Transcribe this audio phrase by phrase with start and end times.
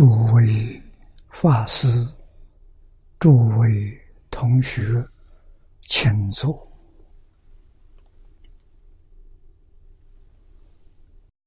[0.00, 0.80] 诸位
[1.28, 1.86] 法师、
[3.18, 4.82] 诸位同学，
[5.82, 6.66] 请坐。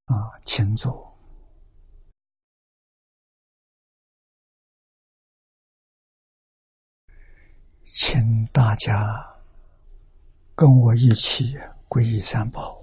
[0.05, 1.17] 啊，请坐，
[7.83, 9.35] 请大家
[10.53, 11.57] 跟我一起
[11.89, 12.79] 皈依三宝。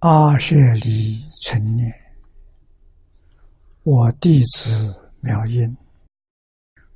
[0.00, 1.99] 阿舍离存念，
[3.82, 5.74] 我弟子妙音，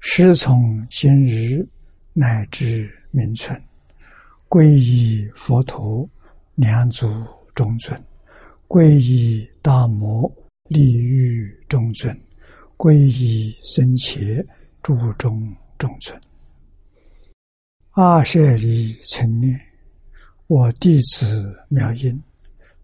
[0.00, 1.66] 师从今日
[2.12, 3.58] 乃至明存，
[4.50, 6.06] 皈依佛陀。
[6.56, 7.08] 两祖
[7.52, 8.00] 中尊，
[8.68, 10.32] 皈依大摩
[10.68, 12.16] 利欲中尊，
[12.76, 14.46] 皈依僧伽
[14.80, 16.20] 注中中尊。
[17.92, 19.58] 阿舍利成念，
[20.46, 22.22] 我弟子妙音，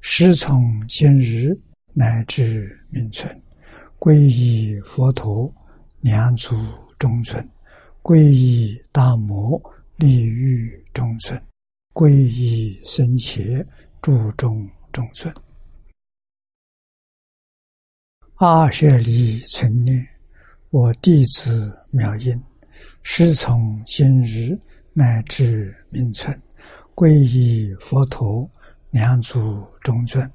[0.00, 1.56] 师从今日
[1.92, 3.39] 乃至明存，
[4.00, 5.54] 皈依佛陀
[6.00, 6.56] 两祖
[6.98, 7.46] 中尊，
[8.02, 9.60] 皈依大摩
[9.96, 11.38] 利欲中尊。
[11.92, 13.62] 皈依僧伽
[14.00, 15.30] 注中中尊，
[18.36, 20.02] 阿舍利存念，
[20.70, 22.42] 我弟子妙音，
[23.02, 24.58] 师从今日
[24.94, 26.40] 乃至明存，
[26.94, 28.50] 皈依佛陀
[28.92, 30.26] 两祖中尊，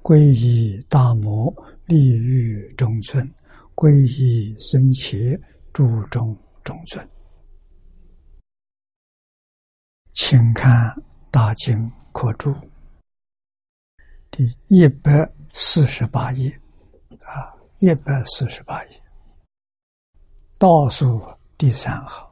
[0.00, 1.54] 皈依大摩
[1.90, 3.28] 利欲中村，
[3.74, 5.36] 皈依僧伽
[5.72, 7.10] 注中中村。
[10.12, 10.70] 请看
[11.32, 11.74] 《大经
[12.12, 12.52] 课注》
[14.30, 16.48] 第一百四十八页，
[17.24, 19.02] 啊，一百四十八页，
[20.60, 21.20] 倒数
[21.58, 22.24] 第三行。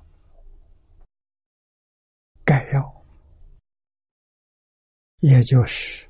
[2.45, 3.05] 概要，
[5.19, 6.09] 也就是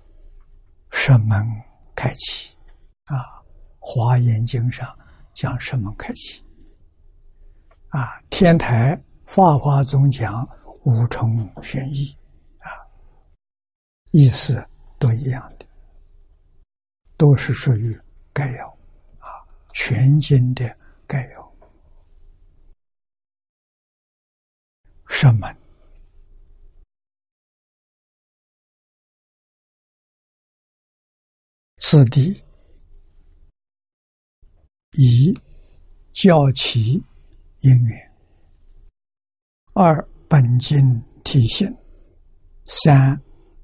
[0.91, 1.47] 神门
[1.95, 2.55] 开启。
[3.05, 3.17] 啊，
[3.91, 4.87] 《华严经》上
[5.33, 6.45] 讲神门开启
[7.89, 10.47] 啊，天台法华宗讲。
[10.85, 12.17] 五重玄义，
[12.61, 12.71] 啊，
[14.11, 14.67] 意思
[14.99, 15.67] 都一样的，
[17.19, 17.99] 都是属于
[18.33, 18.69] 概要，
[19.19, 19.29] 啊，
[19.75, 20.65] 全经的
[21.07, 21.53] 概要。
[25.09, 25.55] 什么？
[31.79, 32.43] 此地
[35.01, 35.33] 一
[36.13, 37.03] 教其
[37.61, 38.13] 因缘，
[39.73, 40.09] 二。
[40.31, 40.77] 本经
[41.25, 41.75] 体现，
[42.67, 43.19] 三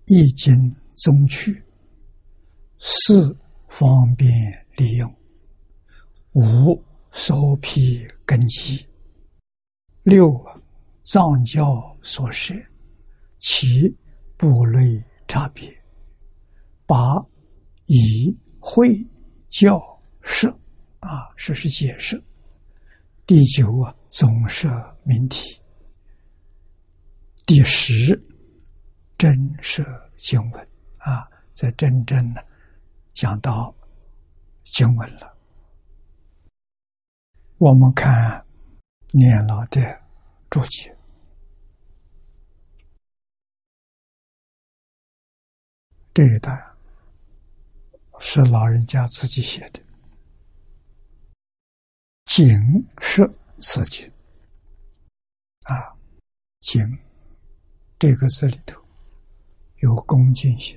[0.07, 0.55] 易经
[0.95, 1.63] 宗趣，
[2.81, 3.37] 四
[3.69, 4.33] 方便
[4.77, 5.15] 利用，
[6.33, 8.83] 五首批根基，
[10.05, 10.35] 六
[11.03, 12.55] 藏教所设，
[13.41, 13.95] 七
[14.39, 14.81] 部类
[15.29, 15.71] 差别，
[16.87, 17.23] 八
[17.85, 19.07] 以会
[19.51, 19.79] 教
[20.23, 20.49] 设
[21.05, 22.23] 啊，这是解释。
[23.27, 24.69] 第九啊，总设
[25.03, 25.61] 命题。
[27.47, 28.19] 第十，
[29.19, 29.85] 真设
[30.17, 32.43] 经文啊，在真正的
[33.13, 33.75] 讲到
[34.65, 35.37] 经文了。
[37.59, 38.43] 我们看
[39.13, 39.81] 年老的
[40.49, 40.97] 注解，
[46.15, 46.59] 这一段
[48.21, 49.84] 是老人家自己写的，
[52.37, 54.05] 经是此经
[55.63, 55.95] 啊，
[56.59, 56.83] 经。
[57.97, 58.77] 这个字里头
[59.83, 60.77] 有恭敬心，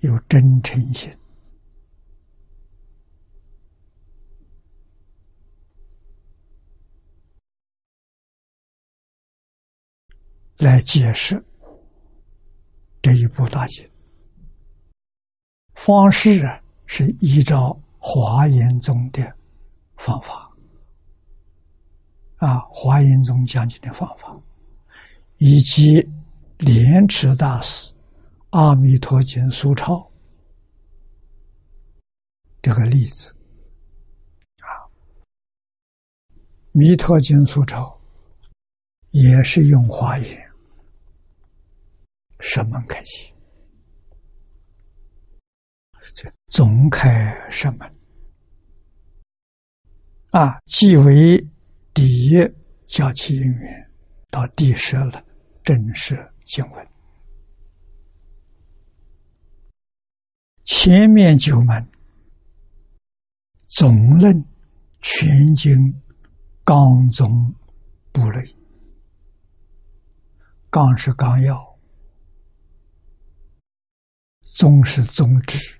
[0.00, 1.10] 有真诚心，
[10.58, 11.42] 来解释
[13.00, 13.90] 这一部大经。
[15.72, 19.37] 方式啊，是依照华严宗的
[19.98, 20.50] 方法，
[22.36, 24.34] 啊，华严宗讲解的方法。
[25.40, 26.04] 以及
[26.58, 27.92] 莲池大师
[28.50, 30.10] 《阿弥陀经》书抄
[32.60, 33.32] 这个例子
[34.58, 34.66] 啊，
[36.72, 38.00] 《弥陀经》书抄
[39.10, 40.50] 也是用华严
[42.40, 43.32] 什门开启，
[46.14, 47.97] 这总开什门
[50.30, 51.38] 啊，即为
[51.94, 52.38] 第一
[52.86, 53.90] 教其因缘
[54.30, 55.24] 到第十了。
[55.64, 56.16] 正式
[56.46, 56.88] 经文，
[60.64, 61.86] 前面九门
[63.66, 64.42] 总论
[65.02, 65.76] 全经
[66.64, 67.54] 纲宗
[68.12, 68.56] 部类，
[70.70, 71.78] 纲是纲要，
[74.54, 75.78] 宗是宗旨，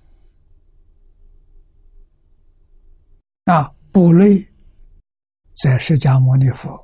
[3.45, 4.47] 啊部类
[5.63, 6.79] 在释迦牟尼佛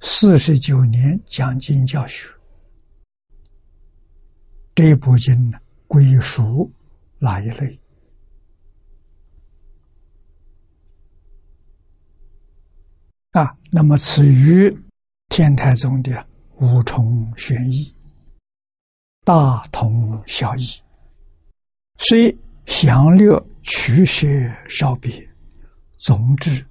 [0.00, 2.28] 四十九年讲经教学，
[4.74, 6.70] 这部经呢归属
[7.18, 7.78] 哪一类？
[13.32, 14.74] 啊，那么此与
[15.28, 16.26] 天台宗的
[16.56, 17.94] 五重玄义
[19.24, 20.66] 大同小异，
[21.98, 22.36] 虽
[22.66, 23.40] 详略。
[23.66, 24.26] 取舍
[24.68, 25.26] 稍别，
[26.04, 26.62] 总之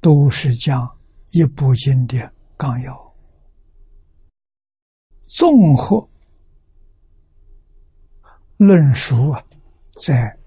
[0.00, 0.88] 都是讲
[1.32, 3.14] 一部经的纲要，
[5.24, 6.08] 综合
[8.58, 9.44] 论述啊，
[10.00, 10.38] 在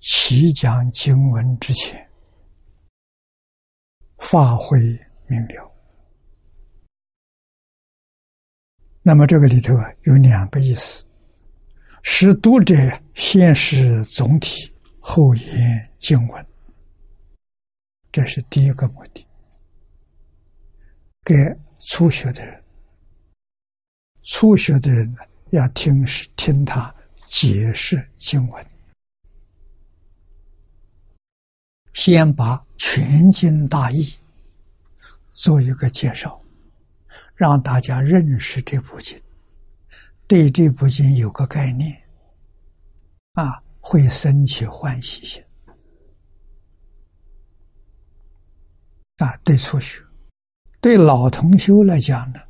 [0.00, 2.10] 起讲经文之前，
[4.18, 4.76] 发挥
[5.28, 5.72] 明了。
[9.00, 11.04] 那么这个里头啊，有两个意思，
[12.02, 12.74] 使读者
[13.14, 14.74] 先识总体。
[14.98, 16.46] 后言经文，
[18.18, 19.24] 这是第一个目的。
[21.24, 21.36] 给
[21.78, 22.64] 初学的人，
[24.24, 25.18] 初学的人呢，
[25.50, 26.92] 要听是听他
[27.28, 28.66] 解释经文，
[31.92, 34.12] 先把全经大义
[35.30, 36.42] 做一个介绍，
[37.36, 39.16] 让大家认识这部经，
[40.26, 42.02] 对这部经有个概念，
[43.34, 43.62] 啊。
[43.80, 45.42] 会生起欢喜心
[49.18, 49.36] 啊！
[49.44, 50.00] 对初学，
[50.80, 52.40] 对老同修来讲呢，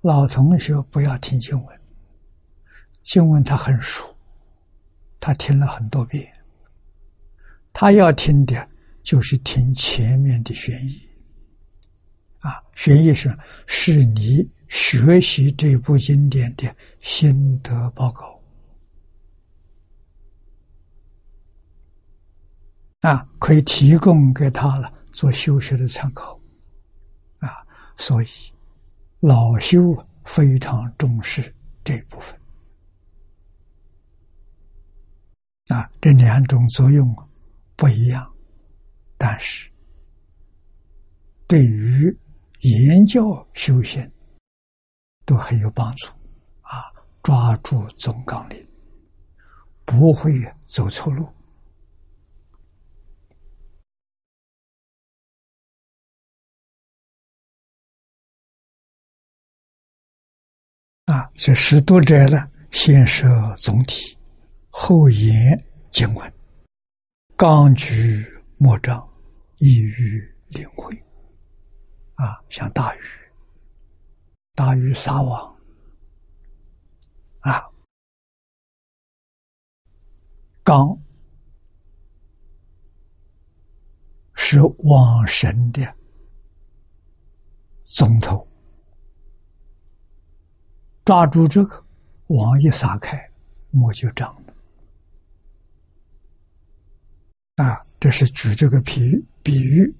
[0.00, 1.80] 老同学不要听经文，
[3.02, 4.04] 经文他很熟，
[5.20, 6.26] 他听了很多遍，
[7.72, 8.68] 他要听的
[9.02, 11.06] 就是听前面的玄义
[12.38, 13.34] 啊，玄义是
[13.66, 18.40] 是你学习这部经典的心得报告。
[23.00, 26.38] 啊，可以提供给他了做修学的参考，
[27.38, 27.64] 啊，
[27.96, 28.26] 所以
[29.20, 29.78] 老修
[30.24, 32.38] 非常重视这一部分，
[35.68, 37.14] 啊，这两种作用
[37.76, 38.28] 不一样，
[39.16, 39.70] 但是
[41.46, 42.14] 对于
[42.60, 43.22] 研教
[43.54, 44.10] 修行
[45.24, 46.08] 都很有帮助，
[46.62, 46.82] 啊，
[47.22, 48.68] 抓住总纲领，
[49.84, 50.32] 不会
[50.66, 51.24] 走错路。
[61.36, 63.26] 这识读者呢，先设
[63.56, 64.16] 总体，
[64.70, 65.60] 后言
[65.90, 66.32] 经文，
[67.36, 68.24] 纲举
[68.56, 69.06] 莫障，
[69.56, 70.96] 易于领会。
[72.14, 73.00] 啊，像大禹，
[74.54, 75.56] 大禹撒网，
[77.40, 77.68] 啊，
[80.62, 80.96] 纲
[84.34, 85.82] 是网神的
[87.82, 88.48] 总头。
[91.04, 91.84] 抓住这个
[92.28, 93.30] 网一撒开，
[93.70, 94.54] 墨就长了。
[97.56, 99.94] 啊，这是举这个比比喻，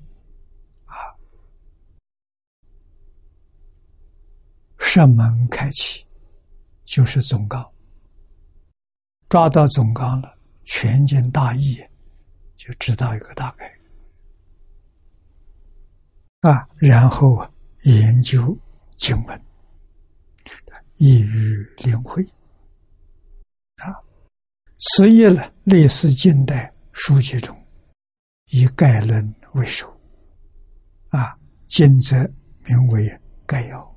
[0.87, 0.97] 啊，
[4.79, 6.05] 圣门开启
[6.87, 7.71] 就是总纲，
[9.29, 11.77] 抓到总纲了，全经大义
[12.57, 13.79] 就知道一个大概，
[16.41, 17.47] 啊，然后
[17.83, 18.57] 研究
[18.97, 19.41] 经文。
[20.97, 22.23] 易于领会
[23.77, 23.91] 啊！
[24.79, 27.57] 此意呢，类似近代书籍中
[28.51, 29.89] 以概论为首
[31.09, 31.37] 啊，
[31.69, 32.17] 今则
[32.65, 33.97] 名为概要。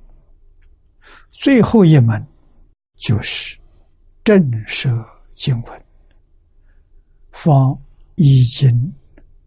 [1.30, 2.26] 最后一门
[2.96, 3.56] 就是
[4.24, 4.90] 正舍
[5.34, 5.84] 经文，
[7.30, 7.80] 方
[8.16, 8.92] 易经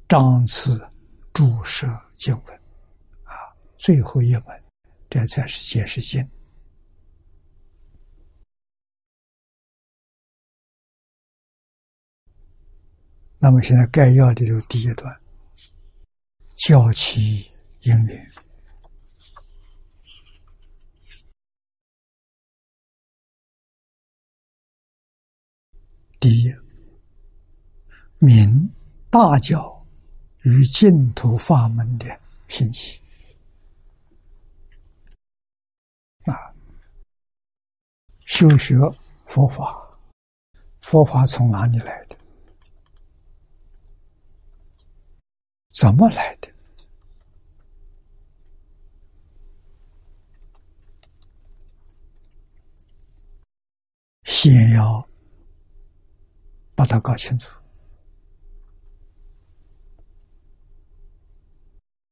[0.07, 0.79] 章次
[1.33, 2.55] 注释经文
[3.23, 3.33] 啊，
[3.77, 4.63] 最后一门
[5.09, 6.25] 这才是解释经。
[13.43, 15.19] 那么现在概要里头第一段，
[16.57, 17.37] 教其
[17.81, 18.31] 因缘。
[26.19, 26.53] 第一，
[28.19, 28.71] 明
[29.09, 29.83] 大教
[30.43, 32.05] 与净土法门的
[32.47, 33.01] 信息
[36.25, 36.53] 啊，
[38.19, 38.75] 修学
[39.25, 39.97] 佛法，
[40.81, 42.20] 佛法从哪里来的？
[45.81, 46.47] 怎么来的？
[54.25, 55.09] 先要
[56.75, 57.49] 把它搞清楚。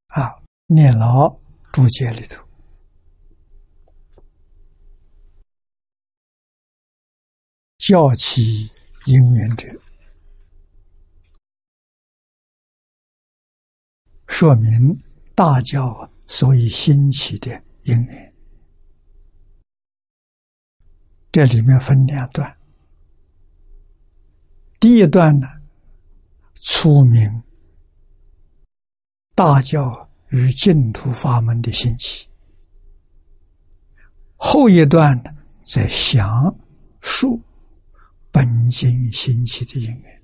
[0.08, 1.40] 啊，念老
[1.72, 2.44] 注解里头，
[7.78, 8.68] 教起
[9.06, 9.68] 因缘者，
[14.30, 14.98] 说明
[15.36, 17.52] 大教所以兴起的
[17.84, 18.34] 因缘。
[21.30, 22.58] 这里面分两段，
[24.80, 25.48] 第一段呢，
[26.62, 27.44] 出名。
[29.36, 32.28] 大教与净土法门的兴起，
[34.36, 35.32] 后一段呢，
[35.64, 36.54] 在详
[37.00, 37.42] 述
[38.32, 40.22] 本经兴起的因缘，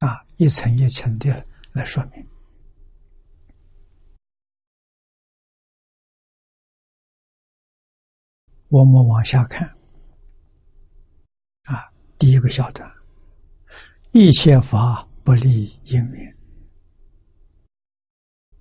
[0.00, 2.33] 啊，一层一层的来说明。
[8.74, 9.68] 我们往下看，
[11.62, 11.88] 啊，
[12.18, 12.92] 第一个小段，
[14.10, 16.36] 一切法不离因缘。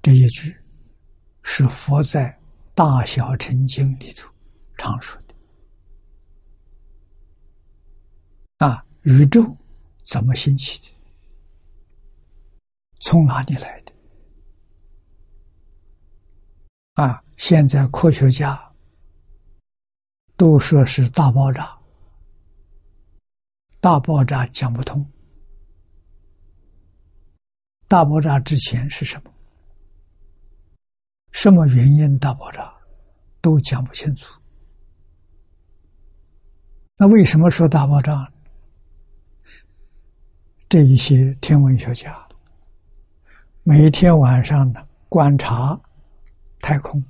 [0.03, 0.55] 这一句
[1.41, 2.29] 是佛在
[2.75, 4.31] 《大小乘经》里头
[4.77, 5.33] 常说的。
[8.67, 9.43] 啊，宇宙
[10.05, 10.89] 怎么兴起的？
[12.99, 13.91] 从哪里来的？
[17.01, 18.71] 啊，现在科学家
[20.35, 21.77] 都说是大爆炸，
[23.79, 25.05] 大爆炸讲不通。
[27.87, 29.31] 大爆炸之前是什么？
[31.31, 32.73] 什么原因大爆炸，
[33.41, 34.39] 都讲不清楚。
[36.97, 38.31] 那为什么说大爆炸？
[40.69, 42.27] 这一些天文学家
[43.61, 45.79] 每天晚上呢观察
[46.59, 47.03] 太空，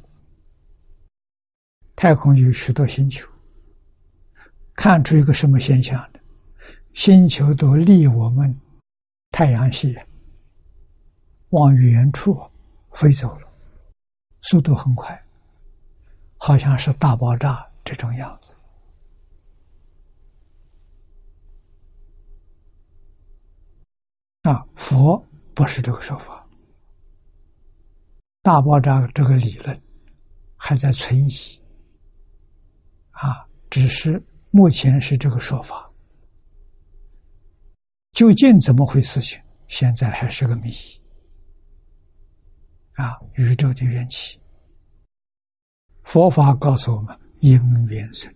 [1.96, 3.28] 太空有许多星球，
[4.76, 6.20] 看出一个什么现象呢？
[6.94, 8.60] 星球都离我们
[9.32, 9.98] 太阳系
[11.50, 12.40] 往远处
[12.92, 13.48] 飞走了。
[14.42, 15.24] 速度很快，
[16.38, 18.54] 好像是大爆炸这种样子。
[24.42, 26.46] 啊，佛不是这个说法。
[28.42, 29.82] 大爆炸这个理论
[30.58, 31.62] 还在存疑，
[33.24, 35.90] 啊，只是目前是这个说法，
[38.12, 39.22] 究竟怎么回事？
[39.22, 40.74] 情现在还是个谜。
[42.96, 44.38] 啊，宇宙的缘起，
[46.04, 47.54] 佛法告诉我们因
[47.88, 48.30] 缘生，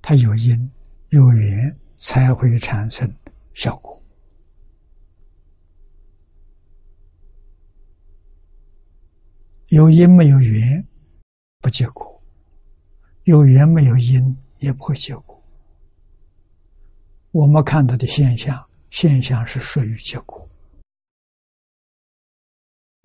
[0.00, 0.72] 它有因
[1.10, 3.06] 有缘才会产生
[3.52, 4.02] 效果，
[9.66, 10.82] 有因没有缘
[11.60, 12.22] 不结果，
[13.24, 15.42] 有缘没有因也不会结果。
[17.32, 20.48] 我们看到的现象，现象是属于结果。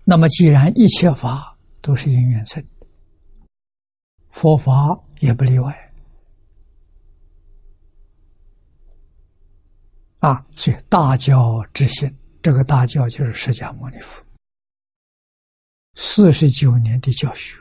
[0.04, 2.64] 那么，既然一切法都是因缘生，
[4.30, 5.92] 佛法也不例外。
[10.20, 14.24] 啊，所以大教之心，这个大教就是释迦牟尼佛
[15.94, 17.60] 四十九年的教学。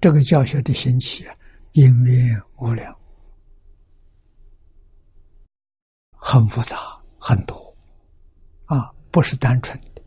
[0.00, 1.34] 这个教学的兴起啊，
[1.72, 2.96] 因缘无量，
[6.10, 6.76] 很复杂，
[7.18, 7.76] 很多，
[8.66, 10.02] 啊，不是单纯的。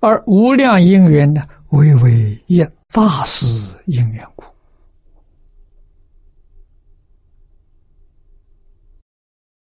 [0.00, 3.46] 而无量因缘呢，唯为一大事
[3.86, 4.44] 因缘故。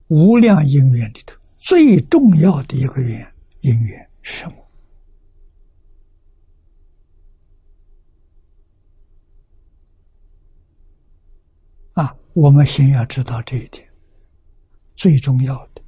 [0.09, 4.57] 无量因缘里头最重要的一个缘因缘是什么？
[11.95, 13.89] 啊，我们先要知道这一点。
[14.95, 15.83] 最重要的，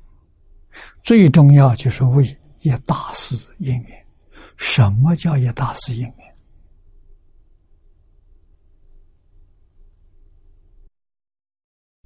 [1.02, 2.24] 最重要就是为
[2.60, 4.06] 一大事因缘。
[4.56, 6.36] 什么叫一大事因缘？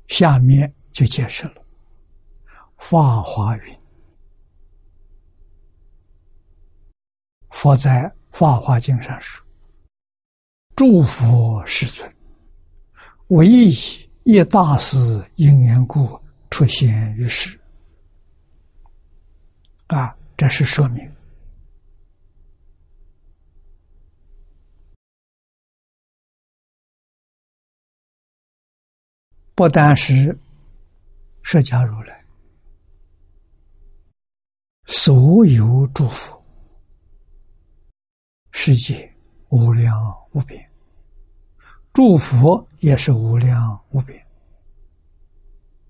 [0.08, 1.64] 下面就解释了。
[2.78, 3.78] 法华云
[7.50, 9.44] ：“佛在《法华经》上说，
[10.74, 12.16] 诸佛世尊，
[13.28, 14.96] 唯以一大事
[15.36, 17.58] 因缘故出现于世。”
[19.88, 21.10] 啊，这是说明。
[29.56, 30.38] 不单是
[31.42, 32.24] 释迦如来，
[34.86, 36.42] 所有诸佛，
[38.52, 39.12] 世界
[39.48, 40.69] 无量无边，
[41.92, 44.26] 诸佛也是无量无边。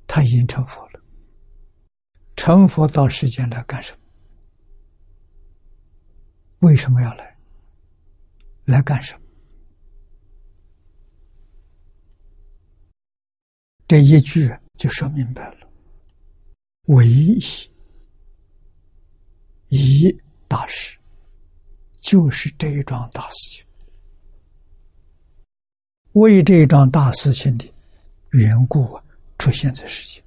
[0.06, 1.00] 他已经成佛了，
[2.34, 3.98] 成佛到世间来干什么？
[6.60, 7.36] 为什么要来？
[8.64, 9.20] 来干什么？
[13.86, 15.68] 这一句就说明白了：
[16.86, 17.38] 唯一
[19.68, 20.98] 一大事，
[22.00, 23.66] 就是这一桩大事情。
[26.12, 27.72] 为这桩大事情的
[28.30, 29.04] 缘故啊，
[29.38, 30.20] 出现在世界。《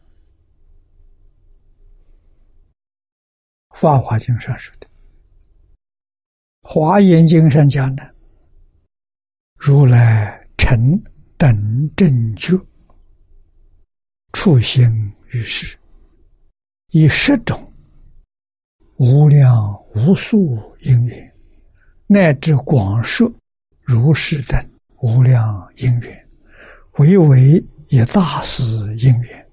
[3.75, 4.87] 法华经》上说的，
[6.61, 8.15] 《华严经》上讲的，
[9.57, 10.97] 如来成
[11.37, 12.57] 等正觉。
[14.31, 14.83] 处心
[15.31, 15.77] 于世，
[16.91, 17.71] 以十种
[18.95, 19.53] 无量
[19.95, 21.35] 无数因缘，
[22.07, 23.31] 乃至广说
[23.81, 24.59] 如是等
[25.03, 26.29] 无量因缘，
[26.93, 28.63] 唯为也大事
[28.95, 29.51] 因缘。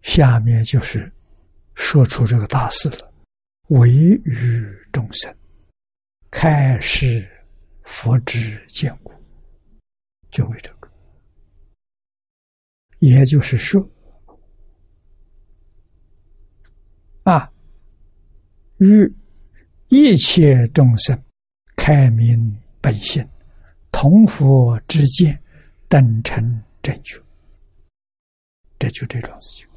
[0.00, 1.12] 下面就是
[1.74, 3.12] 说出这个大事了，
[3.68, 5.36] 唯于众生
[6.30, 7.28] 开示
[7.82, 9.12] 佛之见故，
[10.30, 10.90] 就为这个。
[13.00, 13.86] 也就是说，
[17.24, 17.52] 啊，
[18.78, 19.14] 与
[19.88, 21.22] 一切众生
[21.88, 23.24] 开明本性，
[23.92, 25.40] 同佛之见，
[25.88, 27.22] 等成正觉，
[28.76, 29.68] 这就这种事情。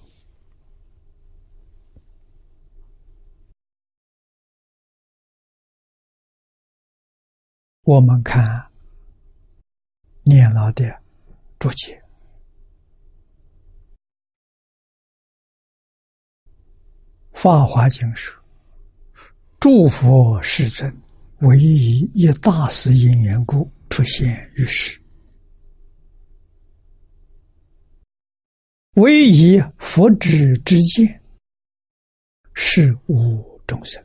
[7.84, 8.72] 我们看
[10.24, 11.04] 念老的
[11.60, 12.04] 注解。
[17.40, 18.44] 《法华经》说
[19.62, 20.92] ：“诸佛世尊，
[21.42, 25.00] 唯以一大事因缘故出现于世，
[28.96, 31.22] 唯以佛之之见，
[32.54, 34.04] 是无众生。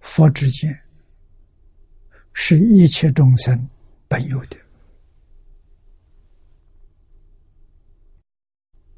[0.00, 0.82] 佛之见，
[2.34, 3.68] 是一切众生
[4.12, 4.56] 本有的，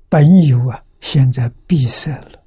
[0.08, 2.44] 本有啊，现在闭塞了，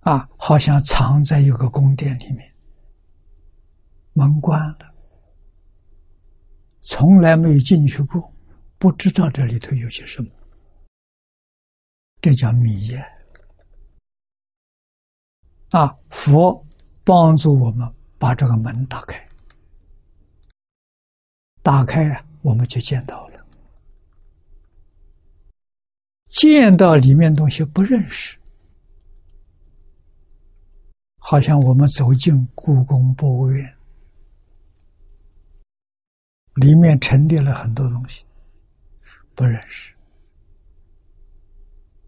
[0.00, 2.52] 啊，好像藏在一个宫殿里面，
[4.14, 4.94] 门关了，
[6.80, 8.34] 从来没有进去过，
[8.78, 10.28] 不知道这里头有些什么。
[12.20, 13.17] 这叫迷呀！
[15.70, 16.66] 啊，佛
[17.04, 17.86] 帮助我们
[18.18, 19.28] 把这个门打开，
[21.62, 23.46] 打开啊，我们就见到了，
[26.28, 28.38] 见到里面东西不认识，
[31.18, 33.76] 好像我们走进故宫博物院，
[36.54, 38.24] 里面陈列了很多东西，
[39.34, 39.92] 不认识。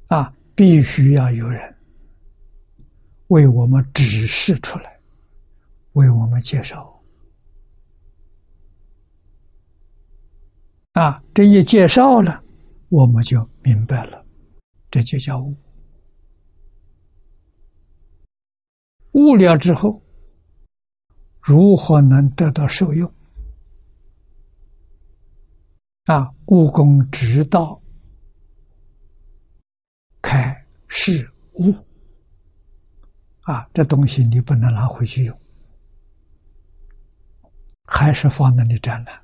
[0.09, 1.77] 啊，必须要有人
[3.31, 5.01] 为我们指示出来，
[5.93, 7.01] 为我们介绍。
[10.93, 12.43] 啊，这一介绍了，
[12.89, 14.27] 我们就明白了，
[14.91, 15.55] 这就叫悟。
[19.13, 20.03] 悟了之后，
[21.41, 23.15] 如何能得到受用？
[26.07, 27.81] 啊，故宫直道。
[30.21, 31.73] 开是悟
[33.51, 35.37] 啊，这东西你不能拿回去用，
[37.85, 39.21] 还是放那里展览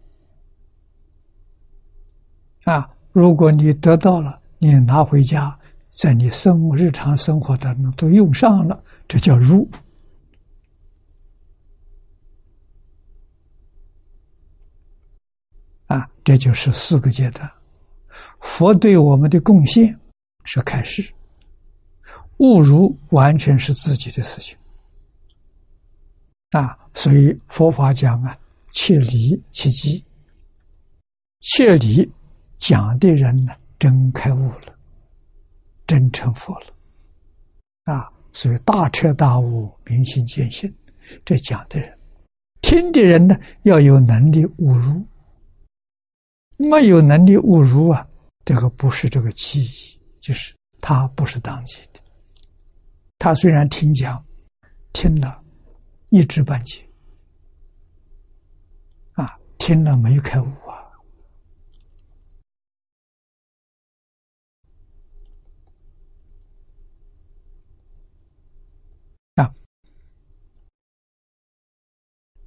[2.65, 2.91] 啊。
[3.13, 5.57] 如果你得到了，你拿回家，
[5.93, 9.71] 在你生日常生活当中都用上了，这叫入
[15.87, 16.11] 啊。
[16.25, 17.49] 这就是四个阶段，
[18.41, 19.97] 佛对我们的贡献。
[20.43, 21.15] 是开始，
[22.39, 24.57] 误如完全是自己的事情
[26.51, 26.79] 啊！
[26.95, 28.39] 所以佛法讲啊，
[28.73, 30.05] 切离切机，
[31.41, 32.11] 切离
[32.59, 34.75] 讲的人呢，真开悟了，
[35.87, 36.67] 真成佛了
[37.85, 38.09] 啊！
[38.33, 40.73] 所以大彻大悟，明心见性，
[41.25, 41.99] 这讲的人，
[42.61, 45.07] 听的人呢，要有能力悟入，
[46.57, 48.07] 没有能力悟入啊，
[48.45, 49.97] 这个不是这个记忆。
[50.19, 51.79] 就是他不是当机，
[53.19, 54.25] 他虽然听讲
[54.93, 55.43] 听了
[56.11, 56.83] 一知半解。
[59.15, 60.77] 啊听了没有开悟啊。
[69.37, 69.55] 啊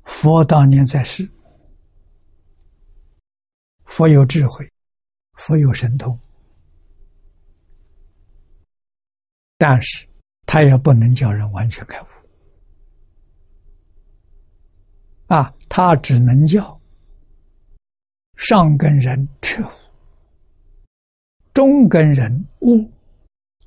[0.03, 1.29] 佛当年在世
[3.85, 4.71] 佛有智慧
[5.33, 6.17] 佛有神通。
[9.59, 10.08] 但是
[10.51, 12.05] 他也不能叫人完全开悟
[15.27, 16.81] 啊，他只能叫
[18.35, 19.69] 上根人彻悟，
[21.53, 22.91] 中根人悟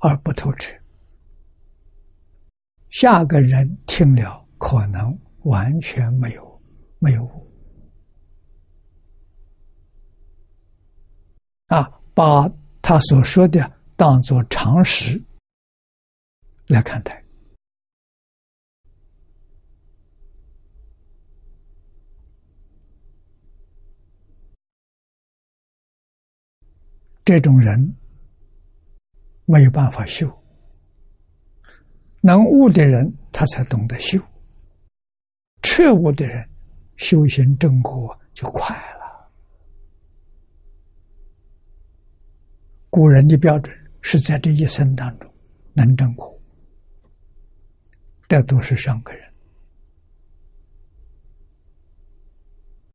[0.01, 0.73] 而不透彻，
[2.89, 5.17] 下个人听了可能。
[5.43, 6.61] 完全没有，
[6.99, 7.51] 没有悟
[11.67, 11.91] 啊！
[12.13, 12.49] 把
[12.81, 15.21] 他所说的当做常识
[16.67, 17.23] 来看待，
[27.25, 27.95] 这种人
[29.45, 30.27] 没有办法修，
[32.21, 34.19] 能悟的人他才懂得修。
[35.61, 36.49] 彻悟的人，
[36.97, 39.31] 修行正果就快了。
[42.89, 45.33] 古人的标准是在这一生当中
[45.73, 46.32] 能正果，
[48.33, 49.33] 这都是上根人。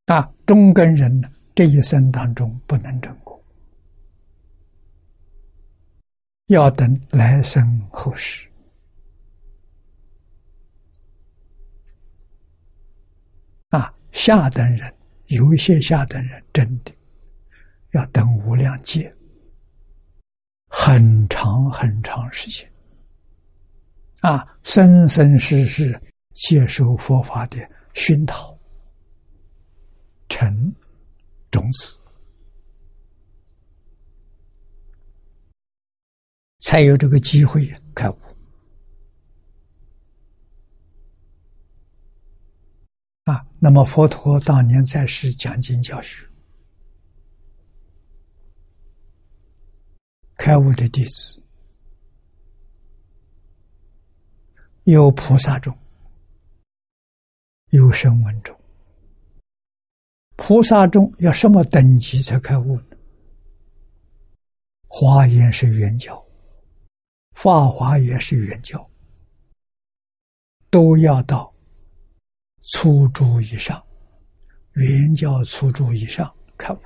[0.06, 3.40] 啊，中根人呢，这一生当中不能成功，
[6.48, 8.48] 要等来生后世。
[14.10, 14.92] 下等人
[15.26, 16.92] 有一些下等人真的
[17.92, 19.14] 要等无量劫，
[20.66, 22.68] 很长很长时间，
[24.20, 26.00] 啊，生生世世
[26.34, 27.56] 接受佛法的
[27.94, 28.58] 熏陶，
[30.28, 30.74] 成
[31.50, 31.96] 种子，
[36.58, 38.18] 才有这个机会开悟。
[43.24, 46.26] 啊，那么佛陀当年在世讲经教学，
[50.36, 51.40] 开悟的弟子
[54.90, 55.76] 有菩萨中，
[57.72, 58.58] 有声闻中。
[60.36, 62.96] 菩萨中要什么等级才开悟呢？
[64.86, 66.24] 华严是圆教，
[67.32, 68.88] 法华也是圆教，
[70.70, 71.52] 都要到。
[72.72, 73.86] 初住以上，
[74.72, 76.80] 圆教初住以上开悟。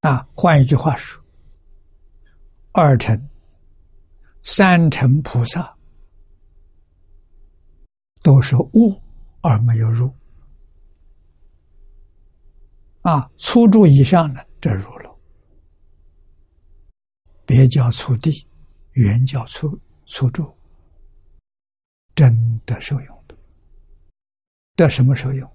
[0.00, 1.18] 啊，换一句话说，
[2.72, 3.29] 二乘、
[4.42, 5.76] 三乘菩萨
[8.22, 9.00] 都是悟
[9.42, 10.12] 而没有入。
[13.02, 15.18] 啊，初住以上的这入了，
[17.46, 18.46] 别叫初地，
[18.92, 19.66] 原叫初
[20.06, 20.54] 初住。
[22.14, 23.34] 真的受用的，
[24.76, 25.50] 得什么受用？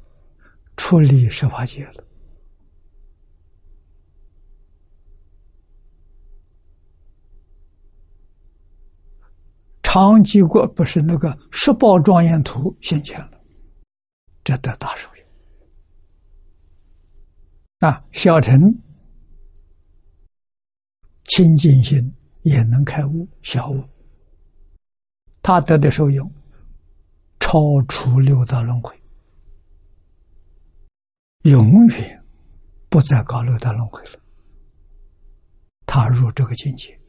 [0.77, 2.03] 出离十法界了。
[9.95, 13.41] 长吉国不是那个十宝庄严图现前了，
[14.43, 15.25] 这得大受用。
[17.79, 18.59] 啊，小乘
[21.29, 23.81] 清净心也能开悟，小悟，
[25.41, 26.29] 他得的受用。
[27.39, 28.93] 超出六道轮回，
[31.43, 32.21] 永远
[32.89, 34.19] 不再搞六道轮回了。
[35.85, 36.99] 踏入这个境界，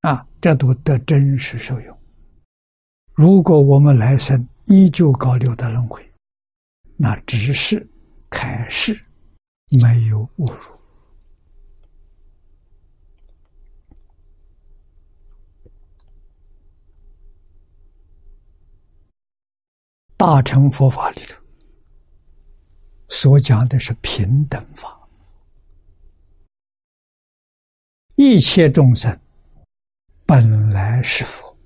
[0.00, 1.98] 啊，这都得真实受用。
[3.14, 6.08] 如果我们来生依旧搞六道轮回，
[6.96, 7.84] 那只是
[8.30, 9.04] 开始，
[9.70, 10.58] 没有误入。
[20.16, 21.40] 大乘佛法里头
[23.08, 25.08] 所讲的是平等法，
[28.16, 29.16] 一切众生
[30.28, 31.56] 本来是佛，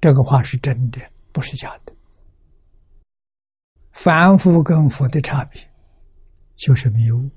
[0.00, 1.00] 这个话是真的，
[1.32, 1.92] 不是假的。
[3.90, 5.60] 凡夫跟佛的差别
[6.54, 7.28] 就是迷悟，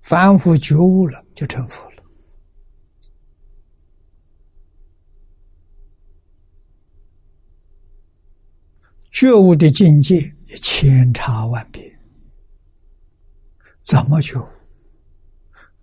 [0.00, 2.02] 凡夫觉悟了就成佛了。
[9.12, 10.16] 觉悟的境界
[10.48, 11.96] 也千差万别，
[13.82, 14.48] 怎么觉悟？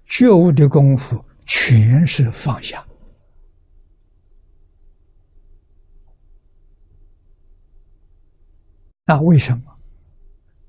[0.05, 2.85] 觉悟的功夫全是放下。
[9.03, 9.63] 那为什么？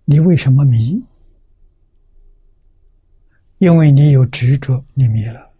[0.07, 1.05] 你为什么迷？
[3.59, 5.53] 因为你有执着，你迷了；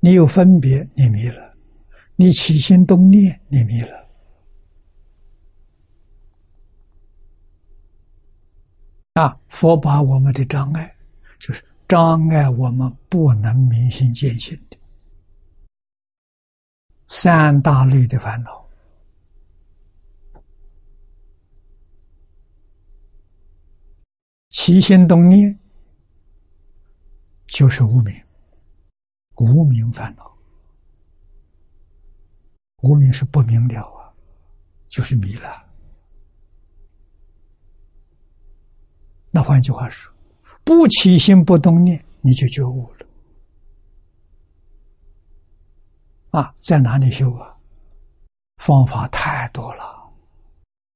[0.00, 1.54] 你有分别，你迷了；
[2.16, 4.08] 你起心动念，你迷了。
[9.12, 10.96] 啊，佛把我们的障碍，
[11.38, 14.76] 就是障碍我们不能明心见性的
[17.08, 18.66] 三大类的烦恼。
[24.50, 25.56] 起心动念
[27.46, 28.24] 就是无明，
[29.36, 30.36] 无明烦恼，
[32.82, 34.12] 无明是不明了啊，
[34.88, 35.64] 就是迷了。
[39.30, 40.12] 那换句话说，
[40.66, 43.06] 不起心不动念，你就觉悟了。
[46.30, 47.56] 啊，在哪里修啊？
[48.56, 50.12] 方法太多了，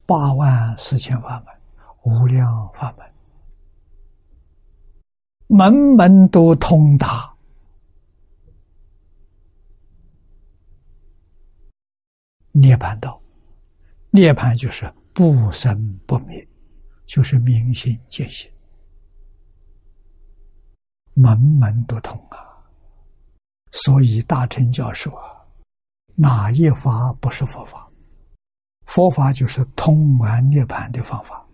[0.06, 1.54] 八万四千法门，
[2.02, 3.09] 无量法门。
[5.46, 7.33] 门门都通达，
[12.50, 13.22] 涅盘道，
[14.11, 16.44] 涅盘就是不生不灭，
[17.06, 18.50] 就是明心见性，
[21.22, 22.38] 门门都通啊！
[23.72, 25.24] 所以大乘教授啊，
[26.14, 27.88] 哪一法不是佛法？
[28.87, 31.46] 佛法就是通完涅盘的方法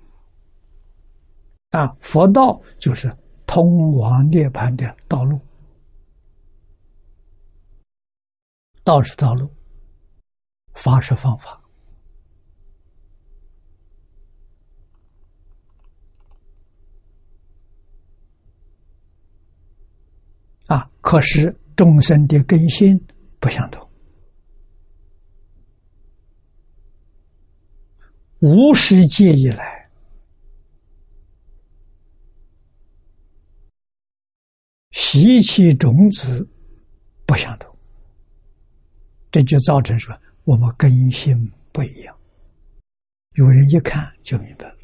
[1.71, 1.97] 啊！
[2.01, 3.15] 佛道就是。
[3.49, 5.41] 通往涅槃的道路，
[8.83, 9.49] 道是道路，
[10.75, 11.59] 法是方法。
[20.67, 20.91] 啊！
[21.01, 23.01] 可是众生的根性
[23.39, 23.89] 不相同，
[28.41, 29.89] 无始界以来。
[34.91, 36.47] 习气种子
[37.25, 37.75] 不相同，
[39.31, 42.17] 这就造成说我们根性不一样。
[43.35, 44.77] 有人一看就明白了，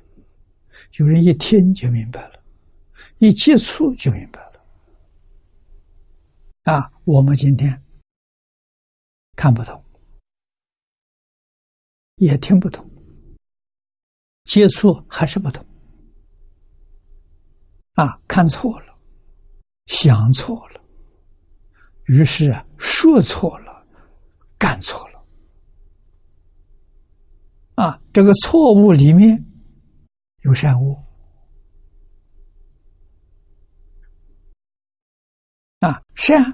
[0.98, 2.42] 有人一听就明白了，
[3.18, 4.51] 一接触就明白了。
[6.62, 7.82] 啊，我们今天
[9.36, 9.84] 看不懂，
[12.16, 12.88] 也听不懂，
[14.44, 15.64] 接触还是不懂。
[17.94, 18.92] 啊，看错了。
[19.86, 20.80] 想错了，
[22.04, 23.84] 于是啊，说错了，
[24.56, 25.26] 干错了，
[27.74, 29.44] 啊，这个错误里面
[30.42, 31.04] 有善恶，
[36.14, 36.44] 是啊，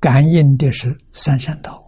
[0.00, 1.84] 感应的是三善道，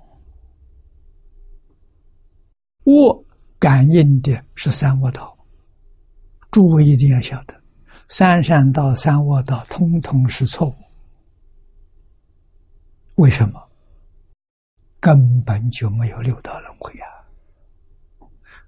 [2.84, 3.24] 恶
[3.58, 5.36] 感应的是三恶道，
[6.50, 7.58] 诸位一定要晓得。
[8.08, 10.74] 三善道、三恶道，通通是错误。
[13.16, 13.70] 为什么？
[14.98, 17.06] 根本就没有六道轮回啊！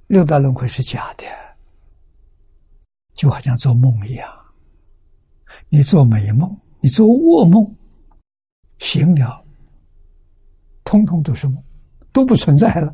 [0.07, 1.25] 六道轮回是假的，
[3.15, 4.31] 就好像做梦一样。
[5.69, 7.75] 你做美梦，你做噩梦，
[8.81, 9.45] 醒了，
[10.83, 11.63] 通通都是梦，
[12.13, 12.93] 都不存在了。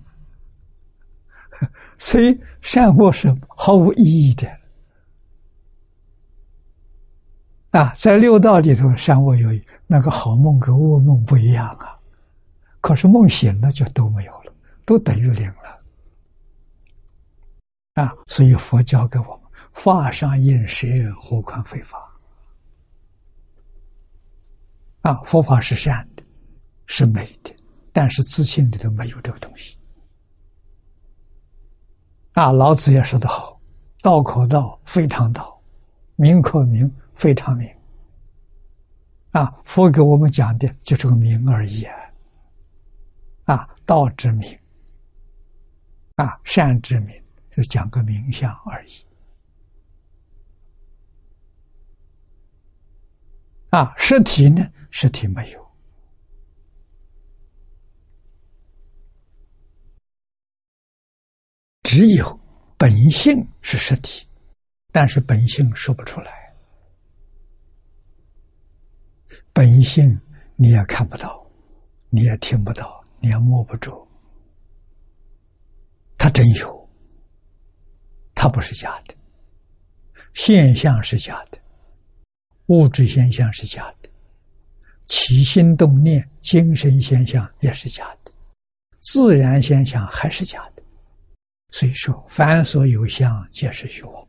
[1.96, 4.46] 所以善恶是毫无意义的。
[7.70, 9.48] 啊，在六道里头，善恶有
[9.86, 11.98] 那个好梦跟噩梦不一样啊。
[12.80, 14.52] 可是梦醒了就都没有了，
[14.84, 15.82] 都等于零了。
[18.02, 19.40] 啊，所以佛教给我们：
[19.72, 20.86] 法上应舍，
[21.20, 21.98] 何况非法？
[25.08, 26.22] 啊，佛法是善的，
[26.84, 27.50] 是美的，
[27.94, 29.78] 但是自信里头没有这个东西。
[32.32, 33.58] 啊，老子也说得好
[34.02, 35.58] ：“道可道，非常道；
[36.16, 37.68] 名可名。”非常名
[39.32, 39.52] 啊！
[39.64, 41.96] 佛给我们讲的就是个名而已啊！
[43.46, 44.56] 啊，道之名
[46.14, 48.92] 啊，善之名，就讲个名相而已
[53.70, 53.92] 啊！
[53.96, 54.64] 实体呢？
[54.90, 55.70] 实体没有，
[61.82, 62.40] 只有
[62.76, 64.26] 本性是实体，
[64.92, 66.54] 但是本性说不出来。
[69.52, 70.18] 本性
[70.56, 71.44] 你也看不到，
[72.10, 74.06] 你也听不到，你也摸不着。
[76.16, 76.88] 它真有，
[78.34, 79.14] 它不是假的。
[80.34, 81.58] 现象是假的，
[82.66, 84.07] 物质现象是假的，
[85.08, 88.30] 起心动念、精神现象也是假的，
[89.00, 90.82] 自然现象还是假的。
[91.70, 94.28] 所以说，凡所有相，皆是虚妄。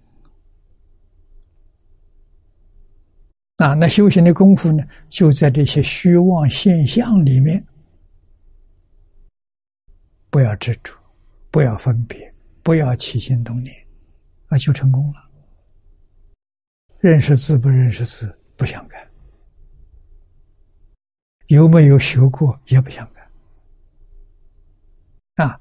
[3.57, 7.61] 啊，那修行的功夫呢，就在这些虚妄现象里面
[10.29, 10.93] 不要执着，
[11.51, 13.75] 不要分别，不要起心动念，
[14.47, 15.29] 那，就成功了。
[16.99, 19.08] 认识字不认识字不相干，
[21.49, 23.07] 有没有学过也不相
[25.35, 25.59] 干，啊，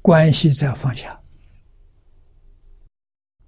[0.00, 1.18] 关系在放下。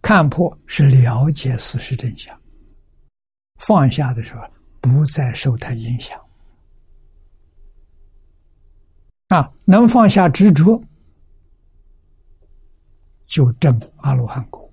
[0.02, 2.38] 看破是了解事实真相，
[3.56, 4.42] 放下的时候
[4.82, 6.20] 不再受它影响。
[9.28, 10.78] 啊，能放下执着，
[13.24, 14.70] 就证阿罗汉果。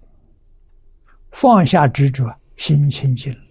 [1.31, 3.48] 放下执着，心清净了，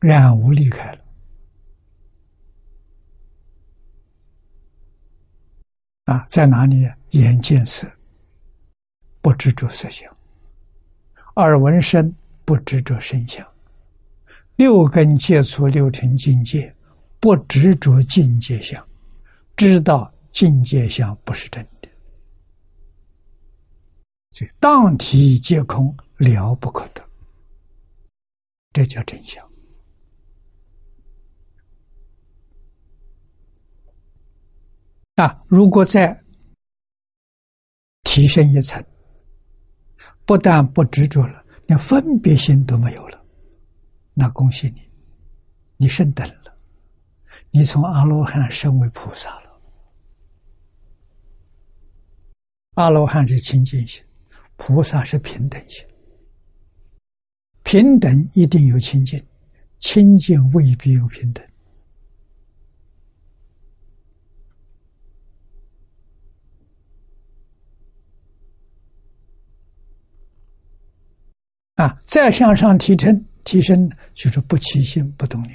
[0.00, 0.98] 染无离开了。
[6.04, 6.88] 啊，在哪里？
[7.10, 7.90] 眼见色，
[9.22, 10.08] 不执着色相；
[11.36, 13.42] 耳闻声，不执着声相；
[14.56, 16.74] 六根接触六尘境界，
[17.18, 18.86] 不执着境界相，
[19.56, 21.88] 知道境界相不是真的。
[24.32, 27.02] 所以，当体皆空，了不可得，
[28.72, 29.45] 这叫真相。
[35.16, 35.44] 啊！
[35.48, 36.22] 如果再
[38.04, 38.84] 提升一层，
[40.24, 43.24] 不但不执着了，连分别心都没有了，
[44.14, 44.82] 那恭喜你，
[45.78, 46.56] 你升等了，
[47.50, 49.60] 你从阿罗汉升为菩萨了。
[52.74, 54.04] 阿罗汉是清净心，
[54.56, 55.82] 菩萨是平等心。
[57.62, 59.18] 平等一定有清净，
[59.78, 61.42] 清净未必有平等。
[71.76, 75.54] 啊，再向上提升，提升就是不起心不动念，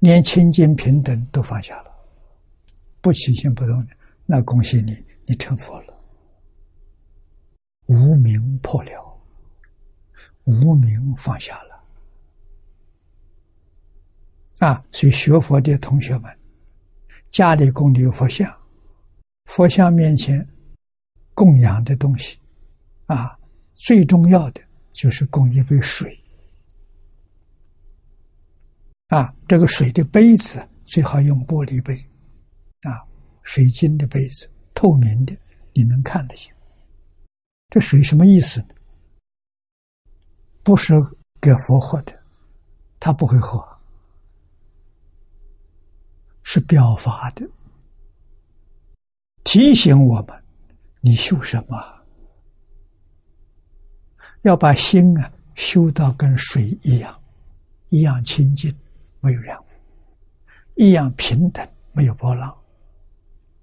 [0.00, 1.94] 连清净平等都放下了，
[3.00, 3.96] 不起心不动念，
[4.26, 4.92] 那恭喜你，
[5.26, 5.94] 你成佛了，
[7.86, 9.20] 无名破了，
[10.42, 11.84] 无名放下了，
[14.58, 16.36] 啊，所以学佛的同学们，
[17.30, 18.52] 家里供的有佛像，
[19.44, 20.44] 佛像面前
[21.32, 22.40] 供养的东西。
[23.06, 23.38] 啊，
[23.74, 24.60] 最重要的
[24.92, 26.18] 就是供一杯水。
[29.08, 31.94] 啊，这个水的杯子最好用玻璃杯，
[32.88, 33.04] 啊，
[33.42, 35.36] 水晶的杯子，透明的，
[35.72, 36.52] 你能看得见。
[37.68, 38.68] 这水什么意思呢？
[40.62, 40.94] 不是
[41.40, 42.18] 给佛喝的，
[42.98, 43.62] 他不会喝，
[46.42, 47.46] 是表法的，
[49.44, 50.42] 提醒我们：
[51.00, 51.93] 你修什么？
[54.44, 57.18] 要把心啊修到跟水一样，
[57.88, 58.74] 一样清净，
[59.20, 59.64] 没有染污，
[60.74, 62.54] 一样平等，没有波浪，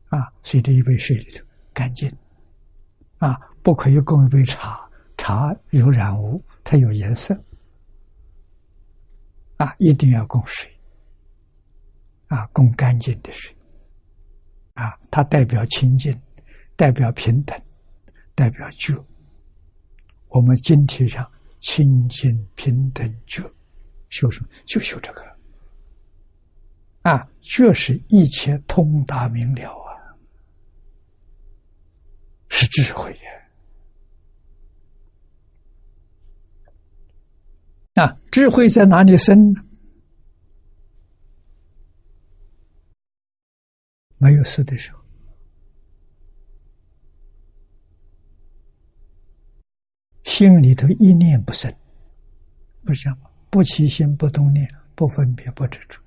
[0.10, 2.10] 啊，所以这一杯水里头干净，
[3.20, 7.40] 啊，不可以供一杯茶，茶有染污，它有颜色，
[9.58, 10.68] 啊，一定要供水，
[12.26, 13.56] 啊，供干净的水，
[14.74, 16.20] 啊，它代表清净，
[16.76, 17.56] 代表平等，
[18.34, 18.96] 代表觉。
[20.32, 21.30] 我们今天上
[21.60, 23.44] 清净平等觉，
[24.10, 24.50] 修什么？
[24.66, 25.22] 就修这个
[27.02, 27.28] 啊！
[27.42, 30.16] 觉是一切通达明了啊，
[32.48, 33.12] 是智慧
[37.96, 38.06] 呀！
[38.06, 39.62] 啊，智慧在哪里生呢？
[44.18, 45.01] 没有事的时候。
[50.32, 51.70] 心里头一念不生，
[52.86, 53.30] 不是吗？
[53.50, 54.66] 不起心，不动念，
[54.96, 56.00] 不分别，不执着，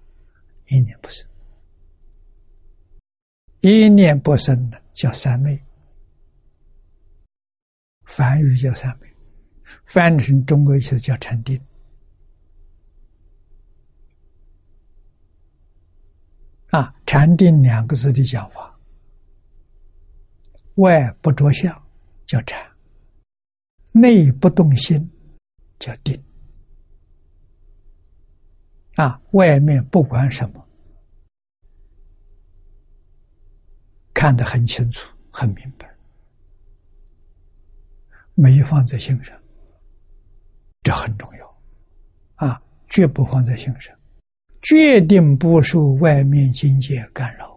[0.69, 1.29] 一念不生。
[3.61, 5.63] 一念不生的叫三昧，
[8.07, 9.15] 梵语叫三昧，
[9.85, 11.61] 翻成中国意思叫禅定。
[16.71, 18.75] 啊，禅定两个字的讲法，
[20.77, 21.71] 外不着相，
[22.25, 22.74] 叫禅。
[23.97, 25.09] 内不动心，
[25.79, 26.21] 叫定。
[28.97, 30.69] 啊，外面不管什么，
[34.13, 35.89] 看得很清楚、很明白，
[38.35, 39.41] 没放在心上，
[40.83, 41.57] 这很重要。
[42.35, 43.97] 啊，绝不放在心上，
[44.61, 47.54] 决定不受外面境界干扰。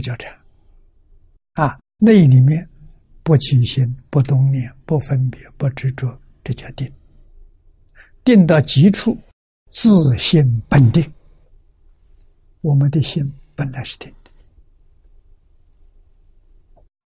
[0.00, 0.34] 这叫禅
[1.52, 2.66] 啊，内里面
[3.22, 6.90] 不起心，不动念，不分别，不执着，这叫定。
[8.24, 9.14] 定到极处，
[9.68, 11.04] 自性本定。
[12.62, 14.30] 我们的心本来是定的，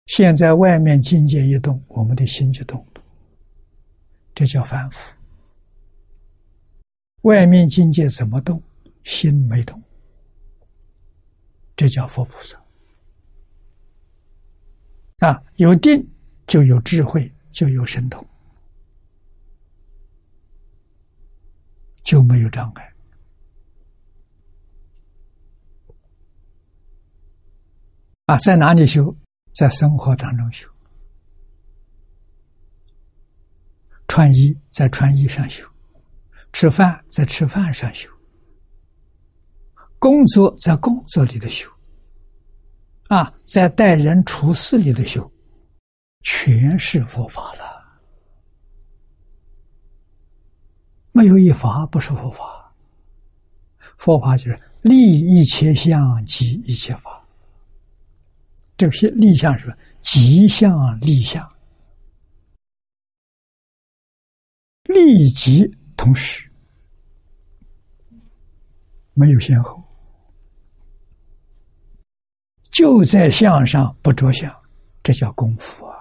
[0.08, 3.02] 现在外面境界一动，我们的心就动了，
[4.34, 5.16] 这叫反复。
[7.22, 8.60] 外面境界怎么动，
[9.04, 9.80] 心没动，
[11.76, 12.60] 这叫佛菩萨。
[15.22, 16.04] 啊，有定
[16.48, 18.28] 就有智慧，就有神通，
[22.04, 22.94] 就没有障碍。
[28.26, 29.16] 啊，在哪里修？
[29.54, 30.68] 在生活当中修。
[34.08, 35.64] 穿衣在穿衣上修，
[36.52, 38.10] 吃饭在吃饭上修，
[40.00, 41.70] 工作在工作里的修。
[43.12, 45.30] 啊，在待人处事里的修，
[46.22, 48.00] 全是佛法了。
[51.12, 52.74] 没有一法不是佛法。
[53.98, 57.22] 佛法就是立一切相，即一切法。
[58.78, 61.46] 这些立相是吉相立相，
[64.84, 66.50] 立即同时，
[69.14, 69.81] 没有先后。
[72.82, 74.52] 就在相上不着相，
[75.04, 75.94] 这叫功夫啊！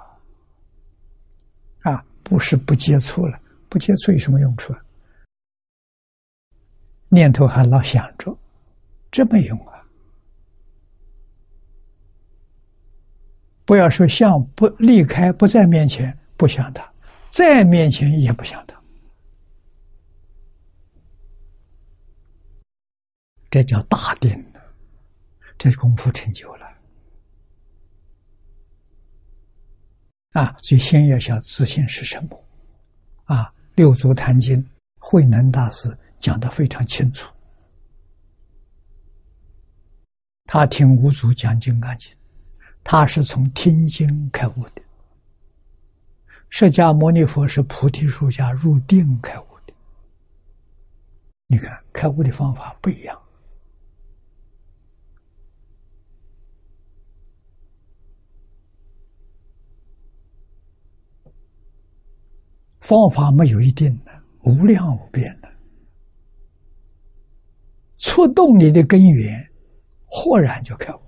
[1.83, 4.83] 啊，不是不接触了，不接触有什么用处啊？
[7.11, 8.35] 念头还老想着，
[9.11, 9.85] 这没用啊！
[13.67, 16.91] 不要说相不离开，不在面前不想他，
[17.29, 18.75] 在面前也不想他，
[23.51, 24.43] 这叫大定，
[25.59, 26.70] 这功夫成就了。
[30.33, 32.45] 啊，所以先要晓自信是什么。
[33.25, 34.63] 啊，《六祖坛经》
[34.99, 37.29] 慧能大师讲的非常清楚。
[40.45, 42.13] 他听五祖讲《金刚经》，
[42.83, 44.83] 他是从听经开悟的。
[46.49, 49.73] 释迦牟尼佛是菩提树下入定开悟的。
[51.47, 53.21] 你看，开悟的方法不一样。
[62.91, 64.11] 方法没有一定的，
[64.43, 65.49] 无量无边的，
[67.99, 69.49] 触动你的根源，
[70.07, 70.99] 豁然就开悟。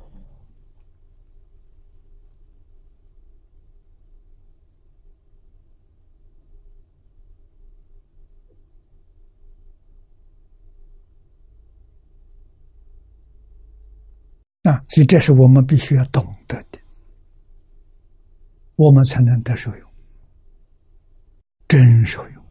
[14.62, 16.78] 啊，所以这是我们必须要懂得的，
[18.76, 19.91] 我们才能得受用。
[21.73, 22.45] 真受用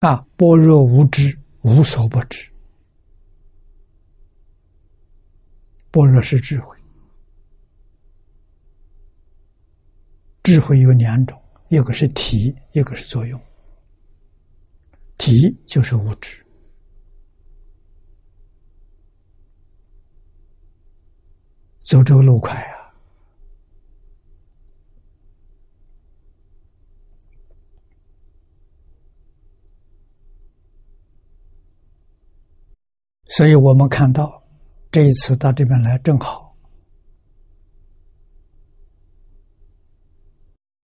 [0.00, 0.16] 啊！
[0.36, 2.50] 般若无知，无所不知。
[5.92, 6.76] 般若是智慧，
[10.42, 13.40] 智慧有两种，一个是体，一个是作用。
[15.18, 16.41] 体就是无知。
[21.92, 22.88] 走这个路快啊！
[33.26, 34.42] 所以我们看到
[34.90, 36.56] 这一次到这边来正好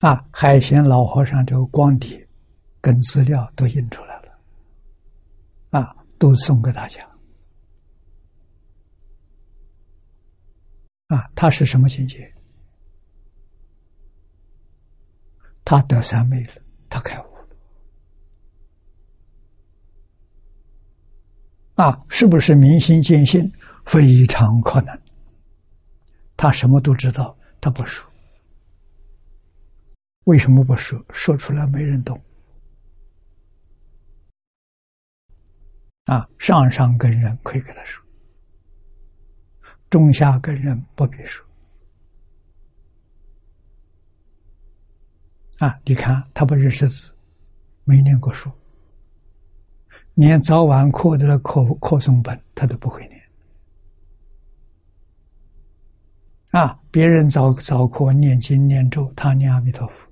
[0.00, 2.28] 啊，海贤老和尚这个光碟
[2.80, 4.36] 跟资料都印出来了
[5.70, 7.07] 啊，都送给大家。
[11.08, 12.32] 啊，他是什么境界？
[15.64, 16.52] 他得三昧了，
[16.88, 17.48] 他开悟了。
[21.74, 23.50] 啊，是不是明心见性？
[23.84, 24.98] 非常可能。
[26.36, 28.06] 他什么都知道，他不说。
[30.24, 31.02] 为什么不说？
[31.10, 32.20] 说出来没人懂。
[36.04, 38.04] 啊，上上根人可以给他说。
[39.90, 41.46] 中下根人不必说
[45.58, 45.80] 啊！
[45.84, 47.12] 你看他不认识字，
[47.84, 48.50] 没念过书，
[50.14, 53.20] 连早晚课的课课诵本他都不会念
[56.50, 56.80] 啊！
[56.90, 60.08] 别人早早课念经念咒，他念阿弥陀佛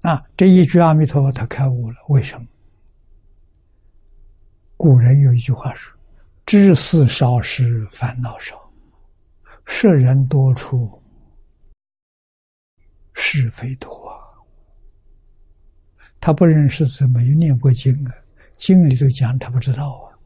[0.00, 0.26] 啊！
[0.36, 2.46] 这一句阿弥陀佛，他开悟了，为什么？
[4.76, 5.96] 古人有一句话说
[6.44, 8.70] ：“知事少时烦恼少，
[9.64, 11.00] 识人多处
[13.14, 14.12] 是非多。”。
[16.20, 18.14] 他不认识字，没有念过经啊，
[18.56, 20.18] 经里头讲他不知道啊，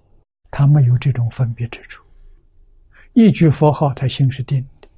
[0.51, 2.05] 他没有这种分别之处。
[3.14, 4.88] 一句佛号，他心是定的。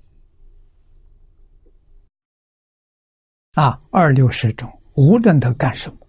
[3.54, 6.06] 啊，二六十种，无论他干什么，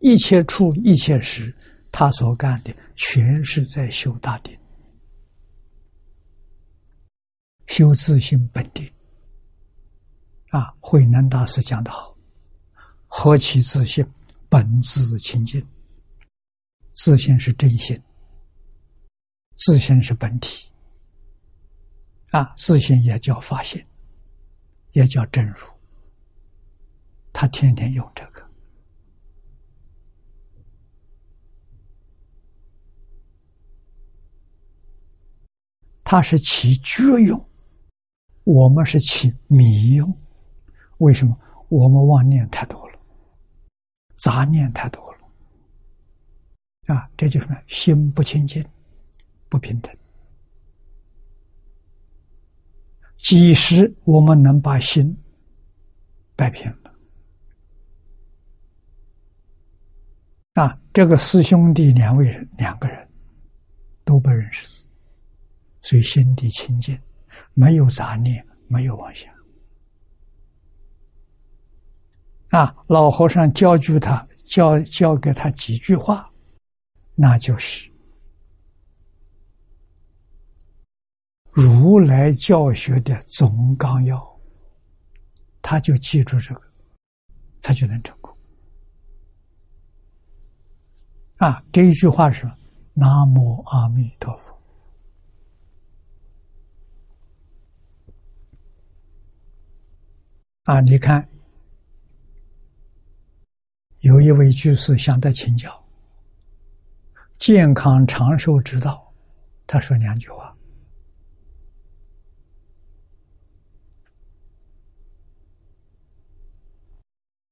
[0.00, 1.54] 一切处一切时，
[1.96, 4.58] 他所干的全是在修大定，
[7.68, 8.92] 修自性本定。
[10.50, 12.16] 啊，慧能大师讲的好，
[13.06, 14.04] 何其自性！
[14.48, 15.64] 本自清净，
[16.92, 17.96] 自性是真心，
[19.54, 20.68] 自性是本体，
[22.30, 23.86] 啊，自性也叫发现，
[24.90, 25.58] 也叫真如。
[27.32, 28.33] 他天天用这个，
[36.04, 37.48] 他是起觉用，
[38.44, 40.16] 我们是起迷用。
[40.98, 41.36] 为什么？
[41.68, 42.98] 我们妄念太多了。
[44.16, 48.64] 杂念太多了，啊，这就是什么心不清净，
[49.48, 49.94] 不平等。
[53.16, 55.14] 几时我们能把心
[56.36, 56.94] 摆平了？
[60.62, 63.08] 啊，这个师兄弟两位人，两个人
[64.04, 64.83] 都不认识，
[65.84, 66.98] 所以心地清净，
[67.52, 69.30] 没有杂念，没有妄想。
[72.48, 76.30] 啊，老和尚教句他教教给他几句话，
[77.14, 77.92] 那就是
[81.50, 84.40] 如来教学的总纲要，
[85.60, 86.62] 他就记住这个，
[87.60, 88.34] 他就能成功。
[91.36, 92.50] 啊，这一句话是
[92.94, 94.53] “南无阿弥陀佛”。
[100.64, 101.26] 啊，你看。
[104.00, 105.82] 有一位居士向他请教
[107.38, 109.10] 健康长寿之道，
[109.66, 110.54] 他说两句话：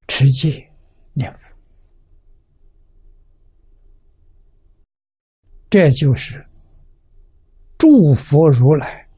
[0.08, 0.70] 持戒
[1.14, 1.54] 念佛，
[5.70, 6.46] 这就是
[7.78, 9.08] 诸佛如来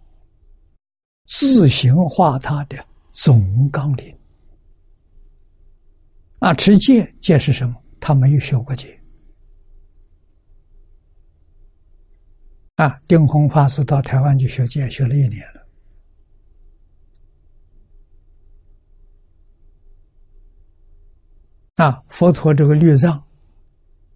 [1.24, 4.18] 自行化他的总纲领。
[6.40, 7.74] 啊，持戒戒是什么？
[8.00, 9.00] 他没有学过戒。
[12.74, 15.66] 啊，定空法师到台湾去学戒，学了一年了。
[21.76, 23.24] 啊，佛陀这个律藏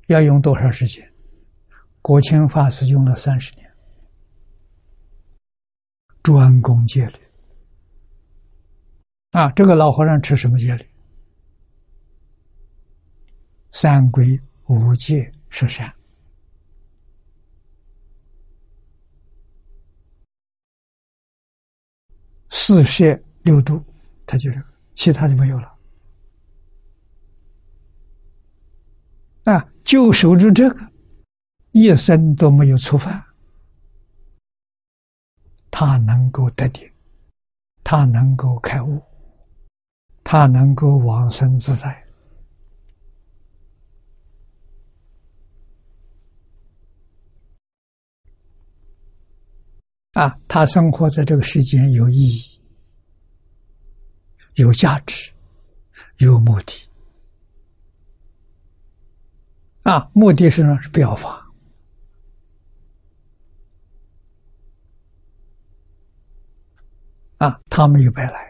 [0.09, 1.09] 要用多少时间？
[2.03, 3.73] 国清法师用了三十年，
[6.23, 7.28] 专攻戒律。
[9.39, 10.85] 啊，这个老和尚持什么戒律？
[13.71, 14.37] 三归
[14.67, 15.95] 五戒十善，
[22.51, 23.81] 四摄六度，
[24.27, 24.67] 他就这个，
[24.97, 25.73] 其他就没有了。
[29.45, 30.85] 啊，就守住这个，
[31.71, 33.25] 一生都没有触犯，
[35.71, 36.91] 他能够得定，
[37.85, 39.01] 他能够开悟，
[40.31, 42.07] 他能够往生自在。
[50.13, 52.61] 啊，他生活在这个世间有意义、
[54.57, 55.33] 有价值、
[56.19, 56.75] 有目的。
[59.85, 61.43] 啊，目的是呢是表法。
[67.39, 68.48] 啊，他没有白来。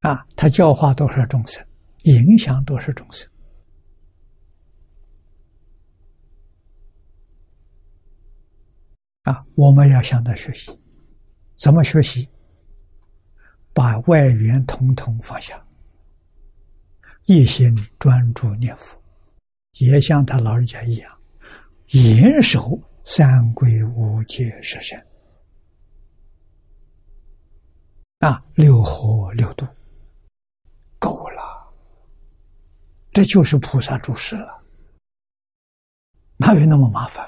[0.00, 1.64] 啊，他教化多少众生，
[2.04, 3.28] 影响多少众生。
[9.22, 10.70] 啊，我们要向他学习，
[11.56, 12.28] 怎么学习？
[13.74, 15.62] 把外缘统统放下，
[17.26, 18.96] 一心专注念佛，
[19.74, 21.20] 也像他老人家一样，
[21.88, 25.06] 严守三规五戒十善，
[28.18, 29.64] 啊，六合六度，
[30.98, 31.72] 够了，
[33.12, 34.62] 这就是菩萨注释了，
[36.36, 37.26] 哪有那么麻烦？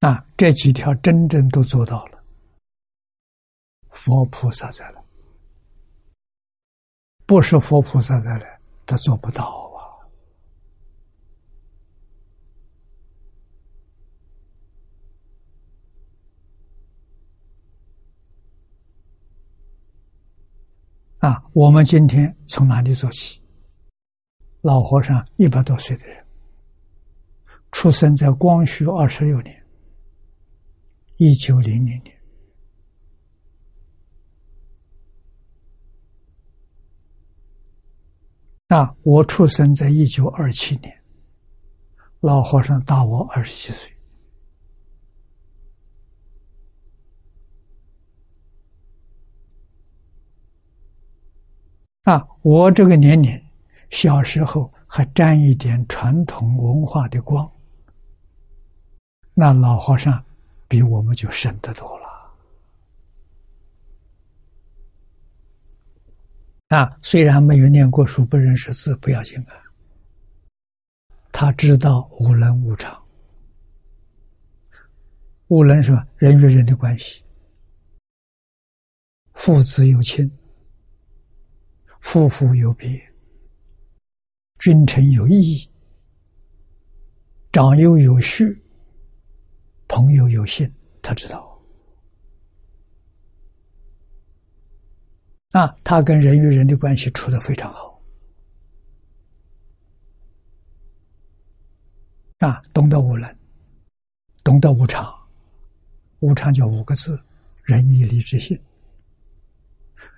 [0.00, 2.22] 啊，这几条真正都做到了，
[3.90, 5.04] 佛菩萨在了。
[7.24, 8.46] 不是佛菩萨在了，
[8.84, 9.65] 他做不到
[21.26, 21.42] 啊！
[21.54, 23.42] 我们今天从哪里做起？
[24.60, 26.24] 老和尚一百多岁的人，
[27.72, 29.60] 出生在光绪二十六年，
[31.16, 32.16] 一九零零年。
[38.68, 40.96] 那，我出生在一九二七年，
[42.20, 43.95] 老和尚大我二十七岁。
[52.06, 53.32] 啊，我这个年龄，
[53.90, 57.50] 小时候还沾一点传统文化的光，
[59.34, 60.24] 那老和尚
[60.68, 62.06] 比我们就深得多了。
[66.68, 69.54] 啊，虽然没有念过书，不认识字，不要紧啊。
[71.32, 72.96] 他知道无能无常，
[75.48, 76.06] 无能是吧？
[76.18, 77.24] 人与人的关系，
[79.32, 80.30] 父子有亲，
[82.06, 82.88] 夫妇有别，
[84.60, 85.68] 君臣有义，
[87.50, 88.62] 长幼有序，
[89.88, 91.60] 朋友有信，他知道。
[95.50, 98.00] 啊，他跟人与人的关系处的非常好，
[102.38, 103.36] 啊，懂得无能，
[104.44, 105.12] 懂得无常，
[106.20, 107.20] 无常就五个字：
[107.64, 108.56] 仁义礼智信。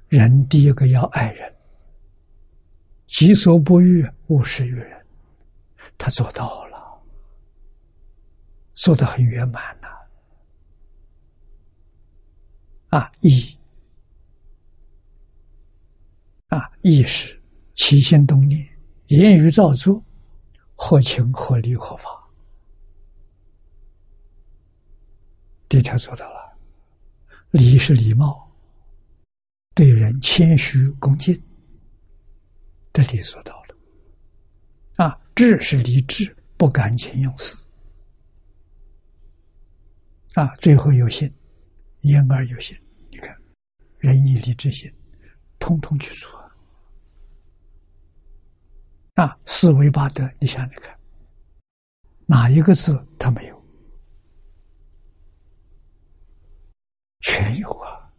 [0.09, 1.57] 人第一个要爱人，
[3.09, 5.06] 己所不欲，勿施于人，
[5.96, 7.02] 他做到了，
[8.74, 9.88] 做的很圆满呐。
[12.90, 13.59] 啊，意。
[16.48, 17.38] 啊，意识、
[17.74, 18.66] 起心动念、
[19.09, 20.02] 言语造作，
[20.74, 22.11] 合情、合理、合法，
[25.68, 26.59] 这条做到了。
[27.50, 28.50] 礼是礼貌，
[29.74, 31.34] 对人谦虚恭敬，
[33.01, 33.76] 这里做到了。
[34.96, 37.57] 啊，智是理智，不感情用事。
[40.34, 41.32] 啊，最后有信，
[42.01, 42.76] 言而有信。
[43.09, 43.36] 你看，
[43.99, 44.92] 仁义礼智信，
[45.61, 46.28] 通通去做。
[49.14, 50.99] 啊，四维八德，你想想看，
[52.26, 53.64] 哪一个字他没有？
[57.20, 58.11] 全有啊！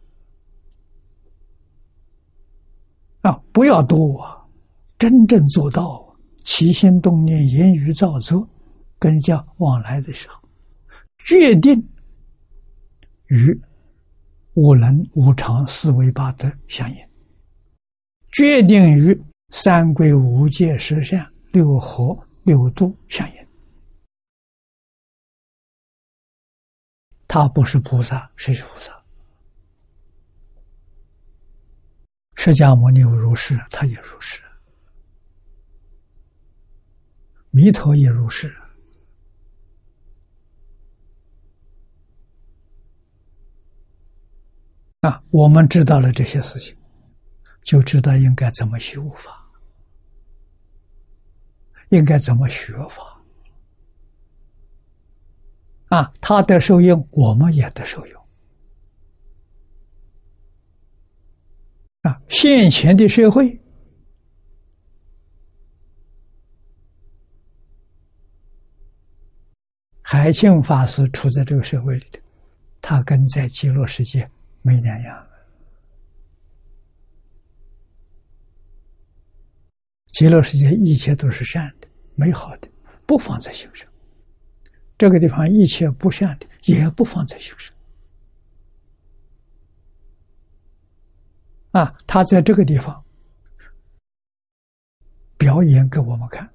[3.22, 4.39] 啊，不要多啊，
[5.00, 8.46] 真正做到起心动念、言语造作，
[8.98, 10.40] 跟人家往来的时候，
[11.24, 11.72] 决定
[13.28, 13.60] 与
[14.52, 16.96] 五能、无常、四维八德相应，
[18.30, 19.18] 决定于。
[19.52, 23.46] 三归五戒十善六合六度相应，
[27.26, 28.96] 他不是菩萨，谁是菩萨？
[32.36, 34.40] 释迦牟尼如是，他也如是；
[37.50, 38.54] 弥陀也如是。
[45.00, 46.76] 啊，我们知道了这些事情，
[47.62, 49.36] 就知道应该怎么修法。
[51.88, 53.20] 应该怎么学法？
[55.88, 58.22] 啊，他得受用，我们也得受用。
[62.02, 63.59] 啊，现前的社会，
[70.12, 72.18] 海清法师处在这个社会里头，
[72.82, 74.28] 他跟在极乐世界
[74.60, 75.26] 没两样。
[80.10, 81.86] 极乐世界一切都是善的、
[82.16, 82.68] 美好的，
[83.06, 83.88] 不放在心上；
[84.98, 87.72] 这个地方一切不善的，也不放在心上。
[91.70, 93.00] 啊，他在这个地方
[95.38, 96.52] 表演给我们看，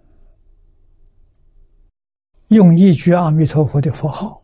[2.49, 4.41] 用一句阿弥陀佛的佛号，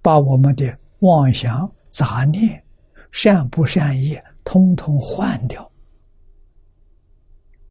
[0.00, 2.62] 把我们的妄想、杂念、
[3.10, 5.68] 善不善业，通通换掉。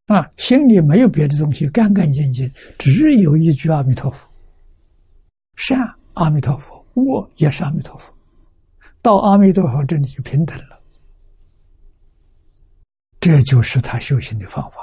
[0.08, 4.28] 啊，心里没有别的东西，干干净净，只有一句阿弥陀佛。
[5.56, 5.80] 善
[6.16, 8.12] 阿弥陀佛，恶也是阿弥陀佛，
[9.02, 10.82] 到阿弥陀佛这里就平等了。
[13.20, 14.80] 这就是他修行的方法，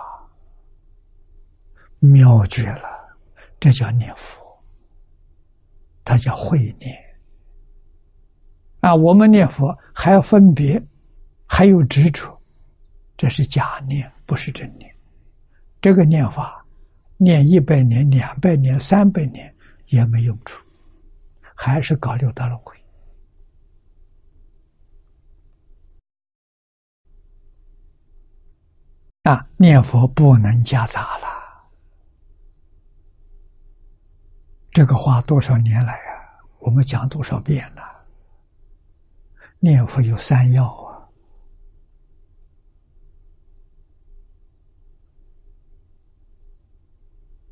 [1.99, 2.83] 妙绝了。
[3.59, 4.41] 这叫念佛，
[6.09, 6.97] 他叫会念。
[8.81, 10.83] 啊，我们念佛还要分别，
[11.47, 12.41] 还有执着，
[13.15, 14.11] 这是假念。
[14.25, 14.91] 不是真念。
[15.83, 16.65] 这个念法，
[17.19, 19.55] 念一百年、两百年、三百年
[19.89, 20.65] 也没用处，
[21.55, 22.75] 还是搞六道轮回。
[29.25, 31.38] 啊，念佛不能夹杂了。
[34.71, 37.83] 这个话多少年来啊，我们讲多少遍了？
[39.61, 41.09] 念佛有三要啊，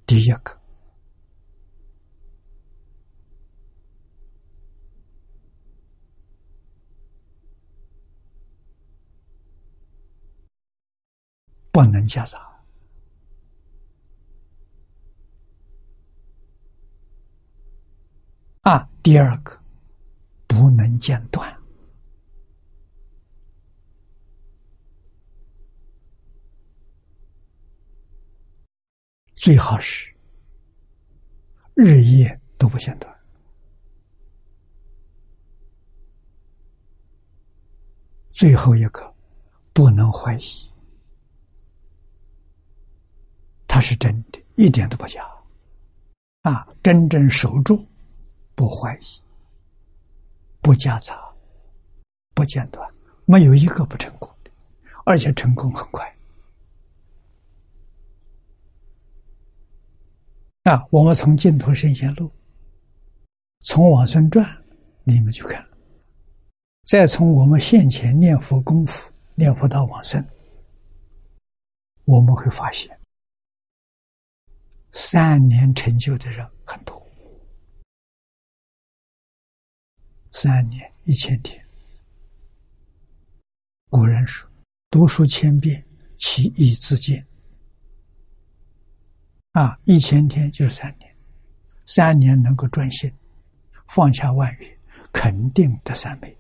[0.07, 0.57] 第一个
[11.73, 12.56] 不能夹杂。
[18.67, 19.57] 啊，第二个
[20.49, 21.57] 不能间断，
[29.37, 30.13] 最好是
[31.75, 33.17] 日夜都不间断。
[38.33, 39.15] 最后一个
[39.73, 40.69] 不能怀疑，
[43.69, 45.25] 它是真的，一点都不假。
[46.43, 47.87] 啊，真正守住。
[48.57, 49.05] 不怀疑，
[50.63, 51.23] 不夹杂，
[52.35, 52.91] 不间断，
[53.27, 54.51] 没有一个不成功的，
[55.05, 56.17] 而且成功很快。
[60.63, 62.29] 啊，我们从净土圣贤录，
[63.61, 64.45] 从往生传
[65.05, 65.65] 里面去看，
[66.83, 70.27] 再从我们现前念佛功夫，念佛到往生，
[72.05, 72.99] 我们会发现，
[74.93, 77.06] 三年成就的人很多。
[80.39, 81.65] 三年一千天，
[83.89, 84.47] 古人说
[84.93, 85.83] ：“读书千遍，
[86.19, 87.27] 其义自见。”
[89.53, 91.11] 啊，一千天就是三年，
[91.87, 93.11] 三年能够专心，
[93.89, 94.79] 放下万缘，
[95.11, 96.37] 肯定得三昧。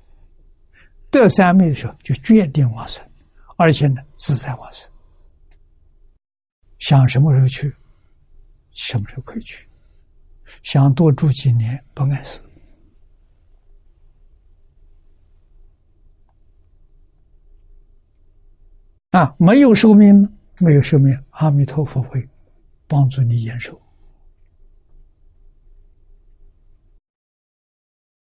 [1.10, 3.02] 得三昧的时候，就决定往生，
[3.56, 4.86] 而且呢，自在往生。
[6.80, 7.74] 想什么时候去，
[8.72, 9.64] 什么时候可以去；
[10.62, 12.42] 想多住几年，不碍事。
[19.16, 22.28] 啊，没有寿命，没有寿命，阿弥陀佛会
[22.86, 23.80] 帮助你延寿。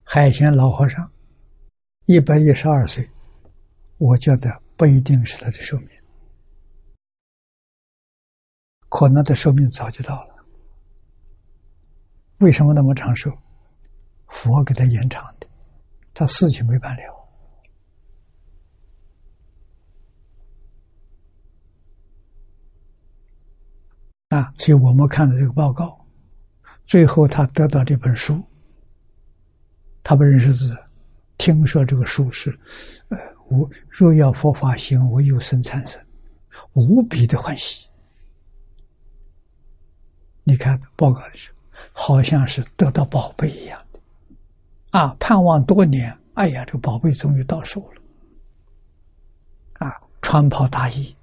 [0.06, 1.12] 海贤老和尚
[2.06, 3.06] 一百一十二岁，
[3.98, 5.90] 我觉得不一定是他的寿命，
[8.88, 10.36] 可能的寿命早就到了。
[12.38, 13.30] 为什么那么长寿？
[14.28, 15.48] 佛给他延长的，
[16.14, 17.17] 他事情没办了。
[24.38, 26.06] 啊，所以我们看的这个报告，
[26.86, 28.40] 最后他得到这本书，
[30.04, 30.78] 他不认识字，
[31.40, 32.52] 听说这个书是，
[33.10, 33.18] 呃，
[33.50, 36.00] 我若要佛法行，我有生产生，
[36.74, 37.88] 无比的欢喜。
[40.44, 41.52] 你看报告的时
[41.94, 44.00] 候，好像是得到宝贝一样的，
[44.92, 48.02] 啊，盼望多年，哎呀，这个宝贝终于到手了，
[49.88, 51.16] 啊，穿袍大衣，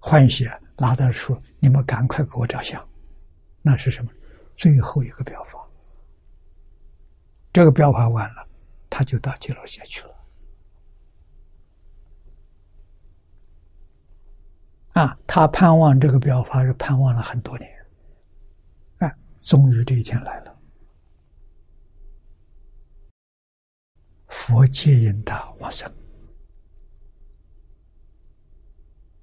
[0.00, 0.44] 欢喜。
[0.76, 2.86] 拿到说：“你们赶快给我照相。”
[3.62, 4.10] 那是什么？
[4.56, 5.58] 最后一个表法。
[7.52, 8.48] 这个表法完了，
[8.90, 10.14] 他就到极乐界去了。
[14.92, 17.70] 啊，他盼望这个表法是盼望了很多年，
[18.98, 20.56] 啊，终于这一天来了。
[24.28, 25.92] 佛接引他往生。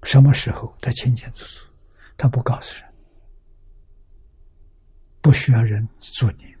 [0.02, 1.66] 什么时候他清清楚楚，
[2.16, 2.92] 他不告诉人，
[5.20, 6.54] 不需要人做你。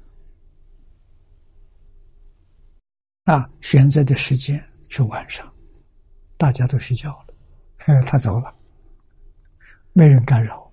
[3.24, 5.52] 啊，选择的时间是晚上，
[6.36, 8.54] 大家都睡觉了，他走了，
[9.92, 10.72] 没人干扰。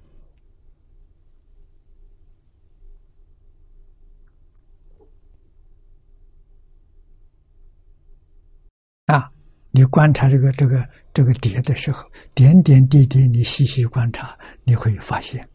[9.05, 9.31] 啊。
[9.79, 15.49] 你观察这个这个这个碟的时候，点点滴滴，你细细观察，你会发现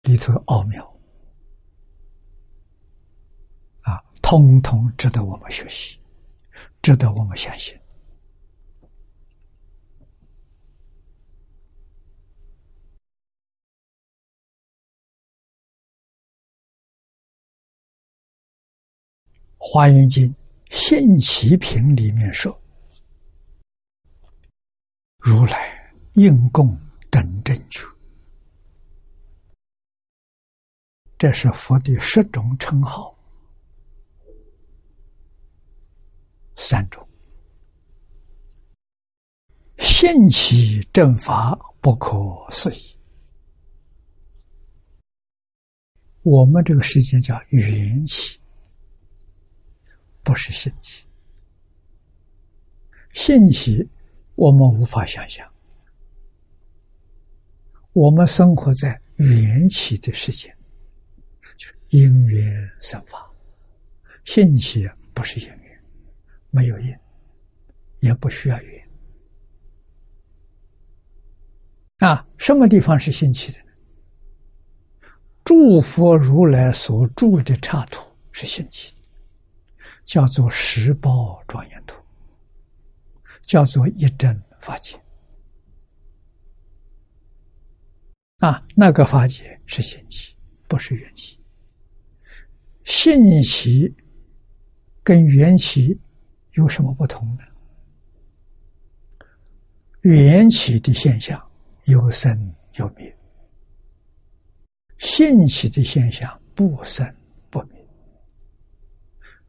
[0.00, 0.82] 里头奥妙
[3.82, 6.00] 啊，通通值得我们学习，
[6.80, 7.76] 值得我们相信。
[19.58, 20.26] 《华严经·
[20.70, 22.58] 现其品》里面说。
[25.28, 26.74] 如来应供
[27.10, 27.86] 等正觉，
[31.18, 33.14] 这是佛的十种称号，
[36.56, 37.06] 三种。
[39.76, 42.16] 现起正法不可
[42.50, 42.96] 思议，
[46.22, 48.40] 我们这个世界叫缘起，
[50.22, 51.04] 不是现起。
[53.10, 53.86] 现起
[54.38, 55.44] 我们无法想象，
[57.92, 60.48] 我们生活在缘起的世界，
[61.56, 63.28] 就是因缘生法。
[64.24, 65.84] 现起不是因缘，
[66.50, 66.96] 没有因，
[67.98, 68.88] 也不需要缘。
[71.96, 73.64] 啊，什么地方是兴起的呢？
[75.42, 78.98] 诸佛如来所住的刹土是兴起的，
[80.04, 81.97] 叫做十宝庄严土，
[83.48, 84.96] 叫做一真法界。
[88.36, 90.36] 啊，那个法界是兴起，
[90.68, 91.36] 不是缘起。
[92.84, 93.92] 兴起
[95.02, 95.98] 跟缘起
[96.52, 97.42] 有什么不同呢？
[100.02, 101.42] 缘起的现象。
[101.84, 103.16] 有生有灭，
[104.98, 107.16] 兴起的现象不生
[107.48, 107.82] 不灭；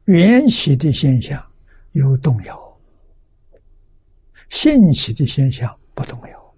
[0.06, 1.46] 缘起的现象
[1.92, 2.69] 有动摇，
[4.50, 6.56] 兴起的现象不动摇，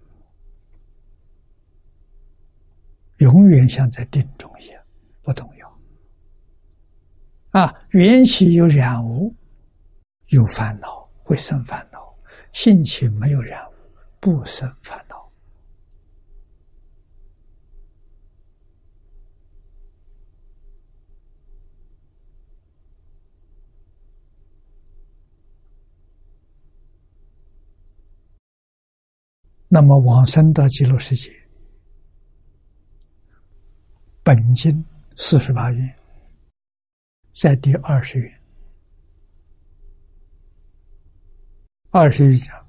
[3.17, 4.83] 永远像在定中一样
[5.21, 5.79] 不动摇。
[7.51, 9.35] 啊，缘起有染污，
[10.27, 11.99] 有烦恼会生烦恼；
[12.53, 13.73] 兴起没有染污，
[14.19, 15.10] 不生烦恼。
[29.73, 31.31] 那么往生到极乐世界，
[34.21, 34.83] 本经
[35.15, 35.95] 四十八愿，
[37.33, 38.41] 在第二十愿，
[41.89, 42.67] 二十愿讲，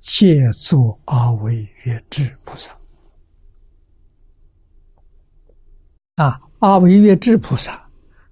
[0.00, 2.74] 借作阿惟越智菩萨。
[6.14, 7.86] 啊，阿惟越智菩萨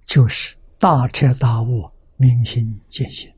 [0.07, 1.87] 就是大彻大悟、
[2.17, 3.31] 明心见性，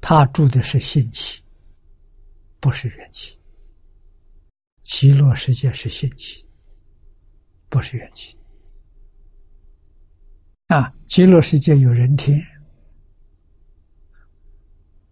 [0.00, 1.45] 他住的是心起。
[2.66, 3.38] 不是缘起，
[4.82, 6.44] 极乐世界是现起，
[7.68, 8.36] 不是缘起。
[10.66, 12.36] 啊，极乐世界有人天，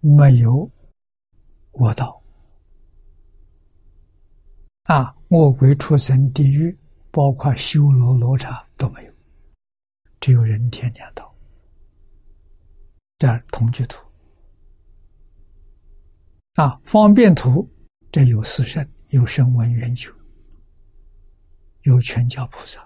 [0.00, 0.68] 没有
[1.70, 2.20] 我道。
[4.86, 6.76] 啊，我鬼出生、地狱，
[7.12, 9.12] 包括修罗罗刹都没有，
[10.18, 11.32] 只有人天两道。
[13.16, 14.03] 这同居土。
[16.54, 17.68] 啊，方便图，
[18.12, 20.08] 这有四圣，有声闻缘觉，
[21.82, 22.80] 有全教菩萨。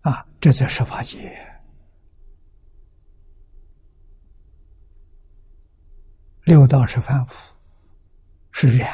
[0.00, 1.30] 啊，这在十法界，
[6.44, 7.54] 六道是凡夫，
[8.50, 8.88] 是染；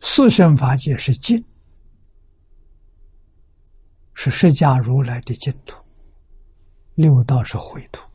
[0.00, 1.42] 四圣法界是净，
[4.12, 5.82] 是释迦如来的净土；
[6.96, 8.11] 六道是秽土。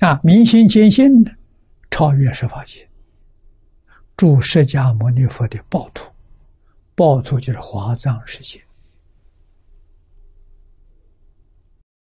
[0.00, 1.30] 啊，明心见性的
[1.90, 2.88] 超越十法界，
[4.16, 6.10] 住释迦牟尼佛的报土，
[6.94, 8.62] 报土就是华藏世界。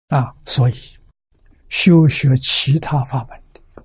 [0.09, 0.75] 啊，所以
[1.69, 3.83] 修学其他法门的，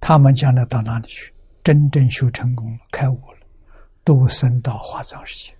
[0.00, 1.32] 他们将来到哪里去？
[1.62, 3.38] 真正修成功了、开悟了，
[4.02, 5.54] 都升到华藏世界。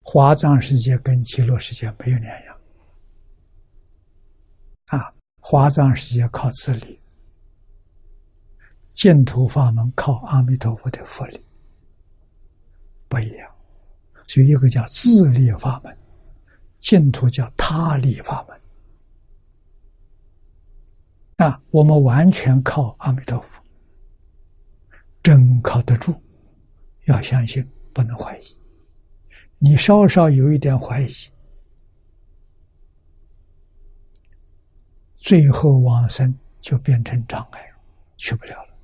[0.00, 2.53] 华藏世界跟极乐世界没有两样。
[5.46, 6.98] 华藏世界靠自力，
[8.94, 11.38] 净土法门靠阿弥陀佛的佛力，
[13.08, 13.46] 不一样。
[14.26, 15.94] 所以一个叫自力法门，
[16.80, 18.58] 净土叫他力法门。
[21.46, 23.62] 啊，我们完全靠阿弥陀佛，
[25.22, 26.18] 真靠得住，
[27.04, 28.44] 要相信，不能怀疑。
[29.58, 31.12] 你稍稍有一点怀疑。
[35.24, 37.72] 最后往生就变成障碍，
[38.18, 38.76] 去不了了。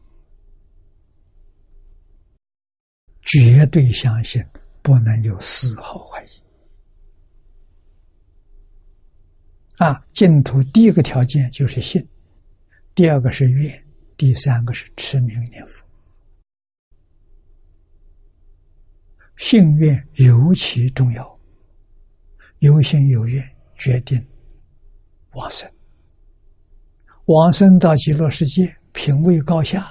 [3.20, 4.42] 绝对相信，
[4.80, 6.28] 不能有丝毫怀疑。
[9.76, 12.08] 啊，净土第一个条件就是信，
[12.94, 13.86] 第二个是愿，
[14.16, 15.84] 第三个是持名念佛。
[19.36, 21.38] 信愿尤其重要，
[22.60, 24.26] 有信有愿，决定
[25.32, 25.70] 往生。
[27.30, 29.86] 往生到极乐世界，品位高下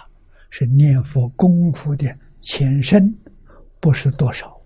[0.50, 2.06] 是念佛功夫的
[2.42, 3.18] 前身，
[3.80, 4.62] 不是多少。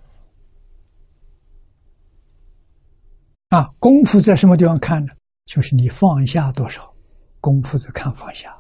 [3.50, 5.14] 啊，功夫在什么地方看呢？
[5.46, 6.92] 就是你放下多少，
[7.40, 8.52] 功夫在看放下。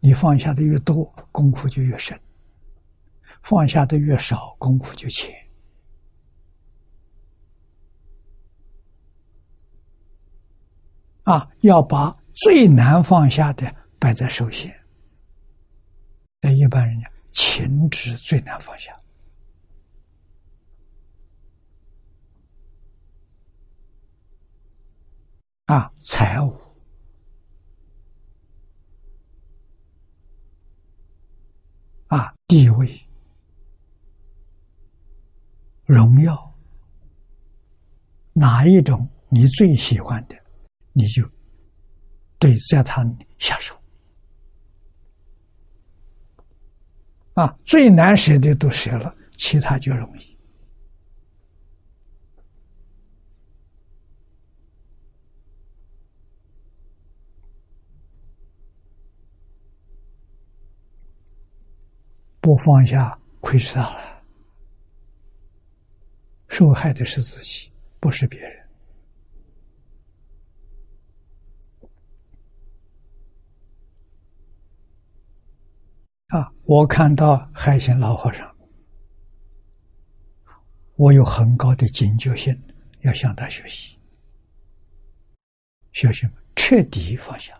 [0.00, 2.14] 你放下的越多，功夫就越深；
[3.40, 5.34] 放下的越少，功夫就浅。
[11.22, 14.74] 啊，要把最难放下的摆在首先。
[16.40, 18.94] 在一般人讲，情执最难放下。
[25.66, 26.54] 啊，财务。
[32.08, 33.00] 啊，地位、
[35.86, 36.54] 荣耀，
[38.34, 40.36] 哪一种你最喜欢的，
[40.92, 41.28] 你就
[42.38, 43.04] 对在他
[43.38, 43.74] 下手。
[47.34, 50.34] 啊，最难舍的都舍了，其他就容易。
[62.40, 64.22] 不放下，亏死他了。
[66.48, 68.63] 受害的是自己，不是别人。
[76.34, 76.52] 啊！
[76.64, 78.52] 我看到海鲜老和尚，
[80.96, 82.60] 我有很高的警觉性，
[83.02, 83.96] 要向他学习。
[85.92, 87.56] 学习彻底放下。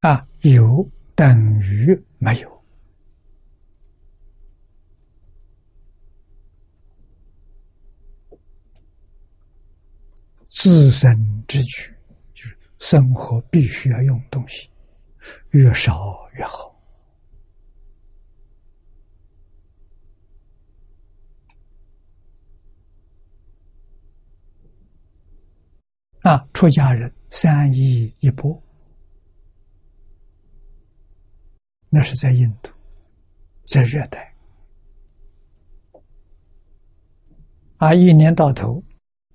[0.00, 2.61] 啊，有等于没有。
[10.62, 11.92] 自身之举，
[12.34, 14.70] 就是生活必须要用东西，
[15.50, 16.72] 越少越好。
[26.20, 28.56] 啊，出家人三衣一钵。
[31.88, 32.70] 那是在印度，
[33.66, 34.32] 在热带，
[37.78, 38.80] 啊，一年到头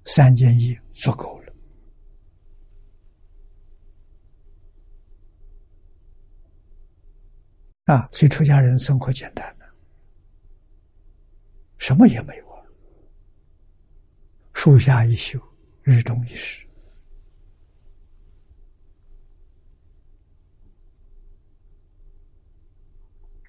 [0.06, 1.54] 三件衣足够了，
[7.86, 9.66] 啊，所以出家人生活简单的，
[11.78, 12.46] 什么也没有，
[14.54, 15.40] 树下一宿，
[15.84, 16.66] 日中一时。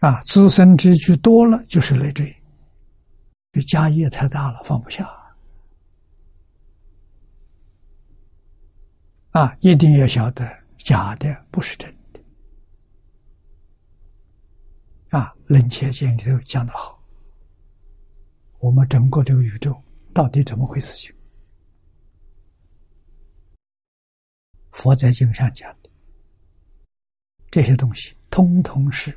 [0.01, 2.33] 啊，自身之具多了就是累赘，
[3.53, 5.18] 这家业太大了，放不下。
[9.39, 10.45] 啊，一定要晓得，
[10.78, 12.20] 假的不是真的。
[15.11, 17.01] 啊，《楞伽经》里头讲的好，
[18.59, 19.80] 我们整个这个宇宙
[20.12, 20.97] 到底怎么回事？
[20.97, 21.14] 情
[24.72, 25.91] 佛在经上讲的
[27.49, 29.16] 这些东西，通通是。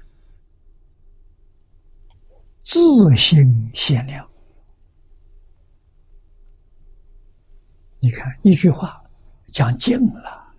[2.61, 2.79] 自
[3.17, 4.29] 性限量，
[7.99, 9.00] 你看一句话
[9.51, 10.55] 讲尽了，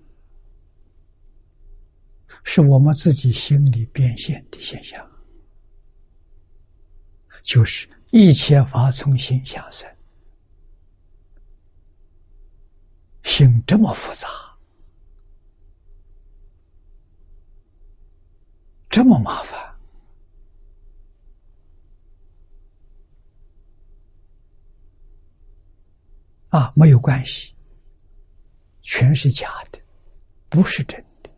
[2.44, 5.04] 是我们自己心里变现的现象，
[7.42, 9.88] 就是一切法从心相生，
[13.22, 14.28] 心这么复杂，
[18.90, 19.60] 这么麻烦。
[26.50, 27.54] 啊，没有关系，
[28.92, 29.80] 全是假的，
[30.50, 31.30] 不是真的。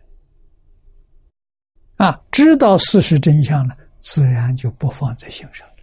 [2.05, 5.75] 啊，知道事实真相了，自然就不放在心上了。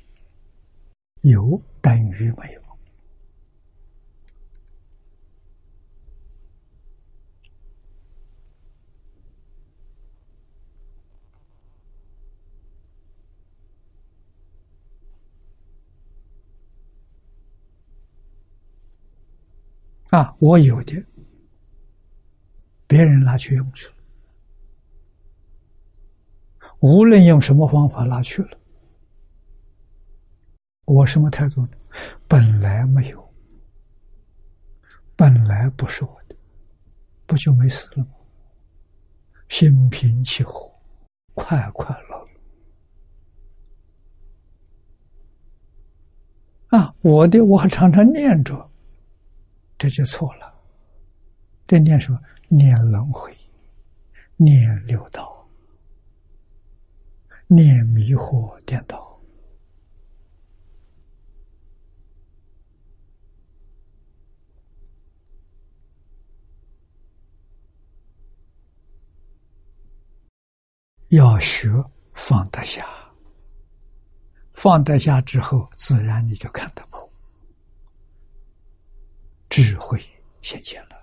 [1.22, 2.62] 有等于没有。
[20.10, 21.02] 啊，我有的，
[22.92, 23.94] 别人拿去用去了。
[26.82, 28.58] 无论用什么方法拿去了，
[30.84, 31.70] 我什么态度呢？
[32.28, 33.34] 本来没有，
[35.16, 36.36] 本来不是我的，
[37.26, 38.12] 不就没事了吗？
[39.48, 40.70] 心平气和，
[41.34, 42.28] 快快乐
[46.72, 46.78] 乐。
[46.78, 48.70] 啊，我的我还常常念着，
[49.78, 50.54] 这就错了。
[51.66, 52.20] 这念什么？
[52.54, 53.34] 念轮回，
[54.36, 55.48] 念六道，
[57.48, 59.18] 念迷惑颠倒。
[71.08, 71.70] 要学
[72.14, 72.86] 放得下，
[74.52, 77.10] 放得下之后，自然你就看得破，
[79.50, 80.02] 智慧
[80.42, 81.01] 显现了，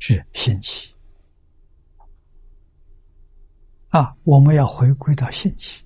[0.00, 0.92] 是心气
[3.90, 4.16] 啊！
[4.24, 5.84] 我们要回归到心气，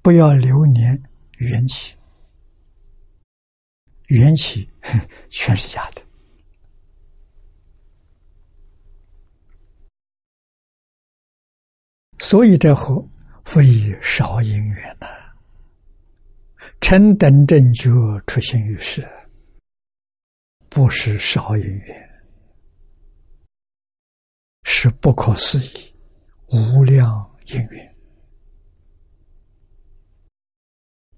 [0.00, 1.00] 不要流年
[1.38, 1.94] 缘起，
[4.06, 4.68] 缘起
[5.28, 6.02] 全是假的。
[12.18, 13.06] 所以这和
[13.44, 13.62] 非
[14.02, 15.06] 少因缘呐，
[16.80, 17.90] 成等正觉
[18.26, 19.06] 出现于世，
[20.70, 22.05] 不是少因缘，
[24.68, 25.94] 是不可思议
[26.48, 27.96] 无量因缘。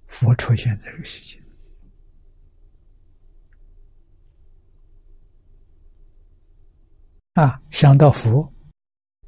[0.05, 1.41] 佛出现在这个世界
[7.33, 8.53] 啊，想到佛，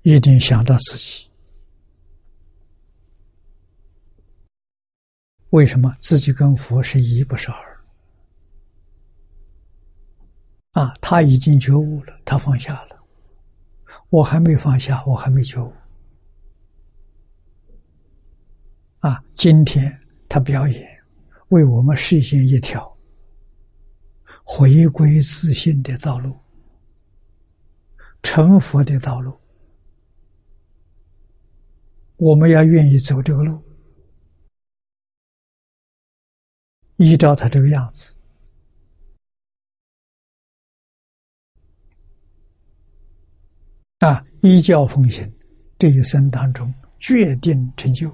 [0.04, 1.28] 一定想到自己。
[5.50, 7.84] 为什么自己跟佛是一不是二？
[10.74, 12.91] 啊，他已经觉悟了，他放下了，
[14.12, 15.74] 我还没放下，我还没觉悟。
[19.00, 20.86] 啊，今天他表演，
[21.48, 22.98] 为我们实现一条
[24.44, 26.38] 回归自信的道路，
[28.22, 29.40] 成佛的道路，
[32.18, 33.64] 我们要愿意走这个路。
[36.98, 38.14] 依照他这个样子
[44.02, 45.32] 啊，依教奉行，
[45.78, 48.12] 这一生当中决定成就。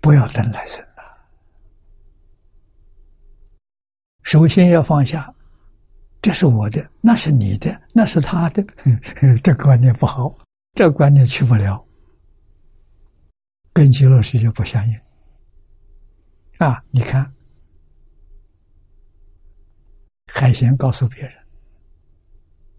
[0.00, 1.02] 不要等来生了，
[4.22, 5.32] 首先要放下，
[6.20, 8.64] 这是我的，那是你的，那是他的，
[9.44, 10.36] 这观念不好，
[10.74, 11.86] 这观念去不了。
[13.72, 15.00] 跟极乐世界不相应
[16.58, 16.82] 啊！
[16.90, 17.32] 你看，
[20.38, 21.32] 海贤告诉别人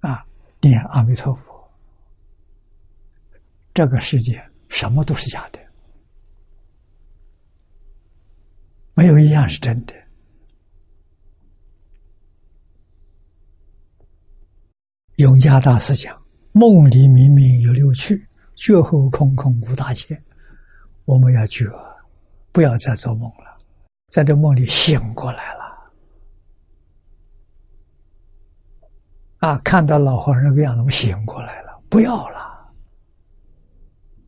[0.01, 0.23] 啊，
[0.61, 1.51] 念阿弥陀佛，
[3.73, 4.39] 这个世界
[4.69, 5.59] 什么都是假的，
[8.93, 9.95] 没有一样是真的。
[15.15, 16.15] 永嘉大师讲：
[16.51, 18.23] 梦里明明有六趣，
[18.55, 20.15] 觉后空空无大千。
[21.05, 21.65] 我们要觉，
[22.51, 23.57] 不要再做梦了，
[24.11, 25.56] 在这梦里醒过来了。
[29.47, 32.69] 啊，看到老和尚那个样子，我醒过来了，不要了。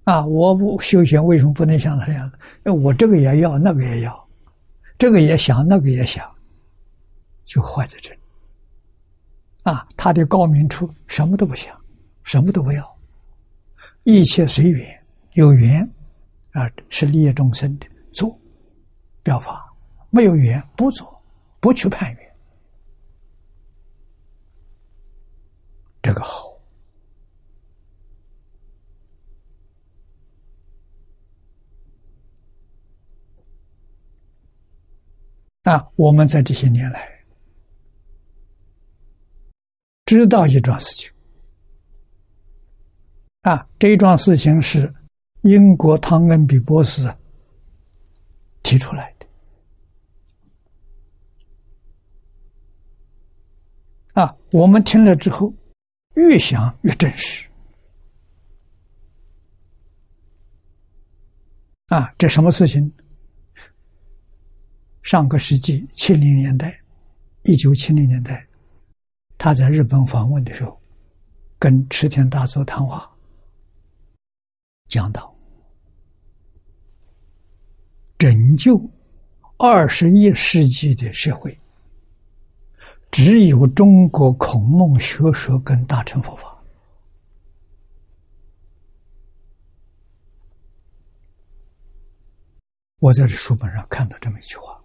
[0.06, 2.32] 啊，我不修行，为什么不能像他那样？
[2.82, 4.28] 我这个也要，那个也要，
[4.98, 6.26] 这个也想，那个也想，
[7.44, 8.20] 就坏在这里。
[9.64, 11.78] 啊，他的高明处，什么都不想，
[12.24, 12.98] 什么都不要，
[14.04, 14.88] 一切随缘，
[15.34, 15.82] 有缘。
[16.54, 18.34] 啊，是利益众生的做
[19.22, 19.70] 表法，
[20.12, 21.22] 没有缘不做，
[21.60, 22.29] 不去判缘，
[26.02, 26.50] 这个好。
[35.64, 37.08] 啊，我们在这些年来
[40.06, 41.12] 知道一桩事情，
[43.42, 44.94] 啊，这一桩事情是。
[45.44, 47.10] 英国汤恩比博士
[48.62, 49.26] 提出来的
[54.22, 55.54] 啊，我们听了之后
[56.16, 57.48] 越想越真实
[61.88, 62.14] 啊！
[62.18, 62.92] 这什么事情？
[65.02, 66.80] 上个世纪七零年代，
[67.44, 68.48] 一九七零年代，
[69.38, 70.80] 他在日本访问的时候，
[71.58, 73.10] 跟池田大作谈话。
[74.88, 75.36] 讲到
[78.18, 78.80] 拯救
[79.58, 81.59] 二十一世纪的社会，
[83.12, 86.56] 只有中国孔孟学说跟大乘佛法。
[93.00, 94.78] 我在这书本上看到这么一句话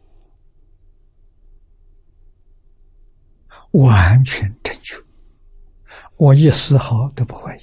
[3.72, 4.96] 完全正确。
[6.16, 7.60] 我一丝毫都不怀疑。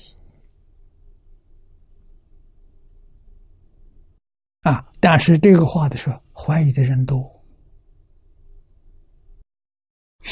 [4.63, 7.30] 啊但是这个话的时候怀疑的人多。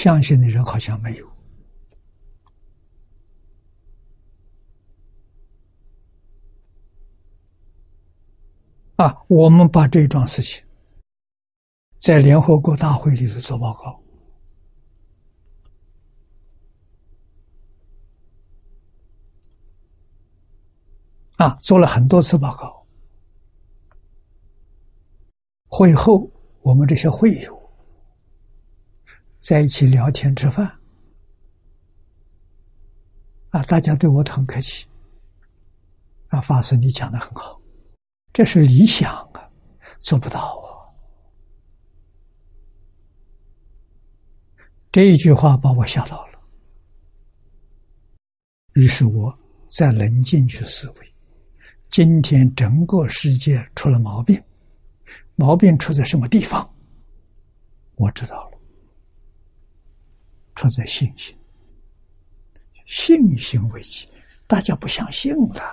[0.01, 1.27] 相信的人好像没有。
[8.95, 9.25] 啊！
[9.27, 10.63] 我们把这一桩事情
[11.97, 14.01] 在联合国大会里头做报告，
[21.35, 22.85] 啊，做了很多次报告。
[25.67, 26.31] 会后，
[26.61, 27.58] 我们这些会友
[29.39, 30.65] 在一起聊天吃饭，
[33.49, 34.85] 啊，大家对我很客气，
[36.27, 37.59] 啊，法师你讲的很好，
[38.33, 39.49] 这是理想啊，
[40.01, 40.67] 做不到啊。
[44.91, 46.39] 这一句话把我吓到了，
[48.73, 49.37] 于是我
[49.69, 51.13] 再冷静去思维，
[51.89, 54.41] 今天整个世界出了毛病。
[55.35, 56.69] 毛病出在什么地方？
[57.95, 58.48] 我知道了，
[60.59, 61.33] 出在信心，
[62.85, 64.09] 信心危机，
[64.45, 65.63] 大家不相信了。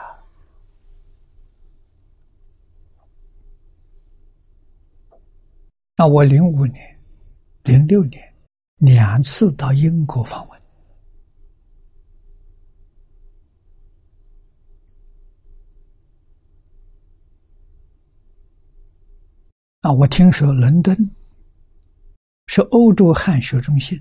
[5.97, 7.01] 那我零五年、
[7.65, 8.33] 零六年
[8.77, 10.63] 两次到英国访问。
[19.81, 20.97] 啊，我听说伦敦
[22.47, 24.01] 是欧洲汉学中心，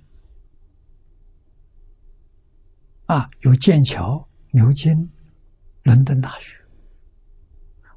[3.05, 5.09] 啊，有剑桥、牛津、
[5.83, 6.59] 伦敦大学，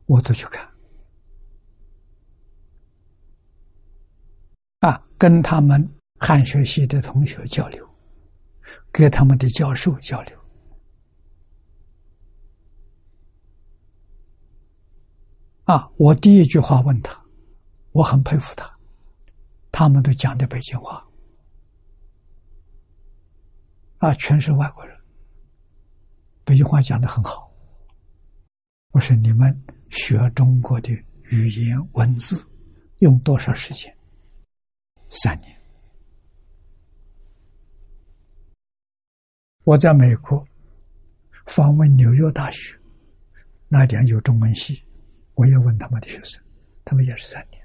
[0.06, 0.68] 我都去看，
[4.80, 7.88] 啊，跟他们汉学系的同学交流，
[8.92, 10.38] 跟他们的教授交流，
[15.64, 17.18] 啊，我第一句话问他。
[17.92, 18.70] 我很佩服他，
[19.72, 21.04] 他们都讲的北京话，
[23.96, 24.96] 啊，全是外国人，
[26.48, 27.52] 北京话讲的很好。
[28.92, 29.54] 我说你们
[29.90, 30.90] 学中国的
[31.24, 32.42] 语言文字
[33.00, 33.94] 用多少时间？
[35.10, 35.54] 三年。
[39.64, 40.42] 我在美国
[41.44, 42.74] 访问纽约大学，
[43.68, 44.82] 那点有中文系，
[45.34, 46.42] 我也问他们的学生，
[46.82, 47.62] 他们也是三年。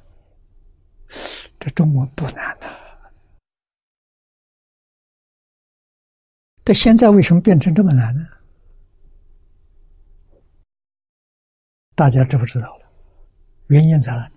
[1.57, 2.68] 这中文不难的，
[6.65, 8.27] 但现在为什么变成这么难呢？
[11.95, 12.86] 大家知不知道了？
[13.68, 14.34] 原因在哪里？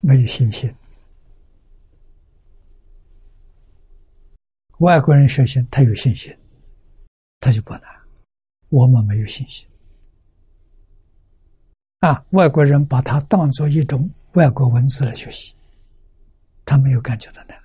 [0.00, 0.74] 没有信心。
[4.78, 6.36] 外国人学习，他有信心，
[7.40, 7.82] 他就不难。
[8.68, 9.66] 我们没有信心
[12.00, 12.24] 啊！
[12.30, 15.54] 外国人把它当做一种外国文字来学习。
[16.64, 17.56] 他没有感觉到难。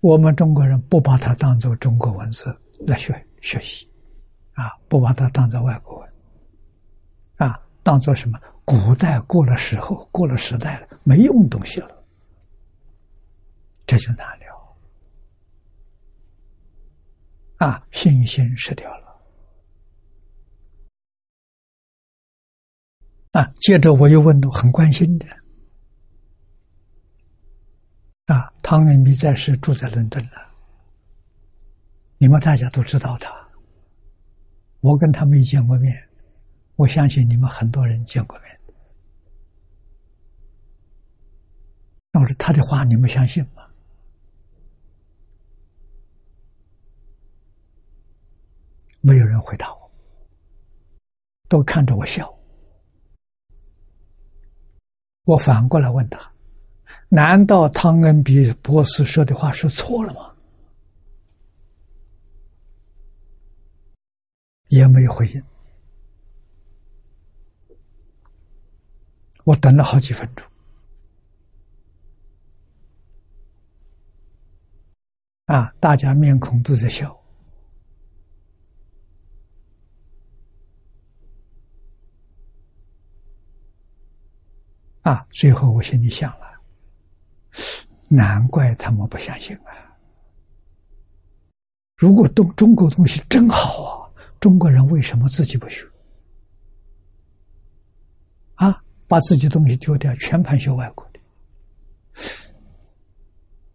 [0.00, 2.56] 我们中国人不把它当做中国文字
[2.86, 3.90] 来学学习，
[4.52, 6.12] 啊，不把它当做外国文，
[7.88, 8.38] 当做什么？
[8.66, 12.04] 古代过了时候，过了时代了，没用东西了，
[13.86, 14.44] 这就难了。
[17.56, 19.06] 啊，信心失掉了。
[23.32, 25.26] 啊，接着我又问到很关心的。
[28.26, 30.32] 啊，汤恩比在世，住在伦敦了。
[32.18, 33.32] 你们大家都知道他，
[34.80, 36.07] 我跟他没见过面，
[36.78, 38.60] 我相信你们很多人见过面。
[42.12, 43.64] 那我说他的话，你们相信吗？
[49.00, 49.90] 没有人回答我，
[51.48, 52.32] 都看着我笑。
[55.24, 56.32] 我反过来问他。
[57.08, 60.32] 难道汤恩比博士说的话说错了吗？
[64.68, 65.42] 也没有回应。
[69.48, 70.46] 我等了好几分钟，
[75.46, 77.18] 啊，大家面孔都在笑，
[85.00, 86.46] 啊，最后我心里想了。
[88.08, 89.72] 难怪他们不相信啊！
[91.96, 95.86] 如果东中国东西真好啊，中国人为什么自己不学？
[98.56, 101.18] 啊，把自己东西丢掉，全盘学外国的。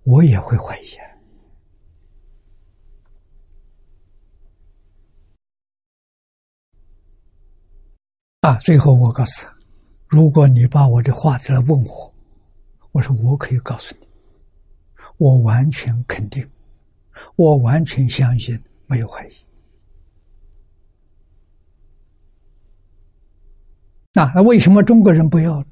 [0.04, 0.86] 我也会怀疑
[8.42, 8.58] 啊。
[8.60, 9.54] 最后我告诉他：
[10.08, 12.14] 如果你把我的话再来问我，
[12.92, 14.08] 我说我可以告诉你，
[15.18, 16.48] 我完全肯定，
[17.36, 19.34] 我完全相信，没有怀疑。
[24.14, 25.66] 那那为什么中国人不要呢？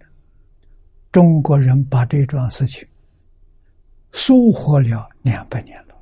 [1.11, 2.87] 中国人把这桩事情
[4.11, 5.95] 疏忽了两百年了。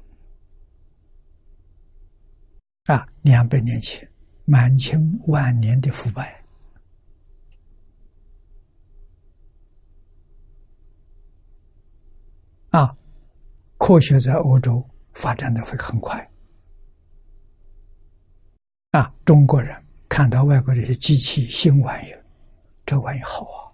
[2.86, 4.10] 啊，两百年前，
[4.46, 6.42] 满清晚年的腐败。
[12.70, 12.96] 啊，
[13.78, 16.32] 科学在欧洲发展的会很快。
[18.92, 19.76] 啊，中国人
[20.08, 22.19] 看到外国这些机器新玩意儿，
[22.90, 23.70] 这玩意好啊，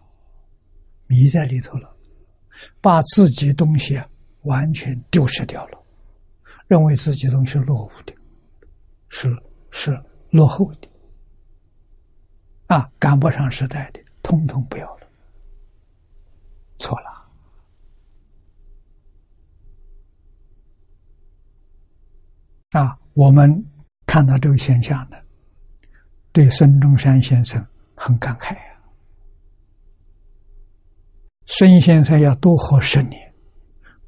[1.07, 1.95] 迷在里头了，
[2.81, 3.97] 把自己东西
[4.41, 5.81] 完全丢失掉了，
[6.67, 8.13] 认为自己东西落伍的，
[9.07, 9.33] 是
[9.71, 9.97] 是
[10.31, 10.89] 落后的，
[12.67, 15.07] 啊，赶不上时代的，通通不要了，
[16.77, 17.05] 错了。
[22.71, 23.65] 啊，我们
[24.05, 25.15] 看到这个现象呢，
[26.33, 27.65] 对孙中山先生
[27.95, 28.74] 很感慨呀。
[31.47, 33.33] 孙先生要多活十年，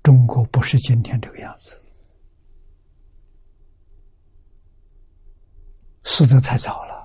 [0.03, 1.79] 中国不是今天这个样子，
[6.03, 6.97] 死的太早了。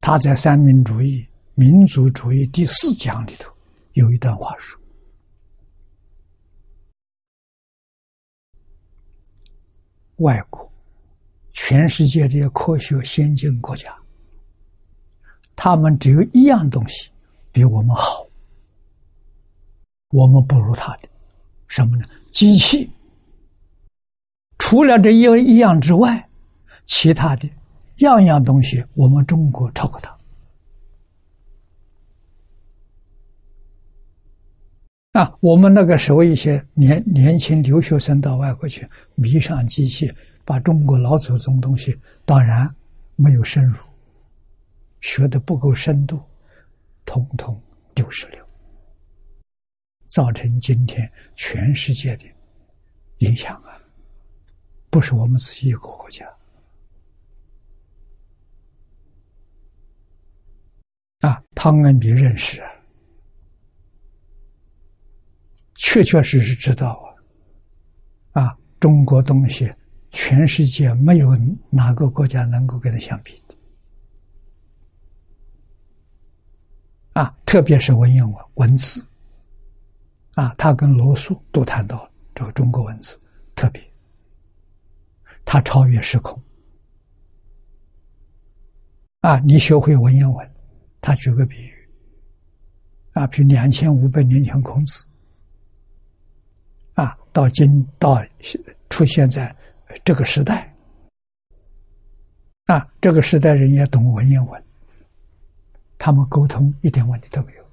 [0.00, 3.50] 他在三民主义、民族主义第四讲里头
[3.94, 4.78] 有一段话说。
[10.16, 10.70] 外国，
[11.52, 13.96] 全世界这些科学先进国家，
[15.56, 17.10] 他们只有一样东西
[17.52, 18.26] 比我们好，
[20.10, 21.08] 我们不如他的
[21.68, 22.04] 什么呢？
[22.32, 22.90] 机器。
[24.58, 26.28] 除了这一一样之外，
[26.84, 27.48] 其他的
[27.98, 30.16] 样样东西，我们中国超过他。
[35.12, 40.12] 啊，我们那个时候一些年年轻留学生到外国去迷上机器，
[40.44, 42.68] 把中国老祖宗东西当然
[43.14, 43.76] 没有深入，
[45.04, 46.18] 学的不够深度，
[47.04, 47.62] 统统
[47.94, 48.48] 丢失了，
[50.06, 52.24] 造成今天全世界的
[53.18, 53.78] 影响啊！
[54.88, 56.26] 不是我们自己一个国家
[61.20, 62.70] 啊，汤恩比认识啊。
[65.74, 67.14] 确确实实知道
[68.32, 69.70] 啊，啊，中国东西，
[70.10, 71.36] 全世界没有
[71.68, 73.54] 哪个国家能够跟他相比的，
[77.14, 79.06] 啊，特别是文言文文字，
[80.32, 83.16] 啊，他跟罗素都谈到这个中国文字
[83.54, 83.80] 特别，
[85.44, 86.36] 他超越时空，
[89.20, 90.50] 啊，你学会文言文，
[91.00, 91.72] 他举个比喻，
[93.12, 95.06] 啊，比如两千五百年前孔子。
[96.94, 98.20] 啊，到今到
[98.90, 99.54] 出现在
[100.04, 100.74] 这个时代，
[102.64, 104.64] 啊，这个时代人也懂文言文，
[105.98, 107.64] 他们沟通一点问题都没有。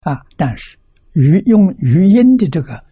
[0.00, 0.78] 啊，但是
[1.12, 2.84] 语用语音的这个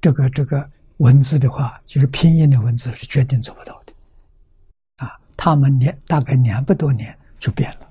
[0.00, 3.92] 这个这个文字的话，就是拼音的文字是绝对做不到的。
[4.96, 7.90] 啊，他们两大概两百多年就变了。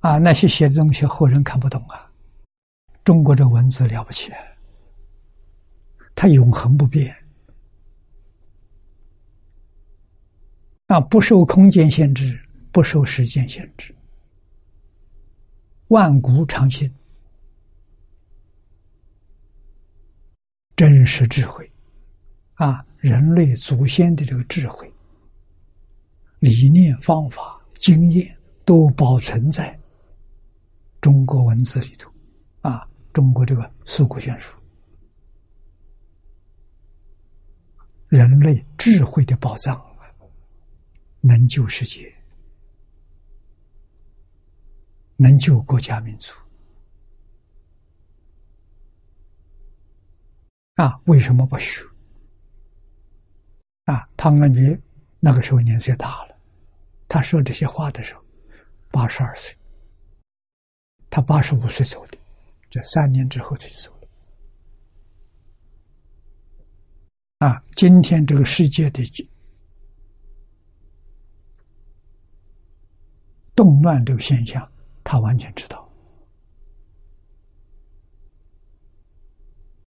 [0.00, 2.10] 啊，那些写的东西后人看不懂啊！
[3.02, 4.30] 中国这文字了不起，
[6.14, 7.16] 它永恒不变，
[10.86, 12.38] 啊，不受空间限制，
[12.70, 13.94] 不受时间限制，
[15.88, 16.92] 万古长新，
[20.76, 21.70] 真实智慧，
[22.54, 24.92] 啊，人类祖先的这个智慧、
[26.40, 29.78] 理念、方法、经验都保存在。
[31.00, 32.10] 中国文字里头，
[32.60, 34.56] 啊，中国这个四库全书，
[38.08, 39.78] 人类智慧的宝藏，
[41.26, 42.14] 能救世界，
[45.16, 46.34] 能救国家民族。
[50.74, 51.82] 啊，为什么不学？
[53.84, 54.78] 啊，汤恩杰
[55.18, 56.36] 那个时候年岁大了，
[57.08, 58.22] 他说这些话的时候，
[58.90, 59.56] 八十二岁。
[61.08, 62.18] 他八十五岁走的，
[62.68, 64.08] 这三年之后就走了。
[67.38, 69.02] 啊，今天这个世界的
[73.54, 74.68] 动乱这个现象，
[75.02, 75.88] 他完全知道。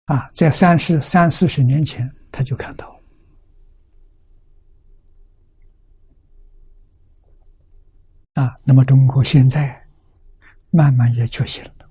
[0.07, 3.01] 啊，在三十三四十年前，他就看到。
[8.35, 9.81] 啊，那么中国现在
[10.71, 11.89] 慢慢也觉醒了，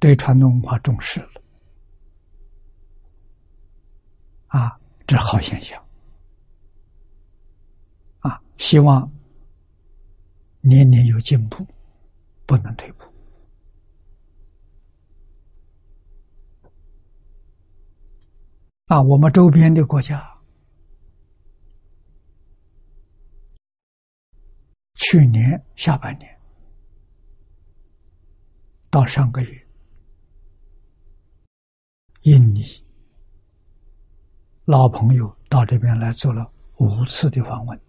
[0.00, 1.42] 对传统文化重视了。
[4.48, 5.82] 啊，这好现象。
[8.20, 9.10] 啊，希望
[10.62, 11.66] 年年有进步，
[12.46, 13.04] 不能退步。
[18.86, 20.22] 啊，我们周边的国家，
[24.94, 26.38] 去年下半年
[28.88, 29.66] 到上个月，
[32.22, 32.62] 印尼
[34.66, 37.80] 老朋友到这边来做了五次的访问。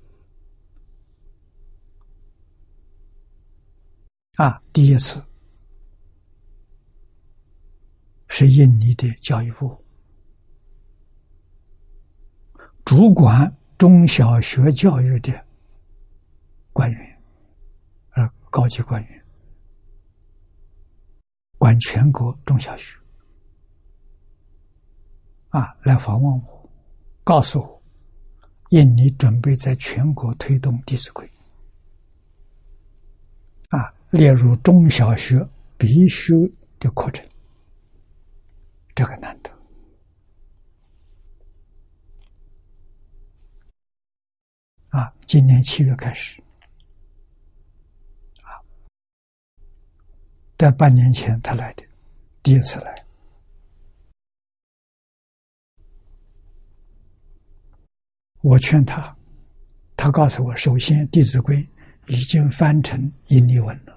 [4.35, 5.23] 啊，第一次
[8.27, 9.77] 是印尼的教育部。
[12.83, 15.45] 主管中小学教育的
[16.73, 17.21] 官员，
[18.15, 19.25] 呃，高级官员，
[21.57, 22.97] 管全国中小学，
[25.49, 26.69] 啊，来访问我，
[27.23, 27.81] 告诉我，
[28.69, 31.25] 印尼准备在全国推动《弟子规》，
[34.13, 35.43] 列入中小学
[35.75, 36.35] 必修
[36.77, 37.27] 的课程，
[38.93, 39.49] 这个难得。
[44.89, 46.39] 啊，今年七月开始，
[48.43, 48.61] 啊，
[50.59, 51.83] 在半年前他来的，
[52.43, 52.95] 第一次来，
[58.41, 59.17] 我劝他，
[59.97, 61.55] 他告诉我，首先《弟子规》
[62.05, 63.92] 已经翻成印尼文了，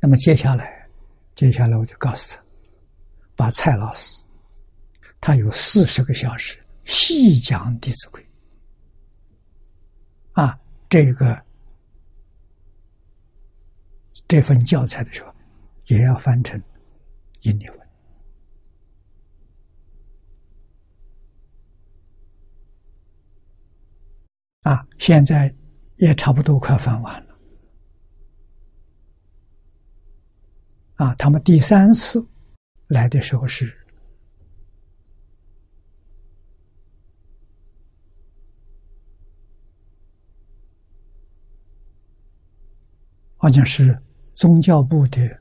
[0.00, 0.88] 那么接下来，
[1.34, 2.42] 接下来我就告诉他，
[3.34, 4.22] 把蔡老师，
[5.20, 6.58] 他有四十个小时。
[6.84, 8.26] 细讲《弟子规》
[10.40, 10.58] 啊，
[10.88, 11.38] 这个
[14.26, 15.34] 这份教材的时候，
[15.88, 16.58] 也要翻成
[17.42, 17.78] 印尼文
[24.62, 24.86] 啊。
[24.98, 25.54] 现在
[25.96, 27.27] 也差不多快翻完了
[30.98, 31.14] 啊。
[31.14, 32.24] 他们第三次
[32.86, 33.74] 来的时候是。
[43.40, 43.96] 好像是
[44.32, 45.40] 宗教部的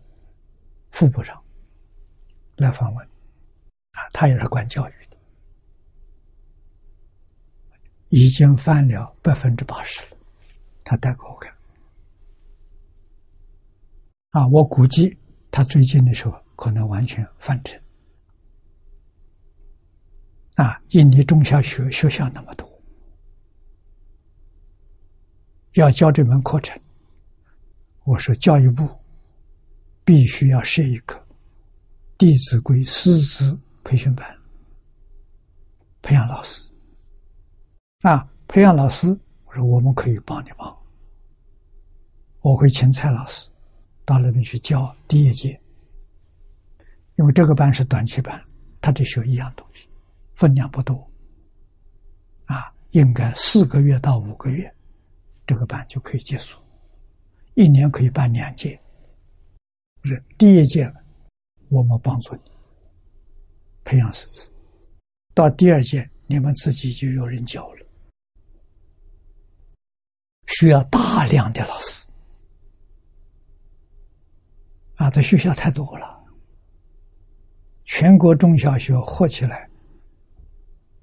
[0.92, 1.44] 副部长
[2.56, 5.18] 来访问，啊，他也是管教育的，
[8.10, 10.18] 已经翻了百分之八十了，
[10.84, 11.52] 他带给我看，
[14.30, 15.18] 啊，我估计
[15.52, 17.80] 他最近的时候可能完全翻成，
[20.56, 22.70] 啊，印尼中小学学校那么多，
[25.74, 26.80] 要教这门课程。
[28.04, 28.88] 我说，教育部
[30.06, 31.14] 必须要设一个
[32.18, 34.26] 《弟子规》师资培训班，
[36.02, 36.70] 培养老师。
[38.02, 39.10] 啊，培养老师，
[39.46, 40.74] 我说我们可以帮你忙。
[42.42, 43.50] 我会请蔡老师
[44.08, 45.60] 到那边去教第一届，
[47.18, 48.42] 因为这个班是短期班，
[48.80, 49.86] 他得学一样东西，
[50.34, 50.96] 分量不多。
[52.46, 54.74] 啊，应该四个月到五个月，
[55.46, 56.58] 这个班就可以结束。
[57.56, 58.80] 一年可以办两届，
[60.00, 60.90] 不是第一届，
[61.68, 62.42] 我们帮助你
[63.84, 64.50] 培养师资，
[65.34, 67.86] 到第二届你们自己就有人教了，
[70.46, 71.97] 需要大量的老师
[74.98, 76.24] 啊，这学校太多了，
[77.86, 79.68] 全国中小学合起来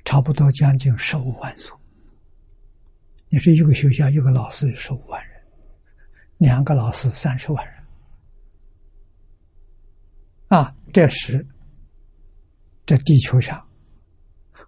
[0.04, 1.80] 差不多将近十五万所，
[3.28, 5.34] 你说一个学校一个老师十五万人。
[6.38, 7.84] 两个老师三十万人，
[10.48, 11.46] 啊，这是
[12.84, 13.64] 这地球上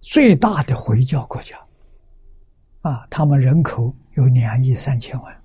[0.00, 1.58] 最大的回教国家，
[2.82, 5.35] 啊，他们人口有两亿三千万，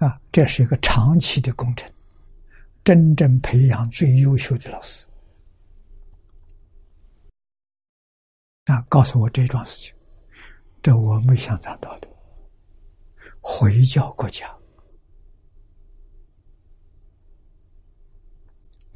[0.00, 1.90] 啊，这是一个长期的工程，
[2.82, 5.06] 真正培养最优秀的老师，
[8.64, 9.94] 啊，告诉我这桩事情，
[10.82, 12.08] 这我没想象到的。
[13.42, 14.46] 回教国家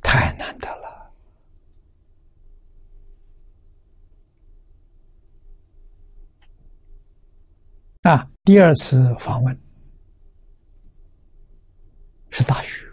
[0.02, 1.10] 太难得了
[8.02, 9.63] 啊第二次访问
[12.36, 12.84] 是大学，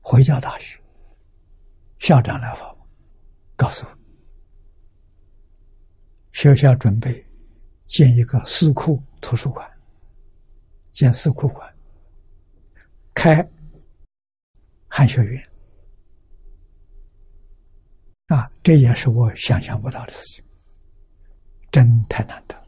[0.00, 0.80] 回教大学
[1.98, 2.72] 校长来访，
[3.56, 3.98] 告诉我，
[6.32, 7.26] 学校准备
[7.86, 9.68] 建一个四库图书馆，
[10.92, 11.74] 建四库馆，
[13.12, 13.44] 开
[14.86, 15.50] 汉学院。
[18.28, 20.44] 啊，这也是我想象不到的事情，
[21.72, 22.62] 真太难得了。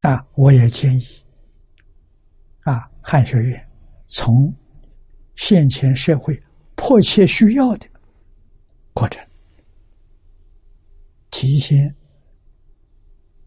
[0.00, 1.06] 啊，我也建议，
[2.62, 3.68] 啊，汉学院
[4.06, 4.52] 从
[5.36, 6.42] 现前社会
[6.74, 7.86] 迫切需要的
[8.92, 9.22] 过程
[11.30, 11.94] 提前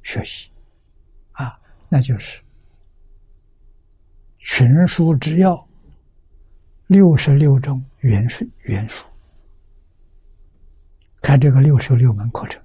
[0.03, 0.49] 学习，
[1.31, 1.59] 啊，
[1.89, 2.41] 那就是。
[4.45, 5.67] 群书之要，
[6.87, 9.03] 六十六种元素元素，
[11.21, 12.62] 开这个六十六门课程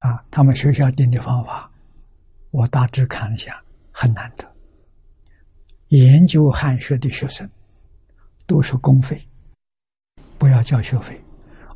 [0.00, 1.70] 啊，他们学校定的方法，
[2.50, 4.46] 我大致看了一下，很难得。
[5.88, 7.48] 研究汉学的学生
[8.46, 9.26] 都是公费，
[10.36, 11.18] 不要交学费，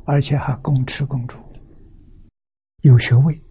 [0.05, 1.37] 而且还公吃公住，
[2.81, 3.41] 有学位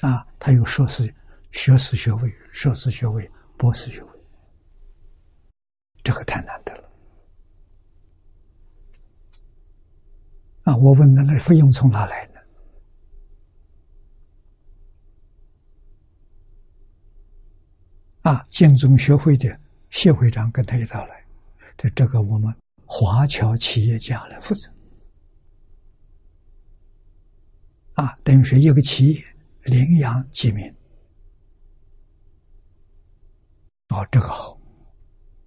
[0.00, 1.14] 啊，他有硕士。
[1.52, 4.10] 学士学位、硕士学位、博士学位，
[6.04, 6.90] 这个太难得了
[10.64, 10.76] 啊！
[10.76, 12.35] 我问那那费用从哪来呢？
[18.26, 19.48] 啊，建中学会的
[19.90, 21.24] 谢会长跟他一道来，
[21.76, 22.52] 这这个我们
[22.84, 24.68] 华侨企业家来负责
[27.92, 29.24] 啊，等于是一个企业
[29.62, 30.74] 领养几名。
[33.90, 34.58] 哦，这个好，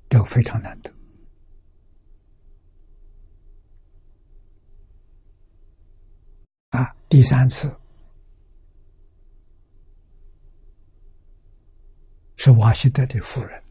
[0.08, 0.90] 这个非常难得
[6.70, 6.96] 啊！
[7.10, 7.78] 第三次
[12.42, 13.62] 是瓦西德的夫人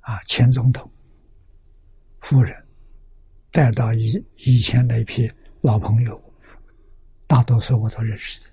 [0.00, 0.92] 啊，前总统
[2.20, 2.54] 夫人
[3.50, 5.26] 带到以以前的一批
[5.62, 6.22] 老朋友，
[7.26, 8.46] 大多数我都认识的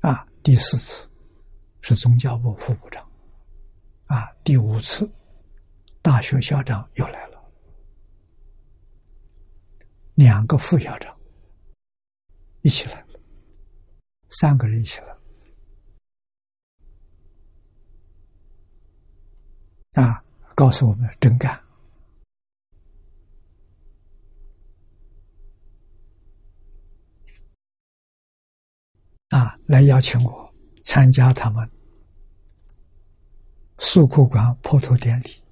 [0.00, 0.26] 啊。
[0.42, 1.08] 第四次。
[1.88, 3.08] 是宗教部副部长，
[4.06, 5.08] 啊，第五次
[6.02, 7.40] 大学校长又来了，
[10.14, 11.16] 两个副校长
[12.62, 13.20] 一起来了，
[14.30, 15.15] 三个人一起来，
[19.96, 20.22] 啊，
[20.54, 21.58] 告诉我们真干，
[29.30, 31.66] 啊，来邀请我参加他们。
[33.78, 35.42] 苏库馆破土典礼，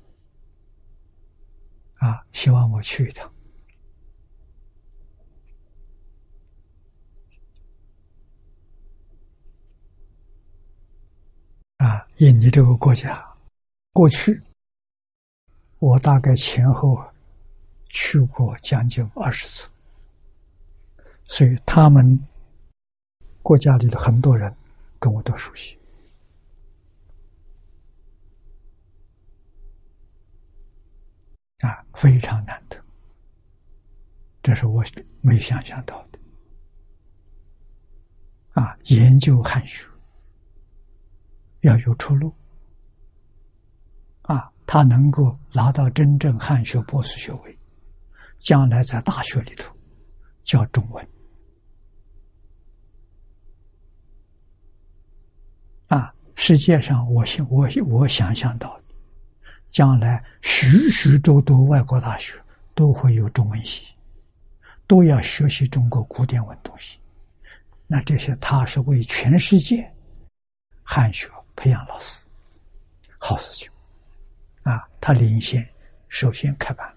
[1.95, 3.33] 啊，希望我去一趟。
[11.79, 13.34] 啊，印尼这个国家，
[13.95, 14.43] 过去
[15.79, 17.01] 我大概前后
[17.91, 19.69] 去过将近二十次，
[21.29, 22.19] 所以他们
[23.41, 24.53] 国家里的很多人
[24.99, 25.79] 跟我都熟悉。
[31.61, 32.77] 啊，非常难得，
[34.43, 34.85] 这是我
[35.21, 36.19] 没想象到的。
[38.61, 39.87] 啊，研究汉学
[41.61, 42.35] 要有出路。
[44.25, 47.59] 啊，他能够拿到真正汉学博士学位，
[48.39, 49.75] 将来在大学里头
[50.43, 51.09] 教中文。
[55.89, 58.81] 啊，世界上我想我我想象到。
[59.71, 62.41] 将来许许多多外国大学
[62.77, 63.93] 都会有中文系，
[64.87, 67.01] 都要学习中国古典文东西。
[67.89, 69.93] 那这些他是为全世界
[70.85, 72.25] 汉学培养老师，
[73.19, 73.69] 好事情
[74.65, 74.87] 啊！
[75.01, 75.67] 他领先，
[76.09, 76.93] 首先开办。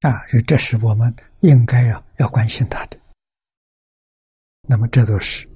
[0.00, 2.98] 啊，所以这是我们应该要要关心他的。
[4.68, 5.48] 那么，这都是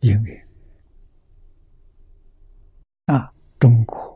[0.00, 0.48] 因缘
[3.06, 4.09] 啊，中国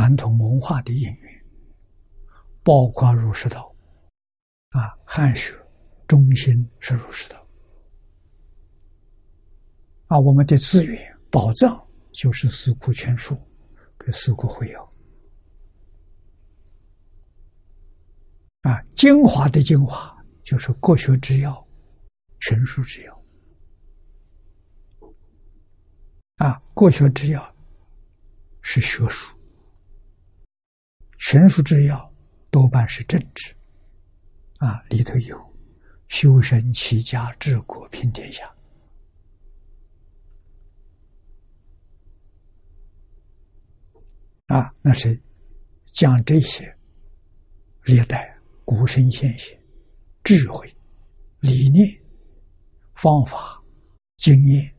[0.00, 1.44] 传统文化的因缘，
[2.62, 3.70] 包括儒释道
[4.70, 5.54] 啊，汉学
[6.08, 7.46] 中心是儒释道
[10.06, 10.98] 啊，我们的资源
[11.30, 13.34] 宝藏就是《四库全书》
[13.98, 14.82] 跟《四库会要》。
[18.70, 21.62] 啊，精华的精华就是国学之要，
[22.38, 23.22] 全书之要。
[26.36, 27.54] 啊，国学之要
[28.62, 29.30] 是学术，
[31.20, 32.12] 群书之要
[32.50, 33.54] 多半是政治。
[34.58, 35.38] 啊，里头有
[36.08, 38.44] 修身齐家治国平天下。
[44.46, 45.18] 啊，那是
[45.84, 46.76] 讲这些
[47.84, 49.56] 历代古圣先贤
[50.24, 50.74] 智慧、
[51.38, 51.86] 理念、
[52.94, 53.62] 方法、
[54.16, 54.74] 经验，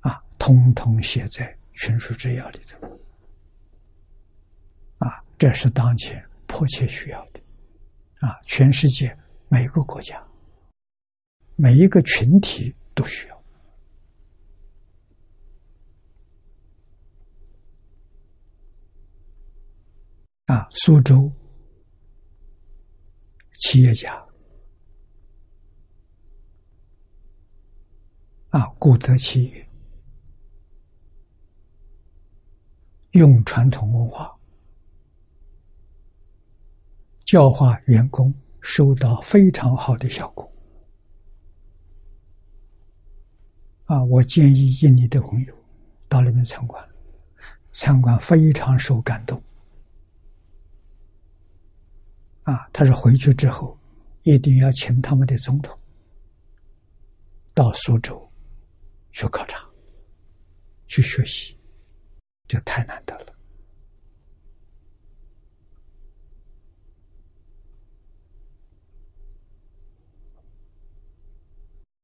[0.00, 2.78] 啊，通通写在《群书治要》里头。
[4.98, 7.40] 啊，这是当前迫切需要的。
[8.20, 9.16] 啊，全世界
[9.48, 10.26] 每个国家、
[11.54, 13.36] 每一个群体都需要。
[20.46, 21.30] 啊，苏州
[23.58, 24.14] 企业家
[28.50, 29.65] 啊，古德企业
[33.16, 34.30] 用传统文化
[37.24, 40.50] 教化员工，收到非常好的效果。
[43.86, 45.54] 啊，我建议印尼的朋友
[46.08, 46.88] 到那边参观，
[47.72, 49.42] 参观非常受感动。
[52.42, 53.76] 啊，他说回去之后，
[54.22, 55.76] 一定要请他们的总统
[57.54, 58.20] 到苏州
[59.10, 59.66] 去考察、
[60.86, 61.55] 去学习，
[62.48, 63.32] 就太难得了。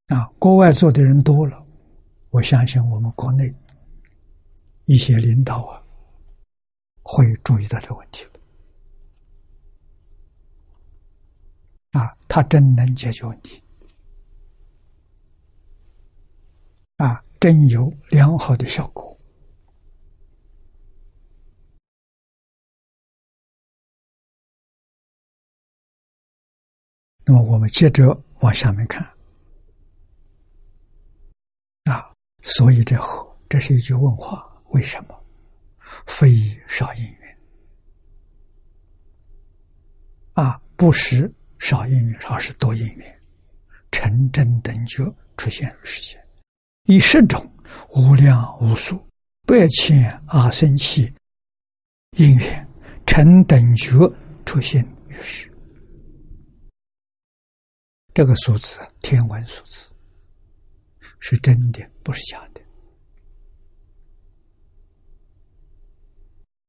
[0.09, 1.65] 啊，国外做的人多了，
[2.31, 3.55] 我相信我们国内
[4.85, 5.83] 一些领导啊，
[7.03, 8.27] 会注意到这个问题。
[11.93, 13.63] 啊，他真能解决问题，
[16.97, 19.19] 啊，真有良好的效果。
[27.25, 29.03] 那么，我们接着往下面看，
[31.85, 32.11] 啊，
[32.45, 35.25] 所以这和这是一句问话：为什么
[36.07, 36.33] 非
[36.69, 37.39] 少因缘？
[40.35, 41.33] 啊，不是。
[41.65, 43.21] 少因缘，而是多因缘，
[43.93, 45.05] 成真等觉
[45.37, 46.21] 出现于世间，
[46.87, 47.49] 以十种
[47.91, 49.01] 无量无数
[49.47, 51.09] 百千阿僧祇
[52.17, 52.69] 因缘
[53.07, 53.93] 成等觉
[54.45, 55.52] 出现于世。
[58.15, 59.91] 这个数字天文数字
[61.19, 62.61] 是真的，不是假的。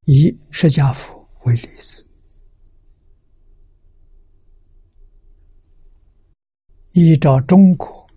[0.05, 2.07] 以释迦佛为例子。
[6.91, 8.07] 依照中国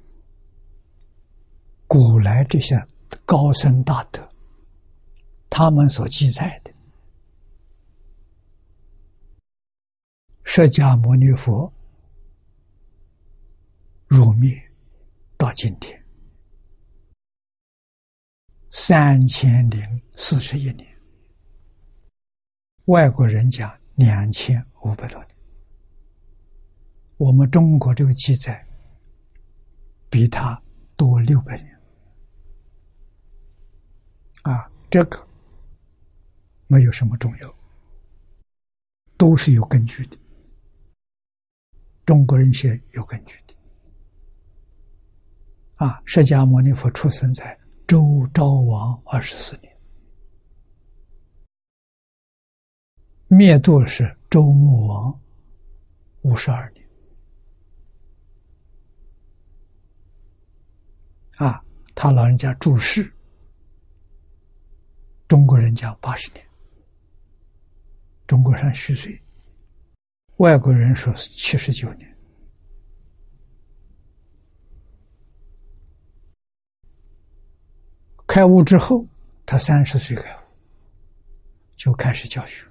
[1.87, 2.77] 古来这些
[3.25, 4.29] 高僧大德，
[5.49, 6.73] 他们所记载的，
[10.45, 11.73] 释迦牟尼佛
[14.07, 14.61] 入灭
[15.37, 16.03] 到今天
[18.71, 20.87] 三千零四十一年，
[22.87, 25.37] 外国人讲两千五百多年，
[27.17, 28.65] 我们中国这个记载。
[30.09, 30.63] 比他
[30.97, 31.81] 多六百年
[34.45, 34.71] 啊！
[34.89, 35.29] 这个
[36.69, 37.55] 没有什么重要，
[39.19, 40.17] 都是有根据的。
[42.07, 43.37] 中国人写有根据
[45.77, 46.03] 啊！
[46.07, 49.77] 释迦牟尼佛出生在周昭王二十四年，
[53.27, 55.21] 灭度是周穆王
[56.23, 56.89] 五十二年。
[61.37, 61.63] 啊，
[61.95, 63.13] 他老人家住世，
[65.29, 66.43] 中国人讲八十年，
[68.27, 69.23] 中国上虚岁，
[70.39, 72.16] 外国人说是七十九年。
[78.27, 79.07] 开悟之后，
[79.47, 80.41] 他三十岁开悟，
[81.77, 82.67] 就开始教学，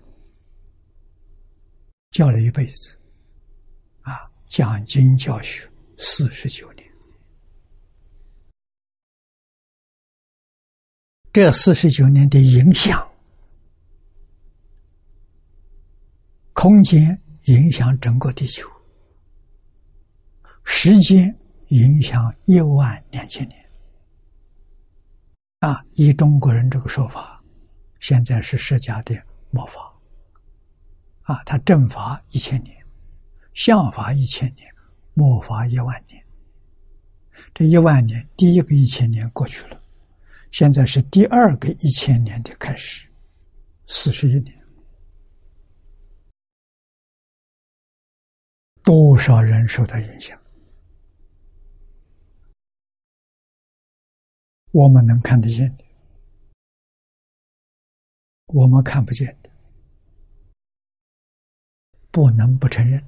[2.12, 3.00] 教了一辈子，
[4.02, 5.68] 啊，讲经教学
[5.98, 6.86] 四十九年。
[11.32, 13.12] 这四十九年的影响，
[16.54, 18.70] 空间影响整个地球，
[20.64, 21.38] 时间
[21.70, 23.65] 影响一万两千年。
[25.66, 27.44] 啊，以中国人这个说法，
[28.00, 29.20] 现在是释迦的
[29.50, 29.92] 末法，
[31.24, 32.78] 啊，他正法一千年，
[33.56, 34.72] 相法一千年，
[35.16, 36.24] 末法一万年。
[37.52, 39.82] 这一万年，第一个一千年过去了，
[40.52, 43.10] 现在是第二个一千年的开始，
[43.88, 44.56] 四十一年。
[48.84, 50.40] 多少人受到影响？
[54.76, 55.86] 我们能看得见的，
[58.48, 59.50] 我们看不见的，
[62.12, 63.02] 不能不承认。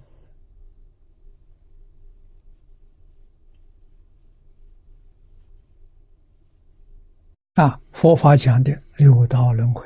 [7.55, 9.85] 啊，佛法讲的六道轮回，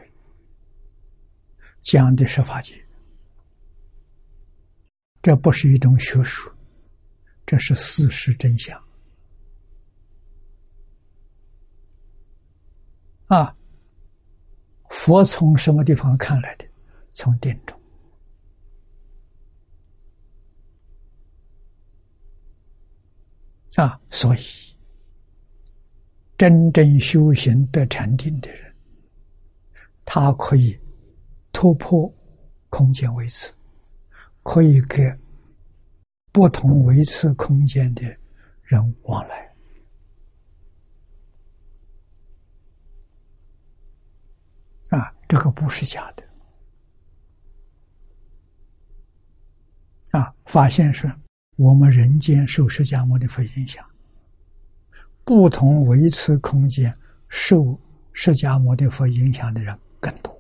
[1.82, 2.76] 讲的是法界，
[5.24, 6.52] 这不是一种学术，
[7.44, 8.80] 这是事实真相。
[13.32, 13.56] 啊，
[14.90, 16.66] 佛从什么地方看来的？
[17.14, 17.80] 从定中。
[23.76, 24.40] 啊，所以
[26.38, 28.76] 真正修行得禅定的人，
[30.04, 30.78] 他可以
[31.54, 32.14] 突破
[32.70, 33.54] 空间维次，
[34.44, 35.18] 可以跟
[36.34, 38.04] 不同维次空间的
[38.64, 39.50] 人往来。
[44.90, 46.24] 啊，这个不是假的。
[50.20, 51.10] 啊，发现是
[51.56, 53.90] 我们人间受释迦牟尼佛影响，
[55.24, 56.94] 不同维次空间
[57.30, 57.80] 受
[58.12, 60.38] 释迦牟尼佛影响的人更多。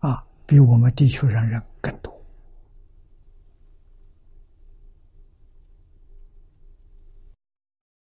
[0.00, 2.20] 啊，比我们地球上人更多。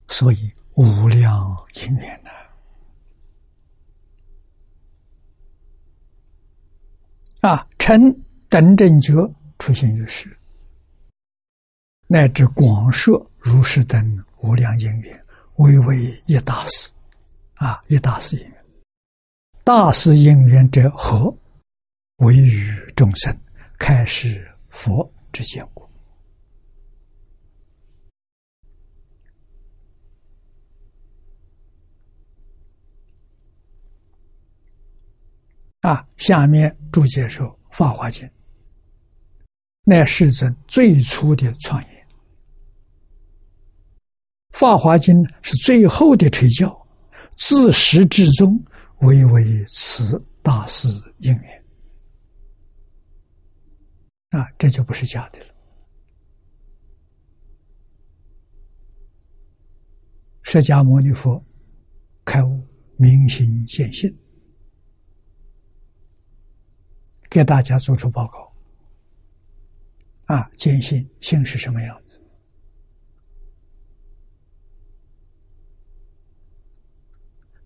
[0.09, 2.41] 所以无量因缘呐。
[7.43, 9.12] 啊，臣等正觉
[9.59, 10.39] 出现于世，
[12.06, 15.24] 乃至广设如是等无量因缘，
[15.56, 16.89] 为为一大事。
[17.55, 18.64] 啊，一大事因缘，
[19.64, 21.36] 大事因缘者何？
[22.19, 23.36] 为于众生
[23.77, 25.82] 开示佛之见故。
[35.82, 38.24] 啊，下面注解说《法华经》，
[39.82, 41.88] 乃世尊最初的创业，
[44.52, 46.86] 《法华经》是最后的垂教，
[47.36, 48.64] 自始至终
[49.00, 50.86] 唯为此大事
[51.18, 51.64] 应缘。
[54.30, 55.46] 啊，这就不是假的了。
[60.44, 61.44] 释迦牟尼佛
[62.24, 62.64] 开悟，
[62.96, 64.16] 明心见性。
[67.32, 68.52] 给大家做出报告，
[70.26, 72.20] 啊，见性性是什么样子？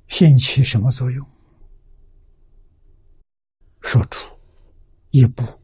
[0.06, 1.26] 性起什么作用？
[3.80, 4.38] 说出
[5.10, 5.42] 一部《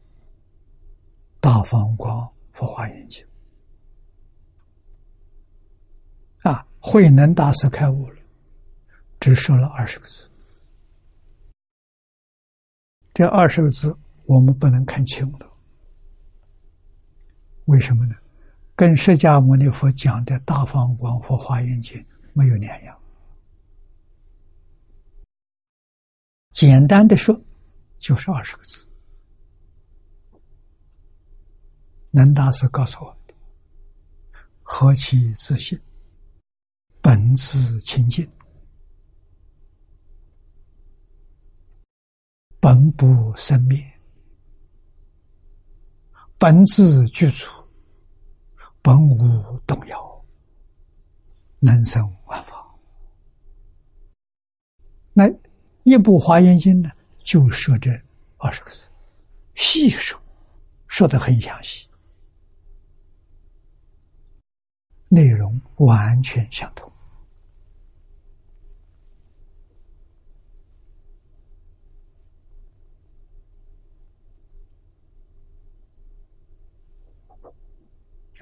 [1.39, 3.25] 大方光佛华严经》
[6.49, 8.17] 啊，慧能大师开悟了，
[9.21, 10.29] 只说了二十个字。
[13.13, 13.95] 这二十个字
[14.25, 15.45] 我们不能看清楚，
[17.65, 18.15] 为什么呢？
[18.75, 22.03] 跟释迦牟尼佛讲的大方广佛华严经
[22.33, 22.99] 没有两样。
[26.49, 27.39] 简单的说，
[27.99, 28.89] 就是二十个字。
[32.09, 33.35] 南大师告诉我的：
[34.63, 35.79] 何其自信，
[37.01, 38.27] 本自清净。
[42.63, 43.77] 本不生灭，
[46.37, 47.51] 本自具足，
[48.81, 50.25] 本无动摇，
[51.59, 52.65] 能生万法。
[55.11, 55.25] 那
[55.83, 57.91] 一部华严经呢，就说这
[58.37, 58.87] 二十个字，
[59.55, 60.17] 细说，
[60.87, 61.89] 说的很详细，
[65.09, 66.89] 内容完全相同。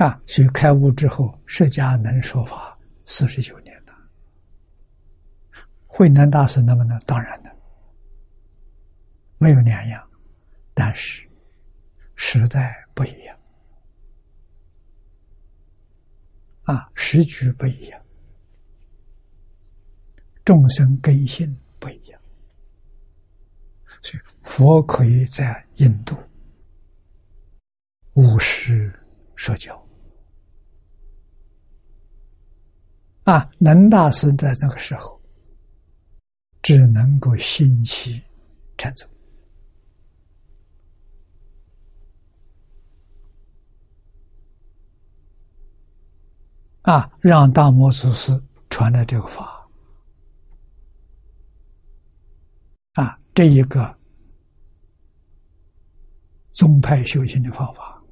[0.01, 2.75] 啊，所以开悟之后，释迦能说法
[3.05, 3.93] 四十九年了。
[5.85, 6.99] 慧能大师能不能？
[7.01, 7.55] 当然能，
[9.37, 10.09] 没有两样，
[10.73, 11.29] 但是
[12.15, 13.37] 时代不一样，
[16.63, 18.01] 啊，时局不一样，
[20.43, 22.19] 众生根性不一样，
[24.01, 26.17] 所以佛可以在印度
[28.13, 28.91] 无师
[29.35, 29.79] 社交。
[33.31, 35.17] 啊，能大师在那个时候
[36.61, 38.21] 只能够心息
[38.77, 39.09] 禅宗。
[46.81, 48.37] 啊，让大摩祖师
[48.69, 49.65] 传了这个法，
[52.95, 53.97] 啊，这一个
[56.51, 58.03] 宗派修行的方法，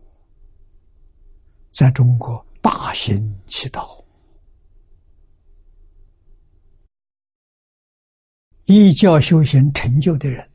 [1.72, 4.02] 在中国大行其道，
[8.72, 10.48] 依教修行成就的人，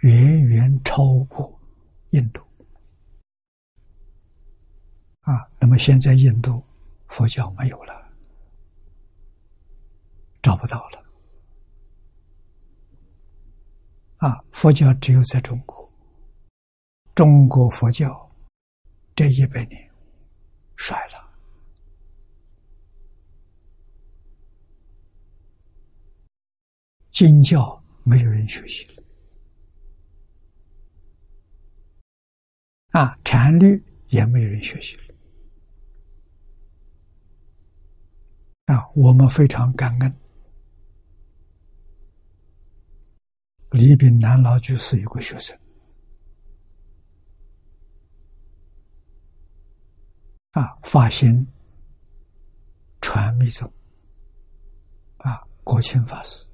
[0.00, 1.58] 远远超过
[2.10, 2.42] 印度。
[5.22, 6.62] 啊，那么现在印度。
[7.08, 7.92] 佛教没有了，
[10.40, 11.04] 找不到了。
[14.16, 15.90] 啊，佛教只有在中国，
[17.14, 18.30] 中国佛教
[19.14, 19.90] 这一百年
[20.76, 21.21] 衰了，
[27.12, 29.02] 经教没有人学习了，
[33.00, 35.02] 啊，禅律也没有人学习了。
[38.74, 40.16] 啊，我们非常感恩。
[43.72, 45.58] 李炳南老居士有个学生，
[50.52, 51.46] 啊，发心
[53.02, 53.70] 传密宗，
[55.18, 56.46] 啊，国清法师。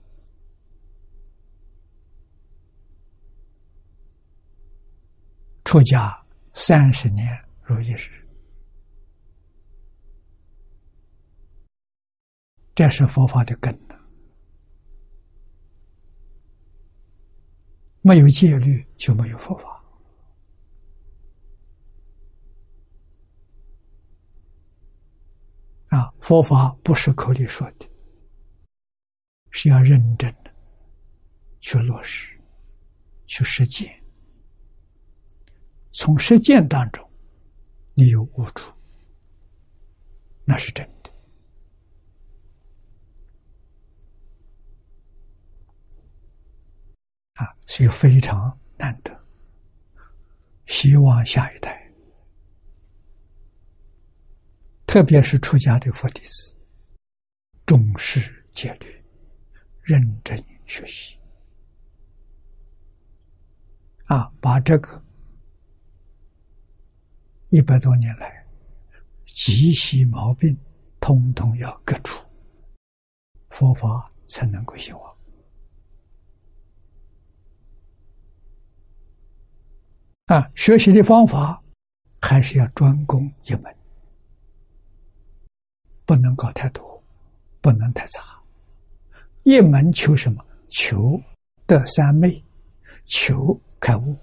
[5.69, 6.19] 出家
[6.55, 7.27] 三十年
[7.62, 8.09] 如一日。
[12.74, 13.78] 这是佛法的根
[18.01, 19.85] 没有戒律就没有佛法
[25.89, 26.11] 啊！
[26.23, 27.86] 佛法不是口里说的，
[29.51, 30.51] 是要认真的
[31.61, 32.40] 去落实、
[33.27, 33.98] 去实践。
[35.90, 37.09] 从实践当中，
[37.94, 38.73] 你有悟出，
[40.44, 41.10] 那是真的。
[47.35, 49.16] 啊，所以非常难得。
[50.66, 51.90] 希望下一代，
[54.86, 56.56] 特别是出家的佛弟子，
[57.65, 59.05] 重视戒律，
[59.82, 60.36] 认真
[60.66, 61.19] 学习。
[64.05, 65.02] 啊，把这个
[67.51, 68.47] 一百多年来
[69.25, 70.55] 积习毛病，
[71.01, 72.23] 通通要革除，
[73.49, 75.16] 佛法才能够兴旺。
[80.27, 81.59] 啊，学习的方法
[82.20, 83.75] 还是要专攻一门，
[86.05, 87.03] 不能搞太多，
[87.62, 88.20] 不能太杂。
[89.45, 90.45] 一门求什么？
[90.69, 91.19] 求
[91.66, 92.45] 得三昧，
[93.07, 94.15] 求开悟。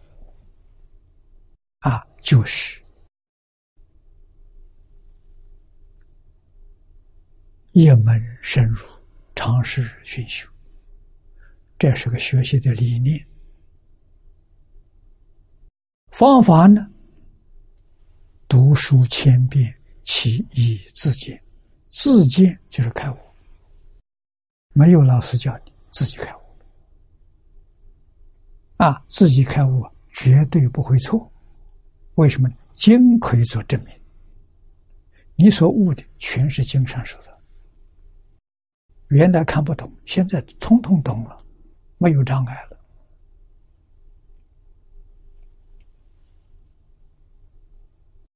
[1.80, 2.85] 啊，就是
[7.76, 8.88] 一门深入，
[9.36, 10.48] 尝试熏修。
[11.78, 13.22] 这是个学习的理念。
[16.12, 16.90] 方法呢？
[18.48, 21.38] 读书千遍，其义自见。
[21.90, 23.18] 自见就是开悟，
[24.72, 26.40] 没有老师教你，自己开悟。
[28.78, 31.30] 啊，自己开悟绝对不会错。
[32.14, 32.50] 为什么？
[32.76, 33.94] 经可以做证明。
[35.36, 37.35] 你所悟的全是经上说的，
[39.16, 41.42] 原来看不懂，现在通通懂了，
[41.98, 42.78] 没有障碍了。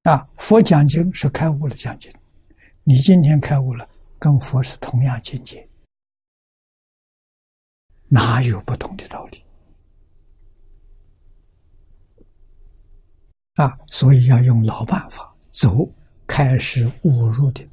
[0.03, 2.09] 啊，佛讲经是开悟了讲经，
[2.85, 3.87] 你今天开悟了，
[4.17, 5.67] 跟佛是同样境界，
[8.07, 9.43] 哪有不同的道理？
[13.55, 15.85] 啊，所以要用老办法，走
[16.25, 17.67] 开始误入的，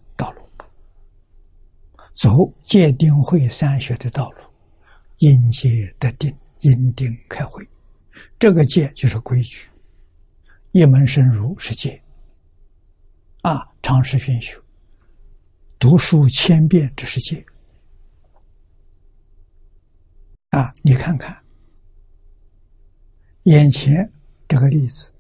[2.17, 4.43] 走戒定慧三学的道路，
[5.19, 7.63] 因戒得定，因定开慧，
[8.39, 9.69] 这个戒就是规矩，
[10.73, 12.03] 一门深入是戒。
[13.43, 14.59] 啊，常识熏修，
[15.79, 17.45] 读书千遍，这是戒。
[20.51, 21.37] 啊，你看看，
[23.43, 24.11] 眼前
[24.49, 25.13] 这个例子，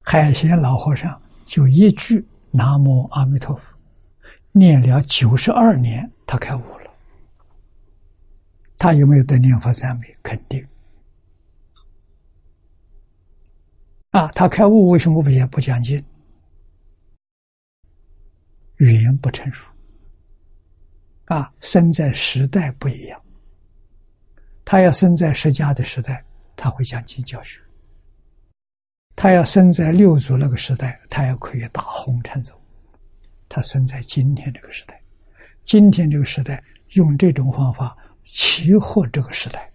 [0.00, 2.26] 海贤老和尚就一句
[2.56, 3.76] “南无阿弥陀佛”，
[4.52, 6.90] 念了九十二年，他开悟了。
[8.78, 10.16] 他有没有得念佛三昧？
[10.22, 10.64] 肯定。
[14.10, 16.00] 啊，他开悟为什么不讲不讲经？
[18.76, 19.68] 语言不成熟。
[21.24, 23.20] 啊，生在时代不一样。
[24.64, 26.24] 他要生在释迦的时代，
[26.54, 27.60] 他会讲经教学；
[29.16, 32.52] 他要生在六祖那个时代，他也可以大红尘走。
[33.48, 35.00] 他生在今天这个时代，
[35.64, 39.70] 今天这个时代用这种方法齐活这个时代。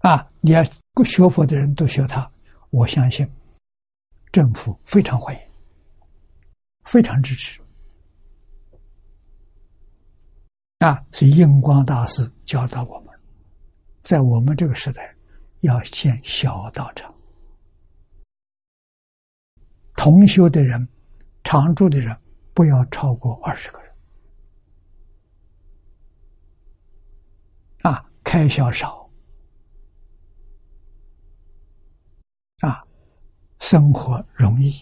[0.00, 0.62] 啊，你要
[1.04, 2.30] 学佛的人都学他，
[2.68, 3.26] 我相信
[4.30, 5.40] 政府非常欢迎，
[6.84, 7.60] 非常支持。
[10.78, 13.14] 啊，所以印光大师教导我们，
[14.00, 15.14] 在我们这个时代，
[15.60, 17.14] 要建小道场，
[20.02, 20.88] 同修的人、
[21.44, 22.16] 常住的人
[22.54, 23.92] 不要超过二十个人，
[27.82, 29.06] 啊，开销少，
[32.60, 32.82] 啊，
[33.58, 34.72] 生活容易，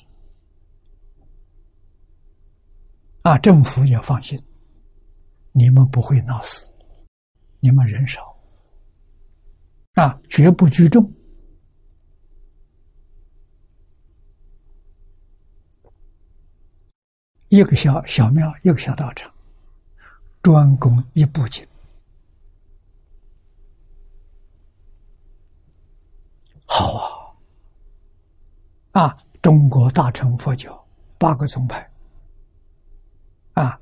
[3.22, 4.40] 啊，政府也放心。
[5.50, 6.72] 你们不会闹死，
[7.58, 8.38] 你们人少，
[9.94, 11.12] 啊，绝不聚众，
[17.48, 19.32] 一个小小庙，一个小道场，
[20.42, 21.66] 专供一部经，
[26.66, 27.36] 好
[28.92, 30.86] 啊，啊，中国大乘佛教
[31.18, 31.90] 八个宗派，
[33.54, 33.80] 啊。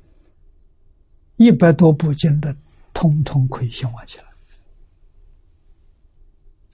[1.35, 2.55] 一百多部经的，
[2.93, 4.23] 通通可以兴旺起来。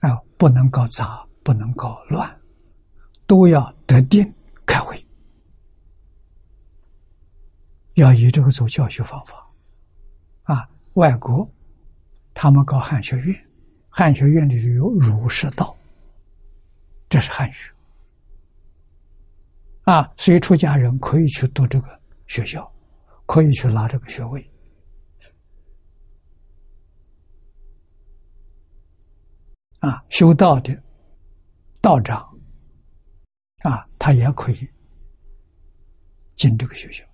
[0.08, 2.40] 啊，不能搞杂，不能搞乱，
[3.26, 4.32] 都要得定
[4.64, 5.06] 开会，
[7.94, 9.50] 要以这个做教学方法。
[10.42, 11.48] 啊，外国
[12.32, 13.48] 他们搞汉学院，
[13.88, 15.76] 汉学院里头有儒释道，
[17.08, 17.72] 这是汉学。
[19.84, 22.70] 啊，所以出家人可以去读这个学校，
[23.26, 24.50] 可以去拿这个学位。
[29.80, 30.82] 啊，修道的
[31.82, 32.26] 道长
[33.62, 34.68] 啊，他也可以
[36.36, 37.04] 进这个学校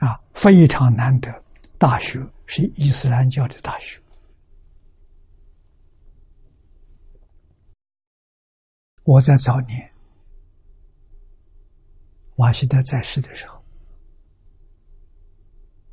[0.00, 1.32] 啊，非常难得。
[1.78, 3.98] 大学是伊斯兰教的大学。
[9.04, 9.90] 我在早年
[12.36, 13.64] 瓦西德在世的时候，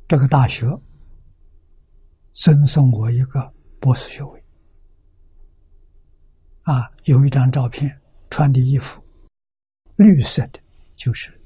[0.06, 0.66] 这个大学。
[2.40, 4.44] 赠送我一个博士学位，
[6.62, 9.02] 啊，有一张照片，穿的衣服
[9.96, 10.60] 绿色的，
[10.94, 11.36] 就是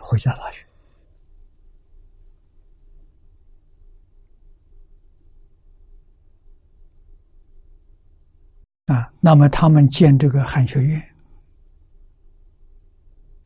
[0.00, 0.64] 回家大学，
[8.88, 11.14] 啊，那么他们建这个汉学院，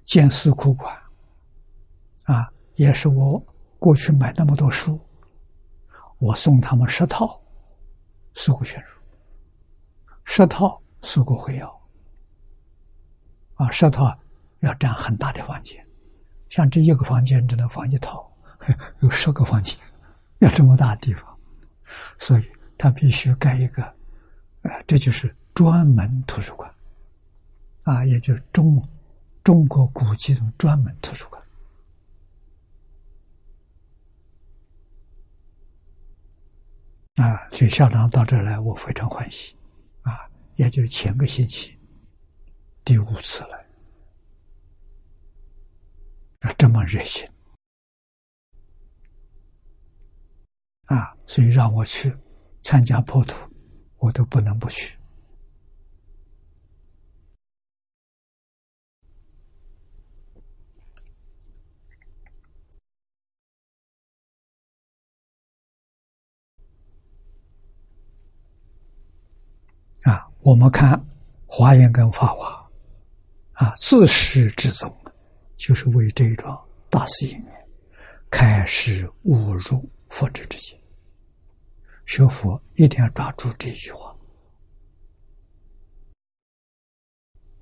[0.04, 0.96] 建四库馆，
[2.22, 3.44] 啊，也是我
[3.78, 4.98] 过去买那么多书。
[6.18, 7.40] 我送他们十套
[8.36, 9.00] 四库全书，
[10.24, 11.82] 十套四库会要，
[13.54, 14.16] 啊，十套
[14.60, 15.84] 要占很大的房间，
[16.50, 18.32] 像这一个房间只能放一套，
[19.02, 19.76] 有十个房间，
[20.38, 21.36] 要这么大地方，
[22.18, 22.44] 所以
[22.78, 23.94] 他必须盖一个，
[24.62, 26.72] 啊，这就是专门图书馆，
[27.82, 28.82] 啊，也就是中
[29.42, 31.42] 中国古籍的专门图书馆。
[37.16, 39.54] 啊，所以校长到这儿来，我非常欢喜，
[40.00, 41.78] 啊，也就是前个星期
[42.84, 43.66] 第五次来，
[46.40, 47.28] 啊，这么热心，
[50.86, 52.16] 啊，所以让我去
[52.62, 53.51] 参加破土，
[54.02, 54.98] 我都不能不去。
[70.02, 70.94] 啊我们看
[71.46, 72.68] 《华严》跟《法华》，
[73.64, 74.92] 啊，自始至终，
[75.56, 76.60] 就是为这一桩
[76.90, 77.40] 大事业，
[78.28, 80.81] 开始误入佛之之境。
[82.04, 84.14] 学佛一定要抓住这句话：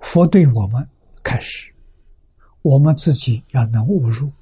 [0.01, 0.89] 佛对我们
[1.23, 1.73] 开始，
[2.63, 4.33] 我们自己要能悟入，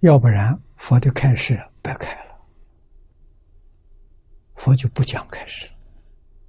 [0.00, 2.36] 要不然佛的开始白开了，
[4.54, 5.70] 佛就不讲开始。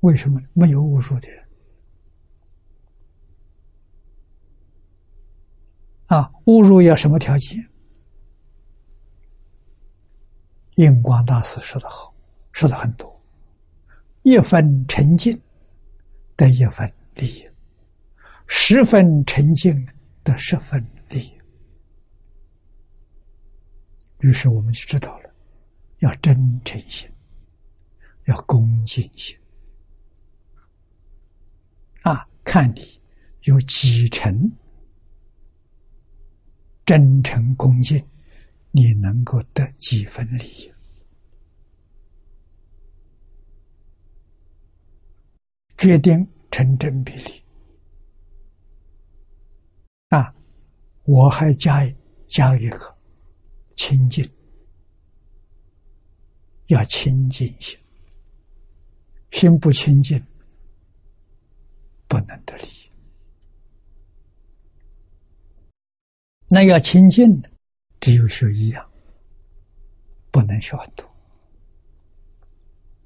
[0.02, 1.48] 为什么没有悟入的人
[6.08, 6.30] 啊？
[6.46, 7.66] 误入要什么条件？
[10.76, 12.14] 印光大师说的好，
[12.52, 13.22] 说的很多，
[14.24, 15.40] 一分沉静
[16.36, 17.48] 得一分利益，
[18.48, 19.88] 十分沉静
[20.24, 21.32] 得十分利益。
[24.20, 25.30] 于是我们就知道了，
[26.00, 27.10] 要真诚心，
[28.26, 29.38] 要恭敬心，
[32.02, 33.00] 啊，看你
[33.44, 34.50] 有几成
[36.86, 38.04] 真诚恭敬，
[38.76, 40.74] 你能够得几分利益，
[45.78, 47.44] 决定成正比例。
[50.10, 50.36] 啊，
[51.04, 51.82] 我还加
[52.28, 52.94] 加一个。
[53.76, 54.24] 清净，
[56.68, 57.78] 要清净心，
[59.32, 60.24] 心不清净，
[62.08, 62.68] 不能得利。
[66.48, 67.50] 那要清净的，
[68.04, 68.86] 只有学一样，
[70.30, 71.10] 不能学很多。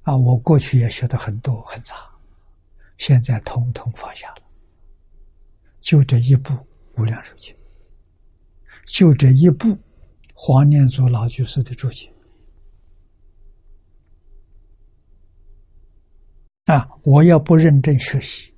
[0.02, 1.94] 啊，我过去也学的很多很杂，
[2.96, 4.42] 现在统统放下了，
[5.80, 6.52] 就这一部
[6.96, 7.54] 《无量寿经》，
[8.86, 9.78] 就这一部。
[10.40, 12.12] 黄念祖老居士的注解
[16.66, 16.88] 啊！
[17.02, 18.52] 我要不认真学习，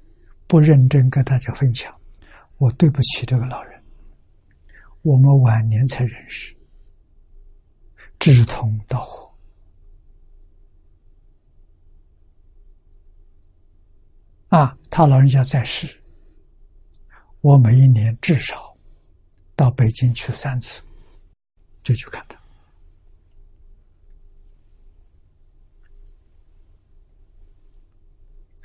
[0.47, 1.95] 不认真跟大家分享，
[2.57, 3.70] 我对不起这个老人。
[5.03, 6.55] 我们晚年才认识，
[8.19, 9.33] 志同道合
[14.49, 14.77] 啊！
[14.91, 16.03] 他老人家在世，
[17.41, 18.77] 我每一年至少
[19.57, 20.83] 到北京去三次。
[21.83, 22.39] 就去看他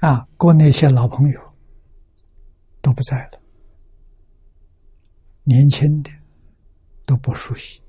[0.06, 0.28] 啊！
[0.36, 1.56] 国内些老朋友
[2.82, 3.40] 都不在了，
[5.44, 6.12] 年轻的
[7.06, 7.82] 都不熟悉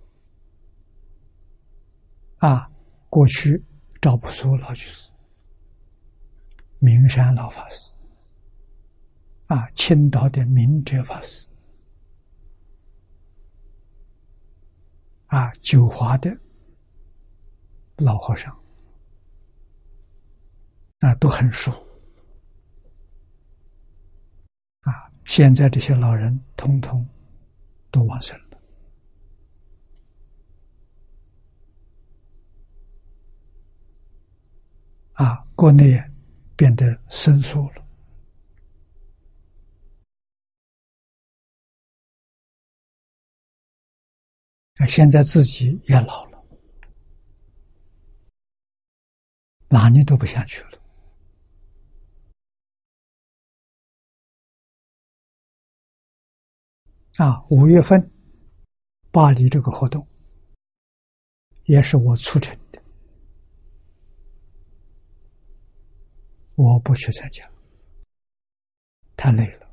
[2.38, 2.70] 啊。
[3.08, 3.64] 过去
[4.00, 5.10] 赵朴苏老居士、
[6.78, 7.90] 名山老法师
[9.46, 11.48] 啊，青岛的明哲法师。
[15.28, 16.30] 啊，九华的
[17.96, 18.54] 老和尚
[21.00, 21.72] 啊，都很熟
[24.82, 24.92] 啊。
[25.24, 27.06] 现在这些老人通通
[27.90, 28.45] 都往生了
[35.16, 35.98] 啊，国内
[36.56, 37.86] 变得生疏了。
[44.76, 46.44] 啊，现在自己也老了，
[49.68, 50.78] 哪里都不想去了。
[57.16, 58.12] 啊，五月份
[59.10, 60.06] 巴黎这个活动
[61.64, 62.82] 也是我促成的，
[66.56, 67.48] 我不去参加，
[69.16, 69.66] 太累了。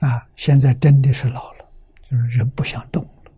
[0.00, 1.64] 啊，现在真的是老了。
[2.10, 3.32] 就是人不想动了，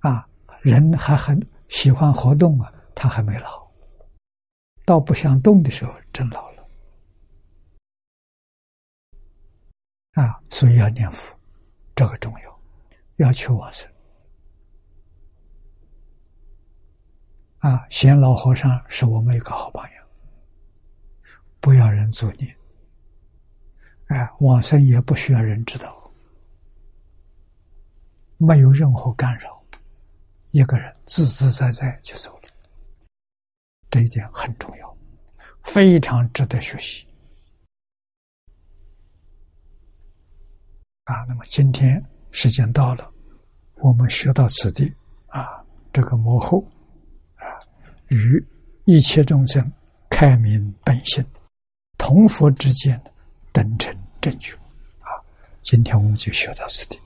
[0.00, 0.28] 啊，
[0.60, 3.70] 人还很喜欢活动啊，他还没老，
[4.84, 6.68] 到不想动的时候，真老了，
[10.14, 11.34] 啊，所以要念佛，
[11.94, 12.60] 这个重要，
[13.16, 13.88] 要求往生，
[17.60, 20.06] 啊，贤老和尚是我们一个好榜样，
[21.60, 22.56] 不要人作孽。
[24.06, 26.12] 哎，往生也不需要人知道，
[28.38, 29.62] 没有任何干扰，
[30.52, 32.48] 一个人自自在在就走了，
[33.90, 34.96] 这一点很重要，
[35.62, 37.06] 非常值得学习。
[41.04, 43.12] 啊，那么今天时间到了，
[43.74, 44.92] 我们学到此地
[45.26, 45.62] 啊，
[45.92, 46.66] 这个幕后
[47.40, 47.58] 啊，
[48.08, 48.44] 与
[48.84, 49.72] 一切众生
[50.08, 51.24] 开明本性，
[51.98, 53.00] 同佛之间。
[53.52, 54.54] 等成正觉，
[55.00, 55.10] 啊！
[55.60, 56.96] 今天我们就学到此地。